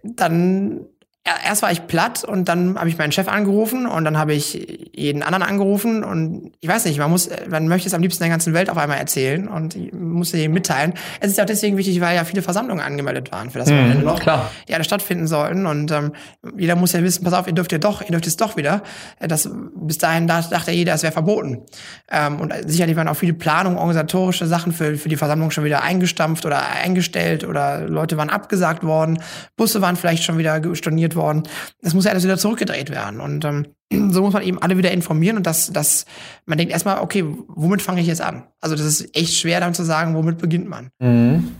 dann 0.03 0.85
erst 1.25 1.61
war 1.61 1.71
ich 1.71 1.85
platt 1.87 2.23
und 2.23 2.47
dann 2.47 2.77
habe 2.77 2.89
ich 2.89 2.97
meinen 2.97 3.11
Chef 3.11 3.27
angerufen 3.27 3.85
und 3.85 4.05
dann 4.05 4.17
habe 4.17 4.33
ich 4.33 4.89
jeden 4.95 5.21
anderen 5.21 5.43
angerufen 5.43 6.03
und 6.03 6.51
ich 6.59 6.69
weiß 6.69 6.85
nicht, 6.85 6.97
man 6.97 7.11
muss, 7.11 7.29
man 7.49 7.67
möchte 7.67 7.87
es 7.87 7.93
am 7.93 8.01
liebsten 8.01 8.23
der 8.23 8.29
ganzen 8.29 8.53
Welt 8.53 8.69
auf 8.69 8.77
einmal 8.77 8.97
erzählen 8.97 9.47
und 9.47 9.93
muss 9.93 10.31
sie 10.31 10.47
mitteilen. 10.47 10.93
Es 11.19 11.31
ist 11.31 11.37
ja 11.37 11.43
auch 11.43 11.47
deswegen 11.47 11.77
wichtig, 11.77 11.99
weil 12.01 12.15
ja 12.15 12.23
viele 12.23 12.41
Versammlungen 12.41 12.83
angemeldet 12.83 13.31
waren 13.31 13.49
für 13.49 13.59
das 13.59 13.69
Wochenende 13.69 13.99
mhm, 13.99 14.05
noch, 14.05 14.19
klar. 14.21 14.49
die 14.67 14.73
alle 14.73 14.83
stattfinden 14.83 15.27
sollten 15.27 15.65
und 15.65 15.91
ähm, 15.91 16.13
jeder 16.57 16.75
muss 16.75 16.93
ja 16.93 17.03
wissen, 17.03 17.23
pass 17.23 17.33
auf, 17.33 17.47
ihr 17.47 17.53
dürft 17.53 17.71
ja 17.71 17.77
doch, 17.77 18.01
ihr 18.01 18.11
dürft 18.11 18.27
es 18.27 18.37
doch 18.37 18.57
wieder. 18.57 18.81
Das, 19.19 19.49
bis 19.75 19.97
dahin 19.97 20.27
dachte 20.27 20.71
jeder, 20.71 20.93
es 20.93 21.03
wäre 21.03 21.13
verboten. 21.13 21.63
Ähm, 22.09 22.39
und 22.39 22.53
sicherlich 22.65 22.95
waren 22.95 23.07
auch 23.07 23.15
viele 23.15 23.33
Planungen, 23.33 23.77
organisatorische 23.77 24.47
Sachen 24.47 24.71
für, 24.71 24.95
für 24.95 25.09
die 25.09 25.17
Versammlung 25.17 25.51
schon 25.51 25.63
wieder 25.63 25.83
eingestampft 25.83 26.45
oder 26.45 26.69
eingestellt 26.69 27.43
oder 27.43 27.81
Leute 27.87 28.17
waren 28.17 28.29
abgesagt 28.29 28.83
worden, 28.83 29.21
Busse 29.57 29.81
waren 29.81 29.95
vielleicht 29.95 30.23
schon 30.23 30.37
wieder 30.37 30.61
storniert 30.75 31.08
worden. 31.15 31.43
Das 31.81 31.93
muss 31.93 32.05
ja 32.05 32.11
alles 32.11 32.23
wieder 32.23 32.37
zurückgedreht 32.37 32.89
werden. 32.89 33.19
Und 33.19 33.45
ähm, 33.45 33.67
so 34.11 34.21
muss 34.21 34.33
man 34.33 34.43
eben 34.43 34.61
alle 34.61 34.77
wieder 34.77 34.91
informieren 34.91 35.37
und 35.37 35.45
das, 35.45 35.71
das, 35.71 36.05
man 36.45 36.57
denkt 36.57 36.71
erstmal, 36.73 36.99
okay, 36.99 37.25
womit 37.47 37.81
fange 37.81 38.01
ich 38.01 38.07
jetzt 38.07 38.21
an? 38.21 38.43
Also 38.61 38.75
das 38.75 38.85
ist 38.85 39.15
echt 39.15 39.33
schwer 39.33 39.59
dann 39.59 39.73
zu 39.73 39.83
sagen, 39.83 40.15
womit 40.15 40.37
beginnt 40.37 40.69
man. 40.69 40.89
Mhm. 40.99 41.51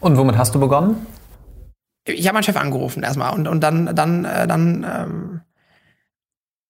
Und 0.00 0.16
womit 0.16 0.36
hast 0.36 0.54
du 0.54 0.60
begonnen? 0.60 1.06
Ich 2.04 2.26
habe 2.26 2.34
meinen 2.34 2.44
Chef 2.44 2.56
angerufen 2.56 3.02
erstmal 3.02 3.34
und, 3.34 3.48
und 3.48 3.60
dann, 3.60 3.94
dann, 3.94 4.24
äh, 4.24 4.46
dann 4.46 4.86
ähm, 4.88 5.40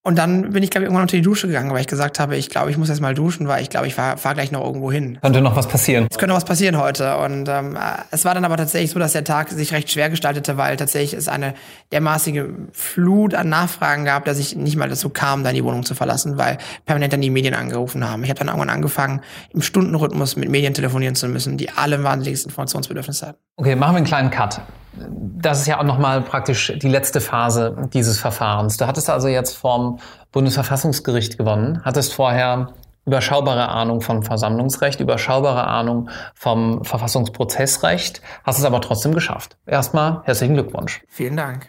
und 0.09 0.17
dann 0.17 0.53
bin 0.53 0.63
ich, 0.63 0.71
glaube 0.71 0.85
ich, 0.85 0.87
irgendwann 0.87 1.03
unter 1.03 1.19
die 1.19 1.23
Dusche 1.23 1.49
gegangen, 1.49 1.71
weil 1.71 1.83
ich 1.83 1.87
gesagt 1.87 2.19
habe, 2.19 2.35
ich 2.35 2.49
glaube, 2.49 2.71
ich 2.71 2.79
muss 2.79 2.89
jetzt 2.89 3.03
mal 3.03 3.15
duschen, 3.15 3.47
weil 3.47 3.61
ich 3.61 3.69
glaube, 3.69 3.87
ich 3.87 3.95
fahre 3.95 4.17
fahr 4.17 4.33
gleich 4.33 4.51
noch 4.51 4.65
irgendwo 4.65 4.91
hin. 4.91 5.19
Könnte 5.21 5.43
noch 5.43 5.55
was 5.55 5.69
passieren. 5.69 6.07
Es 6.11 6.17
könnte 6.17 6.31
noch 6.31 6.37
was 6.37 6.47
passieren 6.47 6.79
heute. 6.79 7.19
Und 7.19 7.47
ähm, 7.51 7.77
es 8.11 8.25
war 8.25 8.33
dann 8.33 8.47
aber 8.47 8.57
tatsächlich 8.57 8.91
so, 8.91 8.99
dass 8.99 9.13
der 9.13 9.25
Tag 9.25 9.51
sich 9.51 9.71
recht 9.71 9.93
schwer 9.93 10.09
gestaltete, 10.09 10.57
weil 10.57 10.79
tatsächlich 10.79 11.13
es 11.13 11.29
eine 11.29 11.53
dermaßige 11.93 12.49
Flut 12.73 13.35
an 13.35 13.51
Nachfragen 13.51 14.07
gab, 14.07 14.25
dass 14.25 14.39
ich 14.39 14.57
nicht 14.57 14.79
mal 14.79 14.89
dazu 14.89 15.11
kam, 15.11 15.45
dann 15.45 15.55
die 15.55 15.63
Wohnung 15.63 15.85
zu 15.85 15.95
verlassen, 15.95 16.39
weil 16.39 16.57
permanent 16.87 17.13
dann 17.13 17.21
die 17.21 17.29
Medien 17.29 17.53
angerufen 17.53 18.09
haben. 18.09 18.25
Ich 18.25 18.31
habe 18.31 18.39
dann 18.39 18.49
irgendwann 18.49 18.71
angefangen, 18.71 19.21
im 19.53 19.61
Stundenrhythmus 19.61 20.37
mit 20.37 20.49
Medien 20.49 20.73
telefonieren 20.73 21.17
zu 21.17 21.29
müssen, 21.29 21.59
die 21.59 21.69
alle 21.69 22.03
wahnsinniges 22.03 22.47
Informationsbedürfnis 22.47 23.23
hatten. 23.23 23.37
Okay, 23.57 23.77
machen 23.77 23.93
wir 23.93 23.99
einen 23.99 24.07
kleinen 24.07 24.31
Cut 24.31 24.63
das 25.11 25.61
ist 25.61 25.67
ja 25.67 25.79
auch 25.79 25.85
nochmal 25.85 26.21
praktisch 26.23 26.73
die 26.77 26.89
letzte 26.89 27.21
Phase 27.21 27.89
dieses 27.93 28.19
Verfahrens. 28.19 28.77
Du 28.77 28.87
hattest 28.87 29.11
also 29.11 29.29
jetzt 29.29 29.57
vom 29.57 29.99
Bundesverfassungsgericht 30.33 31.39
gewonnen, 31.39 31.83
hattest 31.85 32.15
vorher 32.15 32.69
überschaubare 33.07 33.69
Ahnung 33.69 34.03
vom 34.03 34.23
Versammlungsrecht, 34.23 35.01
überschaubare 35.01 35.67
Ahnung 35.67 36.11
vom 36.35 36.85
Verfassungsprozessrecht, 36.85 38.21
hast 38.45 38.59
es 38.59 38.65
aber 38.65 38.81
trotzdem 38.83 39.15
geschafft. 39.15 39.57
Erstmal 39.67 40.21
herzlichen 40.25 40.55
Glückwunsch. 40.55 41.01
Vielen 41.09 41.37
Dank. 41.37 41.67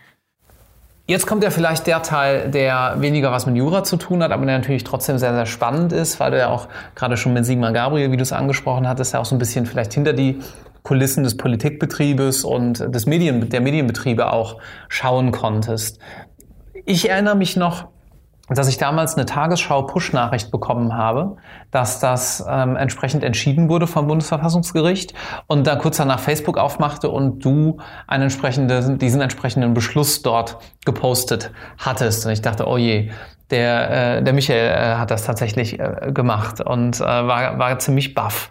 Jetzt 1.10 1.26
kommt 1.26 1.44
ja 1.44 1.50
vielleicht 1.50 1.88
der 1.88 2.04
Teil, 2.04 2.52
der 2.52 2.98
weniger 3.00 3.32
was 3.32 3.48
mit 3.48 3.56
Jura 3.56 3.84
zu 3.84 3.98
tun 3.98 4.22
hat, 4.22 4.32
aber 4.32 4.46
der 4.46 4.60
natürlich 4.60 4.84
trotzdem 4.84 5.18
sehr, 5.18 5.34
sehr 5.34 5.48
spannend 5.48 5.92
ist, 5.92 6.20
weil 6.20 6.30
du 6.30 6.38
ja 6.38 6.50
auch 6.50 6.68
gerade 6.94 7.18
schon 7.18 7.34
mit 7.34 7.46
Sigmar 7.46 7.72
Gabriel, 7.72 8.12
wie 8.12 8.18
du 8.18 8.22
es 8.22 8.32
angesprochen 8.32 8.88
hattest, 8.88 9.14
ja 9.14 9.20
auch 9.20 9.26
so 9.26 9.34
ein 9.34 9.40
bisschen 9.40 9.66
vielleicht 9.66 9.94
hinter 9.94 10.14
die 10.14 10.40
Kulissen 10.84 11.24
des 11.24 11.38
Politikbetriebes 11.38 12.44
und 12.44 12.94
des 12.94 13.06
Medien, 13.06 13.50
der 13.50 13.62
Medienbetriebe 13.62 14.32
auch 14.32 14.58
schauen 14.88 15.32
konntest. 15.32 16.00
Ich 16.86 17.10
erinnere 17.10 17.36
mich 17.36 17.56
noch 17.56 17.88
dass 18.50 18.68
ich 18.68 18.78
damals 18.78 19.16
eine 19.16 19.26
Tagesschau-Push-Nachricht 19.26 20.52
bekommen 20.52 20.96
habe, 20.96 21.38
dass 21.72 22.00
das 22.00 22.44
ähm, 22.50 22.76
entsprechend 22.76 23.24
entschieden 23.24 23.70
wurde 23.70 23.86
vom 23.86 24.08
Bundesverfassungsgericht 24.08 25.14
und 25.48 25.68
da 25.68 25.76
kurz 25.76 25.98
danach 25.98 26.20
Facebook 26.20 26.58
aufmachte 26.58 27.10
und 27.10 27.46
du 27.46 27.78
einen 28.08 28.24
entsprechende, 28.24 28.98
diesen 28.98 29.22
entsprechenden 29.22 29.74
Beschluss 29.74 30.22
dort 30.22 30.58
gepostet 30.84 31.52
hattest. 31.78 32.26
Und 32.26 32.32
ich 32.32 32.42
dachte, 32.42 32.68
oh 32.68 32.78
je, 32.78 33.12
der, 33.52 34.18
äh, 34.18 34.24
der 34.24 34.34
Michael 34.34 34.70
äh, 34.70 34.96
hat 34.96 35.12
das 35.12 35.24
tatsächlich 35.24 35.80
äh, 35.80 36.12
gemacht 36.12 36.62
und 36.62 37.00
äh, 37.00 37.04
war, 37.04 37.60
war 37.60 37.80
ziemlich 37.80 38.14
baff. 38.14 38.50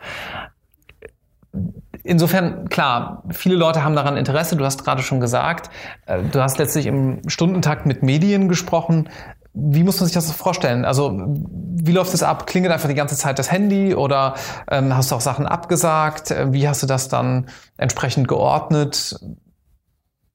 Insofern, 2.05 2.69
klar, 2.69 3.23
viele 3.31 3.57
Leute 3.57 3.85
haben 3.85 3.97
daran 3.97 4.17
Interesse. 4.17 4.57
Du 4.57 4.65
hast 4.65 4.85
gerade 4.85 5.03
schon 5.03 5.21
gesagt, 5.21 5.71
äh, 6.07 6.23
du 6.23 6.41
hast 6.41 6.59
letztlich 6.59 6.87
im 6.87 7.29
Stundentakt 7.29 7.87
mit 7.87 8.03
Medien 8.03 8.49
gesprochen. 8.49 9.09
Wie 9.55 9.83
muss 9.83 9.99
man 9.99 10.07
sich 10.07 10.15
das 10.15 10.31
vorstellen? 10.31 10.85
Also, 10.85 11.19
wie 11.19 11.93
läuft 11.93 12.15
es 12.15 12.23
ab? 12.23 12.47
Klingelt 12.47 12.73
einfach 12.73 12.89
die 12.89 12.95
ganze 12.95 13.17
Zeit 13.17 13.39
das 13.39 13.51
Handy 13.51 13.95
oder 13.95 14.35
ähm, 14.71 14.97
hast 14.97 15.11
du 15.11 15.17
auch 15.17 15.21
Sachen 15.21 15.47
abgesagt? 15.47 16.31
Äh, 16.31 16.53
wie 16.53 16.69
hast 16.69 16.83
du 16.83 16.87
das 16.87 17.09
dann 17.09 17.47
entsprechend 17.77 18.29
geordnet? 18.29 19.19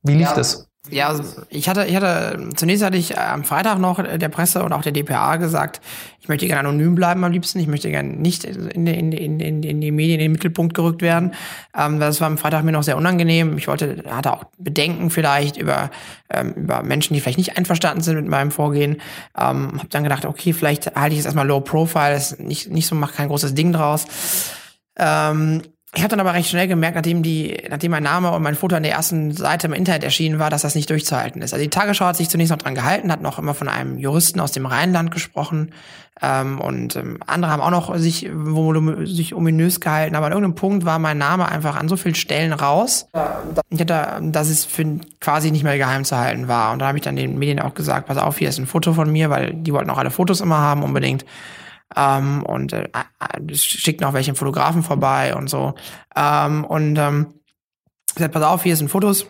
Wie 0.01 0.15
lief 0.15 0.29
ja. 0.29 0.35
das? 0.35 0.67
Ja, 0.89 1.07
also 1.07 1.23
ich 1.49 1.69
hatte, 1.69 1.85
ich 1.85 1.95
hatte, 1.95 2.49
zunächst 2.55 2.83
hatte 2.83 2.97
ich 2.97 3.17
am 3.17 3.45
Freitag 3.45 3.79
noch 3.79 4.03
der 4.03 4.27
Presse 4.27 4.63
und 4.63 4.73
auch 4.73 4.81
der 4.81 4.91
DPA 4.91 5.37
gesagt, 5.37 5.79
ich 6.19 6.27
möchte 6.27 6.45
gerne 6.45 6.67
anonym 6.67 6.93
bleiben 6.93 7.23
am 7.23 7.31
liebsten, 7.31 7.59
ich 7.59 7.67
möchte 7.67 7.89
gerne 7.89 8.09
nicht 8.09 8.43
in, 8.43 8.87
in, 8.87 9.13
in, 9.13 9.39
in, 9.39 9.63
in 9.63 9.79
die 9.79 9.91
Medien 9.91 10.19
in 10.19 10.25
den 10.25 10.31
Mittelpunkt 10.33 10.73
gerückt 10.73 11.01
werden. 11.01 11.35
Ähm, 11.73 12.01
das 12.01 12.19
war 12.19 12.27
am 12.27 12.37
Freitag 12.37 12.65
mir 12.65 12.73
noch 12.73 12.83
sehr 12.83 12.97
unangenehm. 12.97 13.57
Ich 13.57 13.69
wollte, 13.69 14.03
hatte 14.09 14.33
auch 14.33 14.43
Bedenken 14.57 15.09
vielleicht 15.09 15.55
über, 15.55 15.89
ähm, 16.29 16.51
über 16.51 16.83
Menschen, 16.83 17.13
die 17.13 17.21
vielleicht 17.21 17.37
nicht 17.37 17.57
einverstanden 17.57 18.01
sind 18.01 18.17
mit 18.17 18.27
meinem 18.27 18.51
Vorgehen. 18.51 19.01
Ähm, 19.37 19.79
habe 19.79 19.89
dann 19.89 20.03
gedacht, 20.03 20.25
okay, 20.25 20.51
vielleicht 20.51 20.97
halte 20.97 21.13
ich 21.13 21.19
es 21.19 21.25
erstmal 21.25 21.47
low 21.47 21.61
profile, 21.61 22.13
ist 22.13 22.41
nicht, 22.41 22.69
nicht 22.69 22.87
so, 22.87 22.95
mach 22.95 23.13
kein 23.13 23.29
großes 23.29 23.53
Ding 23.53 23.71
draus. 23.71 24.05
Ähm, 24.97 25.61
ich 25.95 26.01
habe 26.01 26.09
dann 26.09 26.19
aber 26.19 26.33
recht 26.33 26.49
schnell 26.49 26.67
gemerkt, 26.67 26.95
nachdem 26.95 27.21
die, 27.21 27.55
nachdem 27.69 27.91
mein 27.91 28.01
Name 28.01 28.31
und 28.31 28.41
mein 28.41 28.55
Foto 28.55 28.75
an 28.75 28.81
der 28.81 28.93
ersten 28.93 29.31
Seite 29.31 29.67
im 29.67 29.73
Internet 29.73 30.03
erschienen 30.03 30.39
war, 30.39 30.49
dass 30.49 30.63
das 30.63 30.73
nicht 30.73 30.89
durchzuhalten 30.89 31.41
ist. 31.43 31.53
Also 31.53 31.63
die 31.63 31.69
Tagesschau 31.69 32.05
hat 32.05 32.17
sich 32.17 32.29
zunächst 32.29 32.51
noch 32.51 32.57
dran 32.57 32.73
gehalten, 32.73 33.11
hat 33.11 33.21
noch 33.21 33.37
immer 33.37 33.53
von 33.53 33.67
einem 33.67 33.99
Juristen 33.99 34.39
aus 34.39 34.51
dem 34.51 34.65
Rheinland 34.65 35.11
gesprochen 35.11 35.71
ähm, 36.19 36.59
und 36.59 36.95
ähm, 36.95 37.19
andere 37.27 37.51
haben 37.51 37.61
auch 37.61 37.69
noch 37.69 37.95
sich, 37.97 38.27
wo, 38.33 38.73
sich 39.05 39.35
ominös 39.35 39.81
gehalten. 39.81 40.15
Aber 40.15 40.25
an 40.25 40.31
irgendeinem 40.31 40.55
Punkt 40.55 40.83
war 40.83 40.97
mein 40.97 41.19
Name 41.19 41.47
einfach 41.47 41.75
an 41.75 41.87
so 41.87 41.95
vielen 41.95 42.15
Stellen 42.15 42.53
raus, 42.53 43.07
dass 43.69 44.49
es 44.49 44.65
für 44.65 44.99
quasi 45.19 45.51
nicht 45.51 45.63
mehr 45.63 45.77
geheim 45.77 46.05
zu 46.05 46.17
halten 46.17 46.47
war. 46.47 46.73
Und 46.73 46.79
da 46.79 46.87
habe 46.87 46.97
ich 46.97 47.03
dann 47.03 47.15
den 47.15 47.37
Medien 47.37 47.59
auch 47.59 47.75
gesagt, 47.75 48.07
pass 48.07 48.17
auf, 48.17 48.39
hier 48.39 48.49
ist 48.49 48.57
ein 48.57 48.65
Foto 48.65 48.93
von 48.93 49.11
mir, 49.11 49.29
weil 49.29 49.53
die 49.53 49.73
wollten 49.73 49.91
auch 49.91 49.99
alle 49.99 50.11
Fotos 50.11 50.41
immer 50.41 50.57
haben 50.57 50.81
unbedingt 50.81 51.23
ähm, 51.95 52.43
und 52.43 52.73
äh, 52.73 52.89
schickt 53.53 54.01
noch 54.01 54.13
welche 54.13 54.35
Fotografen 54.35 54.83
vorbei 54.83 55.35
und 55.35 55.49
so. 55.49 55.75
Ähm, 56.15 56.65
und 56.65 56.97
ähm, 56.97 57.33
gesagt, 58.15 58.33
pass 58.33 58.43
auf, 58.43 58.63
hier 58.63 58.75
sind 58.75 58.89
Fotos. 58.89 59.25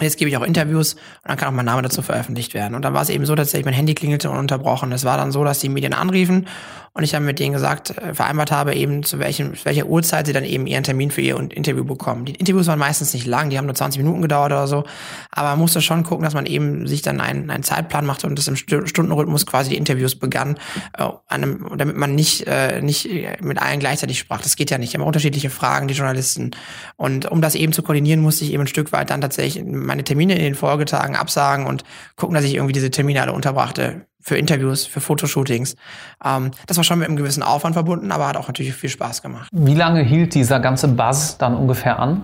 Jetzt 0.00 0.18
gebe 0.18 0.28
ich 0.28 0.36
auch 0.36 0.42
Interviews 0.42 0.94
und 0.94 1.28
dann 1.28 1.36
kann 1.36 1.48
auch 1.48 1.52
mein 1.52 1.66
Name 1.66 1.82
dazu 1.82 2.02
veröffentlicht 2.02 2.52
werden. 2.52 2.74
Und 2.74 2.82
dann 2.82 2.94
war 2.94 3.02
es 3.02 3.10
eben 3.10 3.26
so, 3.26 3.36
dass 3.36 3.54
ich 3.54 3.64
mein 3.64 3.74
Handy 3.74 3.94
klingelte 3.94 4.28
und 4.28 4.38
unterbrochen. 4.38 4.90
Es 4.90 5.04
war 5.04 5.16
dann 5.16 5.30
so, 5.30 5.44
dass 5.44 5.60
die 5.60 5.68
Medien 5.68 5.92
anriefen 5.92 6.48
und 6.96 7.02
ich 7.02 7.10
dann 7.10 7.24
mit 7.24 7.40
denen 7.40 7.52
gesagt, 7.52 7.90
äh, 7.90 8.14
vereinbart 8.14 8.52
habe, 8.52 8.74
eben 8.74 9.02
zu 9.02 9.18
welchem, 9.18 9.54
zu 9.54 9.64
welcher 9.64 9.86
Uhrzeit 9.86 10.26
sie 10.26 10.32
dann 10.32 10.44
eben 10.44 10.66
ihren 10.68 10.84
Termin 10.84 11.10
für 11.10 11.20
ihr 11.20 11.36
Interview 11.36 11.84
bekommen. 11.84 12.24
Die 12.24 12.34
Interviews 12.34 12.68
waren 12.68 12.78
meistens 12.78 13.12
nicht 13.12 13.26
lang, 13.26 13.50
die 13.50 13.58
haben 13.58 13.66
nur 13.66 13.74
20 13.74 14.00
Minuten 14.00 14.22
gedauert 14.22 14.52
oder 14.52 14.68
so. 14.68 14.84
Aber 15.32 15.50
man 15.50 15.58
musste 15.58 15.82
schon 15.82 16.04
gucken, 16.04 16.22
dass 16.22 16.34
man 16.34 16.46
eben 16.46 16.86
sich 16.86 17.02
dann 17.02 17.20
einen, 17.20 17.50
einen 17.50 17.64
Zeitplan 17.64 18.06
machte 18.06 18.28
und 18.28 18.38
das 18.38 18.46
im 18.46 18.54
Stundenrhythmus 18.54 19.44
quasi 19.44 19.70
die 19.70 19.76
Interviews 19.76 20.14
begann, 20.14 20.56
äh, 20.96 21.08
einem, 21.26 21.68
damit 21.76 21.96
man 21.96 22.14
nicht, 22.14 22.46
äh, 22.46 22.80
nicht 22.80 23.08
mit 23.40 23.60
allen 23.60 23.80
gleichzeitig 23.80 24.20
sprach. 24.20 24.40
Das 24.40 24.54
geht 24.54 24.70
ja 24.70 24.78
nicht. 24.78 24.94
Immer 24.94 25.06
unterschiedliche 25.06 25.50
Fragen, 25.50 25.88
die 25.88 25.94
Journalisten. 25.94 26.52
Und 26.96 27.28
um 27.28 27.40
das 27.40 27.56
eben 27.56 27.72
zu 27.72 27.82
koordinieren, 27.82 28.20
musste 28.20 28.44
ich 28.44 28.52
eben 28.52 28.62
ein 28.62 28.68
Stück 28.68 28.92
weit 28.92 29.10
dann 29.10 29.20
tatsächlich 29.20 29.64
meine 29.64 30.04
Termine 30.04 30.34
in 30.34 30.42
den 30.42 30.54
Folgetagen 30.54 31.16
absagen 31.16 31.66
und 31.66 31.82
gucken, 32.14 32.36
dass 32.36 32.44
ich 32.44 32.54
irgendwie 32.54 32.72
diese 32.72 32.92
Termine 32.92 33.20
alle 33.22 33.32
unterbrachte 33.32 34.06
für 34.24 34.36
Interviews, 34.36 34.86
für 34.86 35.00
Fotoshootings. 35.00 35.76
Ähm, 36.24 36.50
das 36.66 36.78
war 36.78 36.84
schon 36.84 36.98
mit 36.98 37.08
einem 37.08 37.16
gewissen 37.16 37.42
Aufwand 37.42 37.74
verbunden, 37.74 38.10
aber 38.10 38.26
hat 38.26 38.36
auch 38.36 38.48
natürlich 38.48 38.74
viel 38.74 38.90
Spaß 38.90 39.22
gemacht. 39.22 39.50
Wie 39.52 39.74
lange 39.74 40.02
hielt 40.02 40.34
dieser 40.34 40.60
ganze 40.60 40.88
Buzz 40.88 41.36
dann 41.36 41.54
ungefähr 41.54 41.98
an? 41.98 42.22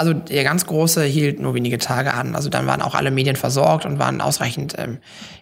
Also 0.00 0.12
der 0.12 0.44
ganz 0.44 0.64
große 0.64 1.02
hielt 1.02 1.40
nur 1.40 1.54
wenige 1.54 1.76
Tage 1.78 2.14
an. 2.14 2.36
Also 2.36 2.48
dann 2.48 2.68
waren 2.68 2.82
auch 2.82 2.94
alle 2.94 3.10
Medien 3.10 3.34
versorgt 3.34 3.84
und 3.84 3.98
waren 3.98 4.20
ausreichend 4.20 4.74
ähm, 4.78 4.98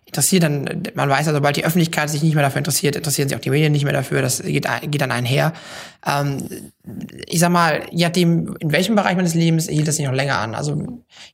interessiert. 0.06 0.44
Dann, 0.44 0.84
man 0.94 1.10
weiß 1.10 1.26
ja, 1.26 1.32
sobald 1.32 1.56
die 1.56 1.64
Öffentlichkeit 1.66 2.08
sich 2.08 2.22
nicht 2.22 2.34
mehr 2.34 2.42
dafür 2.42 2.58
interessiert, 2.58 2.96
interessieren 2.96 3.28
sich 3.28 3.36
auch 3.36 3.42
die 3.42 3.50
Medien 3.50 3.72
nicht 3.72 3.84
mehr 3.84 3.92
dafür. 3.92 4.22
Das 4.22 4.42
geht, 4.42 4.66
geht 4.82 5.00
dann 5.00 5.10
einher. 5.10 5.52
Ähm, 6.06 6.48
ich 7.26 7.40
sag 7.40 7.50
mal, 7.50 7.82
je 7.90 8.04
nachdem, 8.04 8.56
in 8.60 8.70
welchem 8.70 8.94
Bereich 8.94 9.16
meines 9.16 9.34
Lebens 9.34 9.68
hielt 9.68 9.88
das 9.88 9.96
sich 9.96 10.06
noch 10.06 10.14
länger 10.14 10.38
an. 10.38 10.54
Also 10.54 10.80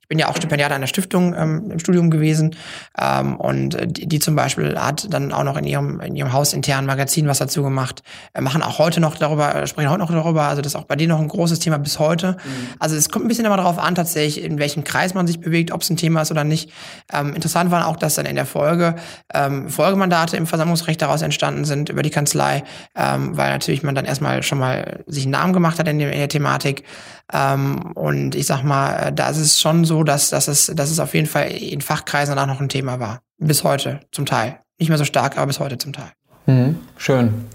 ich 0.01 0.09
bin 0.09 0.19
ja 0.19 0.29
auch 0.29 0.37
Stipendiat 0.37 0.73
einer 0.73 0.87
Stiftung 0.87 1.35
ähm, 1.35 1.71
im 1.71 1.79
Studium 1.79 2.11
gewesen 2.11 2.57
ähm, 2.99 3.37
und 3.37 3.77
die, 3.85 4.07
die, 4.07 4.19
zum 4.19 4.35
Beispiel 4.35 4.79
hat 4.79 5.13
dann 5.13 5.33
auch 5.33 5.45
noch 5.45 5.59
in 5.59 5.65
ihrem 5.65 6.01
in 6.01 6.17
ihrem 6.17 6.33
Haus 6.33 6.55
intern 6.55 6.87
Magazin 6.87 7.29
was 7.29 7.39
dazu 7.39 7.63
gemacht. 7.63 8.03
Wir 8.33 8.41
machen 8.41 8.63
auch 8.63 8.79
heute 8.79 9.01
noch 9.01 9.17
darüber, 9.17 9.67
sprechen 9.67 9.91
heute 9.91 10.01
noch 10.01 10.11
darüber. 10.11 10.45
Also 10.45 10.63
das 10.63 10.73
ist 10.73 10.77
auch 10.77 10.85
bei 10.85 10.97
denen 10.97 11.11
noch 11.11 11.21
ein 11.21 11.29
großes 11.29 11.59
Thema 11.59 11.79
bis 11.79 11.99
heute. 11.99 12.33
Mhm. 12.33 12.69
Also 12.79 12.97
es 12.97 13.11
kommt 13.13 13.25
ein 13.25 13.29
bisschen 13.29 13.45
immer 13.45 13.57
darauf 13.57 13.79
an, 13.79 13.95
tatsächlich 13.95 14.43
in 14.43 14.59
welchem 14.59 14.83
Kreis 14.83 15.15
man 15.15 15.27
sich 15.27 15.41
bewegt, 15.41 15.71
ob 15.71 15.83
es 15.83 15.91
ein 15.91 15.97
Thema 15.97 16.23
ist 16.23 16.31
oder 16.31 16.43
nicht. 16.43 16.71
Ähm, 17.13 17.35
interessant 17.35 17.71
war 17.71 17.87
auch, 17.87 17.97
dass 17.97 18.17
dann 18.17 18.27
in 18.27 18.35
der 18.35 18.47
Folge 18.47 18.97
ähm, 19.33 19.69
Folgemandate 19.69 20.37
im 20.37 20.47
Versammlungsrecht 20.47 21.01
daraus 21.01 21.23
entstanden 21.23 21.65
sind 21.65 21.89
über 21.89 22.03
die 22.03 22.11
Kanzlei, 22.11 22.65
ähm, 22.97 23.37
weil 23.37 23.51
natürlich 23.51 23.83
man 23.83 23.95
dann 23.95 24.05
erstmal 24.05 24.43
schon 24.43 24.59
mal 24.59 25.05
sich 25.07 25.25
einen 25.25 25.33
Namen 25.33 25.53
gemacht 25.53 25.79
hat 25.79 25.87
in 25.87 25.99
der, 25.99 26.13
in 26.13 26.19
der 26.19 26.29
Thematik. 26.29 26.85
Ähm, 27.33 27.93
und 27.95 28.35
ich 28.35 28.47
sag 28.47 28.65
mal, 28.65 29.13
da 29.13 29.29
ist 29.29 29.39
es 29.39 29.61
schon 29.61 29.85
so, 29.85 30.03
dass, 30.03 30.31
dass, 30.31 30.49
es, 30.49 30.67
dass 30.75 30.91
es 30.91 30.99
auf 30.99 31.15
jeden 31.15 31.29
Fall 31.29 31.51
in 31.53 31.81
Fachkreisen 31.81 32.39
auch 32.39 32.47
noch 32.47 32.61
ein 32.61 32.69
Thema 32.69 32.99
war. 32.99 33.21
Bis 33.39 33.63
heute 33.63 34.01
zum 34.11 34.27
Teil. 34.27 34.59
Nicht 34.79 34.89
mehr 34.89 34.99
so 34.99 35.05
stark, 35.05 35.37
aber 35.37 35.47
bis 35.47 35.61
heute 35.61 35.79
zum 35.79 35.93
Teil. 35.93 36.11
Mhm, 36.47 36.81
schön. 36.97 37.47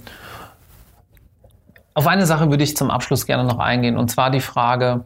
Auf 1.94 2.06
eine 2.06 2.28
Sache 2.28 2.52
würde 2.52 2.64
ich 2.64 2.78
zum 2.78 2.92
Abschluss 2.92 3.26
gerne 3.26 3.44
noch 3.44 3.58
eingehen, 3.58 3.98
und 3.98 4.12
zwar 4.12 4.30
die 4.30 4.40
Frage, 4.40 5.06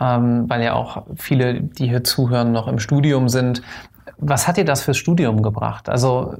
ähm, 0.00 0.48
weil 0.48 0.62
ja 0.62 0.74
auch 0.74 1.04
viele, 1.16 1.62
die 1.62 1.88
hier 1.88 2.04
zuhören, 2.04 2.52
noch 2.52 2.68
im 2.68 2.78
Studium 2.78 3.28
sind. 3.28 3.62
Was 4.18 4.48
hat 4.48 4.56
dir 4.56 4.64
das 4.64 4.82
fürs 4.82 4.96
Studium 4.96 5.42
gebracht? 5.42 5.88
Also 5.88 6.34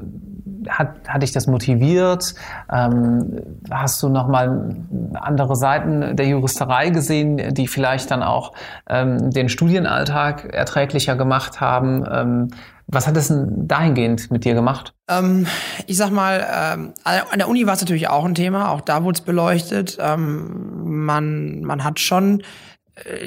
hat, 0.68 1.08
hat 1.08 1.22
dich 1.22 1.32
das 1.32 1.46
motiviert? 1.46 2.34
Ähm, 2.72 3.40
hast 3.70 4.02
du 4.02 4.08
nochmal 4.08 4.76
andere 5.14 5.56
Seiten 5.56 6.16
der 6.16 6.26
Juristerei 6.26 6.90
gesehen, 6.90 7.54
die 7.54 7.68
vielleicht 7.68 8.10
dann 8.10 8.22
auch 8.22 8.52
ähm, 8.88 9.30
den 9.30 9.48
Studienalltag 9.48 10.52
erträglicher 10.52 11.16
gemacht 11.16 11.60
haben? 11.60 12.04
Ähm, 12.10 12.48
was 12.88 13.08
hat 13.08 13.16
es 13.16 13.28
denn 13.28 13.66
dahingehend 13.66 14.30
mit 14.30 14.44
dir 14.44 14.54
gemacht? 14.54 14.94
Ähm, 15.08 15.46
ich 15.86 15.96
sag 15.96 16.10
mal, 16.10 16.46
ähm, 16.48 16.94
an 17.04 17.38
der 17.38 17.48
Uni 17.48 17.66
war 17.66 17.74
es 17.74 17.80
natürlich 17.80 18.08
auch 18.08 18.24
ein 18.24 18.34
Thema, 18.34 18.70
auch 18.70 18.80
da 18.80 19.02
wurde 19.02 19.16
es 19.16 19.24
beleuchtet. 19.24 19.98
Ähm, 20.00 21.04
man, 21.04 21.62
man 21.62 21.82
hat 21.82 21.98
schon 21.98 22.42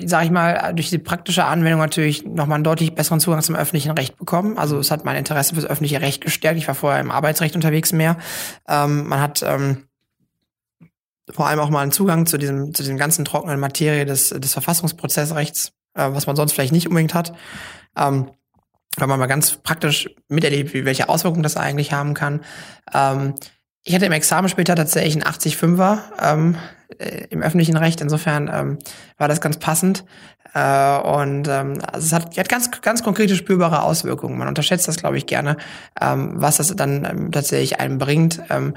sage 0.03 0.25
ich 0.25 0.31
mal, 0.31 0.73
durch 0.73 0.89
die 0.89 0.97
praktische 0.97 1.45
Anwendung 1.45 1.79
natürlich 1.79 2.25
nochmal 2.25 2.55
einen 2.55 2.63
deutlich 2.63 2.95
besseren 2.95 3.19
Zugang 3.19 3.41
zum 3.41 3.55
öffentlichen 3.55 3.91
Recht 3.91 4.17
bekommen. 4.17 4.57
Also 4.57 4.79
es 4.79 4.89
hat 4.89 5.05
mein 5.05 5.15
Interesse 5.15 5.53
fürs 5.53 5.65
öffentliche 5.65 6.01
Recht 6.01 6.21
gestärkt. 6.21 6.57
Ich 6.57 6.67
war 6.67 6.75
vorher 6.75 6.99
im 6.99 7.11
Arbeitsrecht 7.11 7.55
unterwegs 7.55 7.93
mehr. 7.93 8.17
Ähm, 8.67 9.07
man 9.07 9.21
hat 9.21 9.43
ähm, 9.43 9.85
vor 11.29 11.47
allem 11.47 11.59
auch 11.59 11.69
mal 11.69 11.81
einen 11.81 11.91
Zugang 11.91 12.25
zu 12.25 12.39
diesem, 12.39 12.73
zu 12.73 12.81
diesem 12.81 12.97
ganzen 12.97 13.25
trockenen 13.25 13.59
Materie 13.59 14.05
des, 14.05 14.29
des 14.29 14.53
Verfassungsprozessrechts, 14.53 15.73
äh, 15.93 16.09
was 16.11 16.25
man 16.25 16.35
sonst 16.35 16.53
vielleicht 16.53 16.73
nicht 16.73 16.87
unbedingt 16.87 17.13
hat. 17.13 17.33
Ähm, 17.95 18.31
weil 18.97 19.07
man 19.07 19.19
mal 19.19 19.27
ganz 19.27 19.57
praktisch 19.57 20.09
miterlebt, 20.27 20.73
wie, 20.73 20.83
welche 20.83 21.09
Auswirkungen 21.09 21.43
das 21.43 21.57
eigentlich 21.57 21.93
haben 21.93 22.15
kann. 22.15 22.41
Ähm, 22.91 23.35
ich 23.89 23.95
hatte 23.95 24.05
im 24.05 24.11
Examen 24.11 24.49
später 24.49 24.75
tatsächlich 24.75 25.15
einen 25.15 25.33
85er 25.33 25.97
ähm, 26.21 26.55
äh, 26.99 27.25
im 27.31 27.41
öffentlichen 27.41 27.75
Recht. 27.75 28.01
Insofern 28.01 28.47
ähm, 28.53 28.77
war 29.17 29.27
das 29.27 29.41
ganz 29.41 29.57
passend. 29.57 30.05
Äh, 30.53 30.99
und 30.99 31.47
ähm, 31.47 31.79
also 31.91 32.05
es 32.05 32.13
hat, 32.13 32.37
hat 32.37 32.49
ganz, 32.49 32.69
ganz 32.81 33.01
konkrete 33.01 33.35
spürbare 33.35 33.81
Auswirkungen. 33.81 34.37
Man 34.37 34.47
unterschätzt 34.47 34.87
das, 34.87 34.97
glaube 34.97 35.17
ich, 35.17 35.25
gerne, 35.25 35.57
ähm, 35.99 36.33
was 36.35 36.57
das 36.57 36.75
dann 36.75 37.03
ähm, 37.03 37.31
tatsächlich 37.31 37.79
einem 37.79 37.97
bringt. 37.97 38.39
Ähm, 38.51 38.75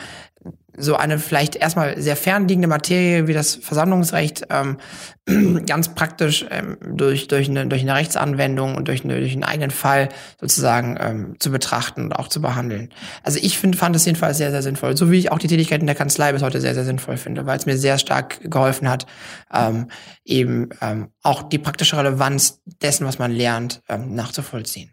so 0.77 0.97
eine 0.97 1.19
vielleicht 1.19 1.57
erstmal 1.57 2.01
sehr 2.01 2.17
fernliegende 2.17 2.69
Materie 2.69 3.27
wie 3.27 3.33
das 3.33 3.57
Versammlungsrecht 3.57 4.45
ähm, 4.51 4.79
ganz 5.67 5.95
praktisch 5.95 6.47
ähm, 6.51 6.79
durch, 6.97 7.29
durch, 7.29 7.49
eine, 7.49 7.67
durch 7.67 7.83
eine 7.83 7.95
Rechtsanwendung 7.95 8.75
und 8.75 8.89
durch, 8.89 9.05
eine, 9.05 9.19
durch 9.21 9.33
einen 9.33 9.45
eigenen 9.45 9.71
Fall 9.71 10.09
sozusagen 10.41 10.97
ähm, 11.01 11.37
zu 11.39 11.51
betrachten 11.51 12.05
und 12.05 12.13
auch 12.13 12.29
zu 12.29 12.41
behandeln. 12.41 12.91
Also 13.23 13.39
ich 13.43 13.59
find, 13.59 13.77
fand 13.77 13.95
es 13.95 14.05
jedenfalls 14.07 14.39
sehr, 14.39 14.51
sehr 14.51 14.63
sinnvoll, 14.63 14.97
so 14.97 15.11
wie 15.11 15.19
ich 15.19 15.31
auch 15.31 15.39
die 15.39 15.49
Tätigkeit 15.49 15.81
in 15.81 15.87
der 15.87 15.95
Kanzlei 15.95 16.33
bis 16.33 16.43
heute 16.43 16.61
sehr, 16.61 16.75
sehr 16.75 16.85
sinnvoll 16.85 17.17
finde, 17.17 17.47
weil 17.47 17.59
es 17.59 17.67
mir 17.67 17.77
sehr 17.77 17.99
stark 17.99 18.41
geholfen 18.51 18.89
hat, 18.89 19.07
ähm, 19.53 19.89
eben 20.25 20.71
ähm, 20.81 21.09
auch 21.23 21.43
die 21.43 21.59
praktische 21.59 21.97
Relevanz 21.99 22.61
dessen, 22.83 23.07
was 23.07 23.19
man 23.19 23.31
lernt, 23.31 23.83
ähm, 23.89 24.15
nachzuvollziehen. 24.15 24.91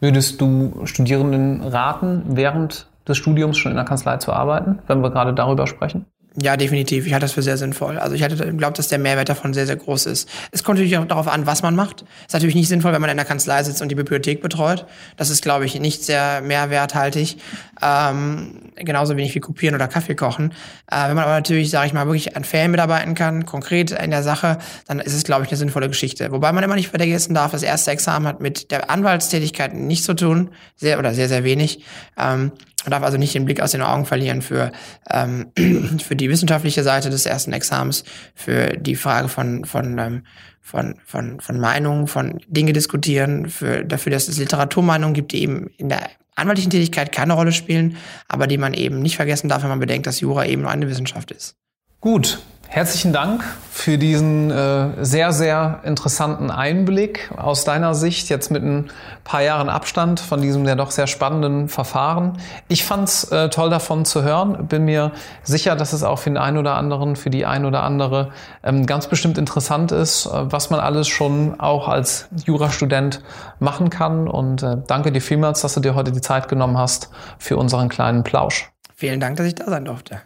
Würdest 0.00 0.40
du 0.40 0.84
Studierenden 0.84 1.60
raten, 1.60 2.24
während 2.30 2.88
des 3.06 3.16
Studiums 3.16 3.58
schon 3.58 3.72
in 3.72 3.76
der 3.76 3.84
Kanzlei 3.84 4.16
zu 4.18 4.32
arbeiten, 4.32 4.78
wenn 4.86 5.02
wir 5.02 5.10
gerade 5.10 5.34
darüber 5.34 5.66
sprechen? 5.66 6.06
Ja, 6.40 6.56
definitiv. 6.56 7.06
Ich 7.06 7.12
halte 7.12 7.24
das 7.24 7.32
für 7.32 7.42
sehr 7.42 7.58
sinnvoll. 7.58 7.98
Also 7.98 8.14
ich 8.14 8.22
glaube, 8.26 8.72
dass 8.72 8.88
der 8.88 8.98
Mehrwert 8.98 9.28
davon 9.28 9.52
sehr, 9.52 9.66
sehr 9.66 9.76
groß 9.76 10.06
ist. 10.06 10.28
Es 10.50 10.64
kommt 10.64 10.78
natürlich 10.78 10.96
auch 10.96 11.04
darauf 11.04 11.28
an, 11.28 11.46
was 11.46 11.62
man 11.62 11.76
macht. 11.76 12.04
Ist 12.26 12.32
natürlich 12.32 12.54
nicht 12.54 12.68
sinnvoll, 12.68 12.92
wenn 12.92 13.02
man 13.02 13.10
in 13.10 13.18
der 13.18 13.26
Kanzlei 13.26 13.62
sitzt 13.62 13.82
und 13.82 13.90
die 13.90 13.94
Bibliothek 13.94 14.40
betreut. 14.40 14.86
Das 15.18 15.28
ist, 15.28 15.42
glaube 15.42 15.66
ich, 15.66 15.78
nicht 15.78 16.04
sehr 16.04 16.40
mehrwerthaltig. 16.40 17.36
Ähm, 17.82 18.70
genauso 18.76 19.16
wenig 19.18 19.34
wie 19.34 19.40
kopieren 19.40 19.74
oder 19.74 19.88
Kaffee 19.88 20.14
kochen. 20.14 20.54
Äh, 20.90 21.08
wenn 21.08 21.16
man 21.16 21.24
aber 21.24 21.34
natürlich, 21.34 21.68
sage 21.68 21.88
ich 21.88 21.92
mal, 21.92 22.06
wirklich 22.06 22.34
an 22.34 22.44
Fällen 22.44 22.70
mitarbeiten 22.70 23.14
kann, 23.14 23.44
konkret 23.44 23.90
in 23.90 24.10
der 24.10 24.22
Sache, 24.22 24.56
dann 24.86 25.00
ist 25.00 25.12
es, 25.12 25.24
glaube 25.24 25.44
ich, 25.44 25.50
eine 25.50 25.58
sinnvolle 25.58 25.88
Geschichte. 25.88 26.32
Wobei 26.32 26.50
man 26.52 26.64
immer 26.64 26.76
nicht 26.76 26.88
vergessen 26.88 27.34
darf, 27.34 27.52
das 27.52 27.62
erste 27.62 27.90
Examen 27.90 28.26
hat 28.26 28.40
mit 28.40 28.70
der 28.70 28.88
Anwaltstätigkeit 28.88 29.74
nichts 29.74 30.06
zu 30.06 30.14
tun. 30.14 30.48
Sehr 30.76 30.98
oder 30.98 31.12
sehr, 31.12 31.28
sehr 31.28 31.44
wenig. 31.44 31.84
Ähm, 32.16 32.52
man 32.84 32.90
darf 32.90 33.02
also 33.02 33.18
nicht 33.18 33.34
den 33.34 33.44
Blick 33.44 33.60
aus 33.60 33.72
den 33.72 33.82
Augen 33.82 34.06
verlieren 34.06 34.42
für, 34.42 34.72
ähm, 35.10 35.50
für 36.04 36.16
die 36.16 36.28
wissenschaftliche 36.28 36.82
Seite 36.82 37.10
des 37.10 37.26
ersten 37.26 37.52
Examens, 37.52 38.04
für 38.34 38.76
die 38.76 38.96
Frage 38.96 39.28
von, 39.28 39.64
von, 39.64 39.98
ähm, 39.98 40.22
von, 40.60 40.96
von, 41.04 41.40
von 41.40 41.60
Meinungen, 41.60 42.06
von 42.06 42.40
Dinge 42.48 42.72
diskutieren, 42.72 43.48
für, 43.48 43.84
dafür, 43.84 44.12
dass 44.12 44.28
es 44.28 44.38
Literaturmeinungen 44.38 45.14
gibt, 45.14 45.32
die 45.32 45.42
eben 45.42 45.68
in 45.76 45.88
der 45.88 46.10
anwaltlichen 46.34 46.70
Tätigkeit 46.70 47.12
keine 47.12 47.34
Rolle 47.34 47.52
spielen, 47.52 47.96
aber 48.28 48.46
die 48.46 48.58
man 48.58 48.74
eben 48.74 49.00
nicht 49.00 49.16
vergessen 49.16 49.48
darf, 49.48 49.62
wenn 49.62 49.70
man 49.70 49.80
bedenkt, 49.80 50.06
dass 50.06 50.20
Jura 50.20 50.46
eben 50.46 50.62
nur 50.62 50.70
eine 50.70 50.88
Wissenschaft 50.88 51.30
ist. 51.30 51.56
Gut, 52.00 52.40
Herzlichen 52.74 53.12
Dank 53.12 53.44
für 53.70 53.98
diesen 53.98 54.50
äh, 54.50 55.04
sehr, 55.04 55.34
sehr 55.34 55.80
interessanten 55.84 56.50
Einblick 56.50 57.30
aus 57.36 57.64
deiner 57.64 57.94
Sicht, 57.94 58.30
jetzt 58.30 58.50
mit 58.50 58.62
ein 58.62 58.90
paar 59.24 59.42
Jahren 59.42 59.68
Abstand 59.68 60.20
von 60.20 60.40
diesem 60.40 60.64
ja 60.64 60.74
doch 60.74 60.90
sehr 60.90 61.06
spannenden 61.06 61.68
Verfahren. 61.68 62.38
Ich 62.68 62.86
fand's 62.86 63.24
äh, 63.24 63.50
toll 63.50 63.68
davon 63.68 64.06
zu 64.06 64.22
hören, 64.22 64.68
bin 64.68 64.86
mir 64.86 65.12
sicher, 65.42 65.76
dass 65.76 65.92
es 65.92 66.02
auch 66.02 66.18
für 66.18 66.30
den 66.30 66.38
einen 66.38 66.56
oder 66.56 66.76
anderen, 66.76 67.14
für 67.14 67.28
die 67.28 67.44
ein 67.44 67.66
oder 67.66 67.82
andere 67.82 68.30
ähm, 68.64 68.86
ganz 68.86 69.06
bestimmt 69.06 69.36
interessant 69.36 69.92
ist, 69.92 70.24
äh, 70.24 70.30
was 70.32 70.70
man 70.70 70.80
alles 70.80 71.08
schon 71.08 71.60
auch 71.60 71.88
als 71.88 72.30
Jurastudent 72.46 73.20
machen 73.58 73.90
kann. 73.90 74.26
Und 74.26 74.62
äh, 74.62 74.78
danke 74.86 75.12
dir 75.12 75.20
vielmals, 75.20 75.60
dass 75.60 75.74
du 75.74 75.80
dir 75.80 75.94
heute 75.94 76.10
die 76.10 76.22
Zeit 76.22 76.48
genommen 76.48 76.78
hast 76.78 77.10
für 77.38 77.58
unseren 77.58 77.90
kleinen 77.90 78.24
Plausch. 78.24 78.72
Vielen 78.94 79.20
Dank, 79.20 79.36
dass 79.36 79.46
ich 79.46 79.56
da 79.56 79.66
sein 79.66 79.84
durfte. 79.84 80.22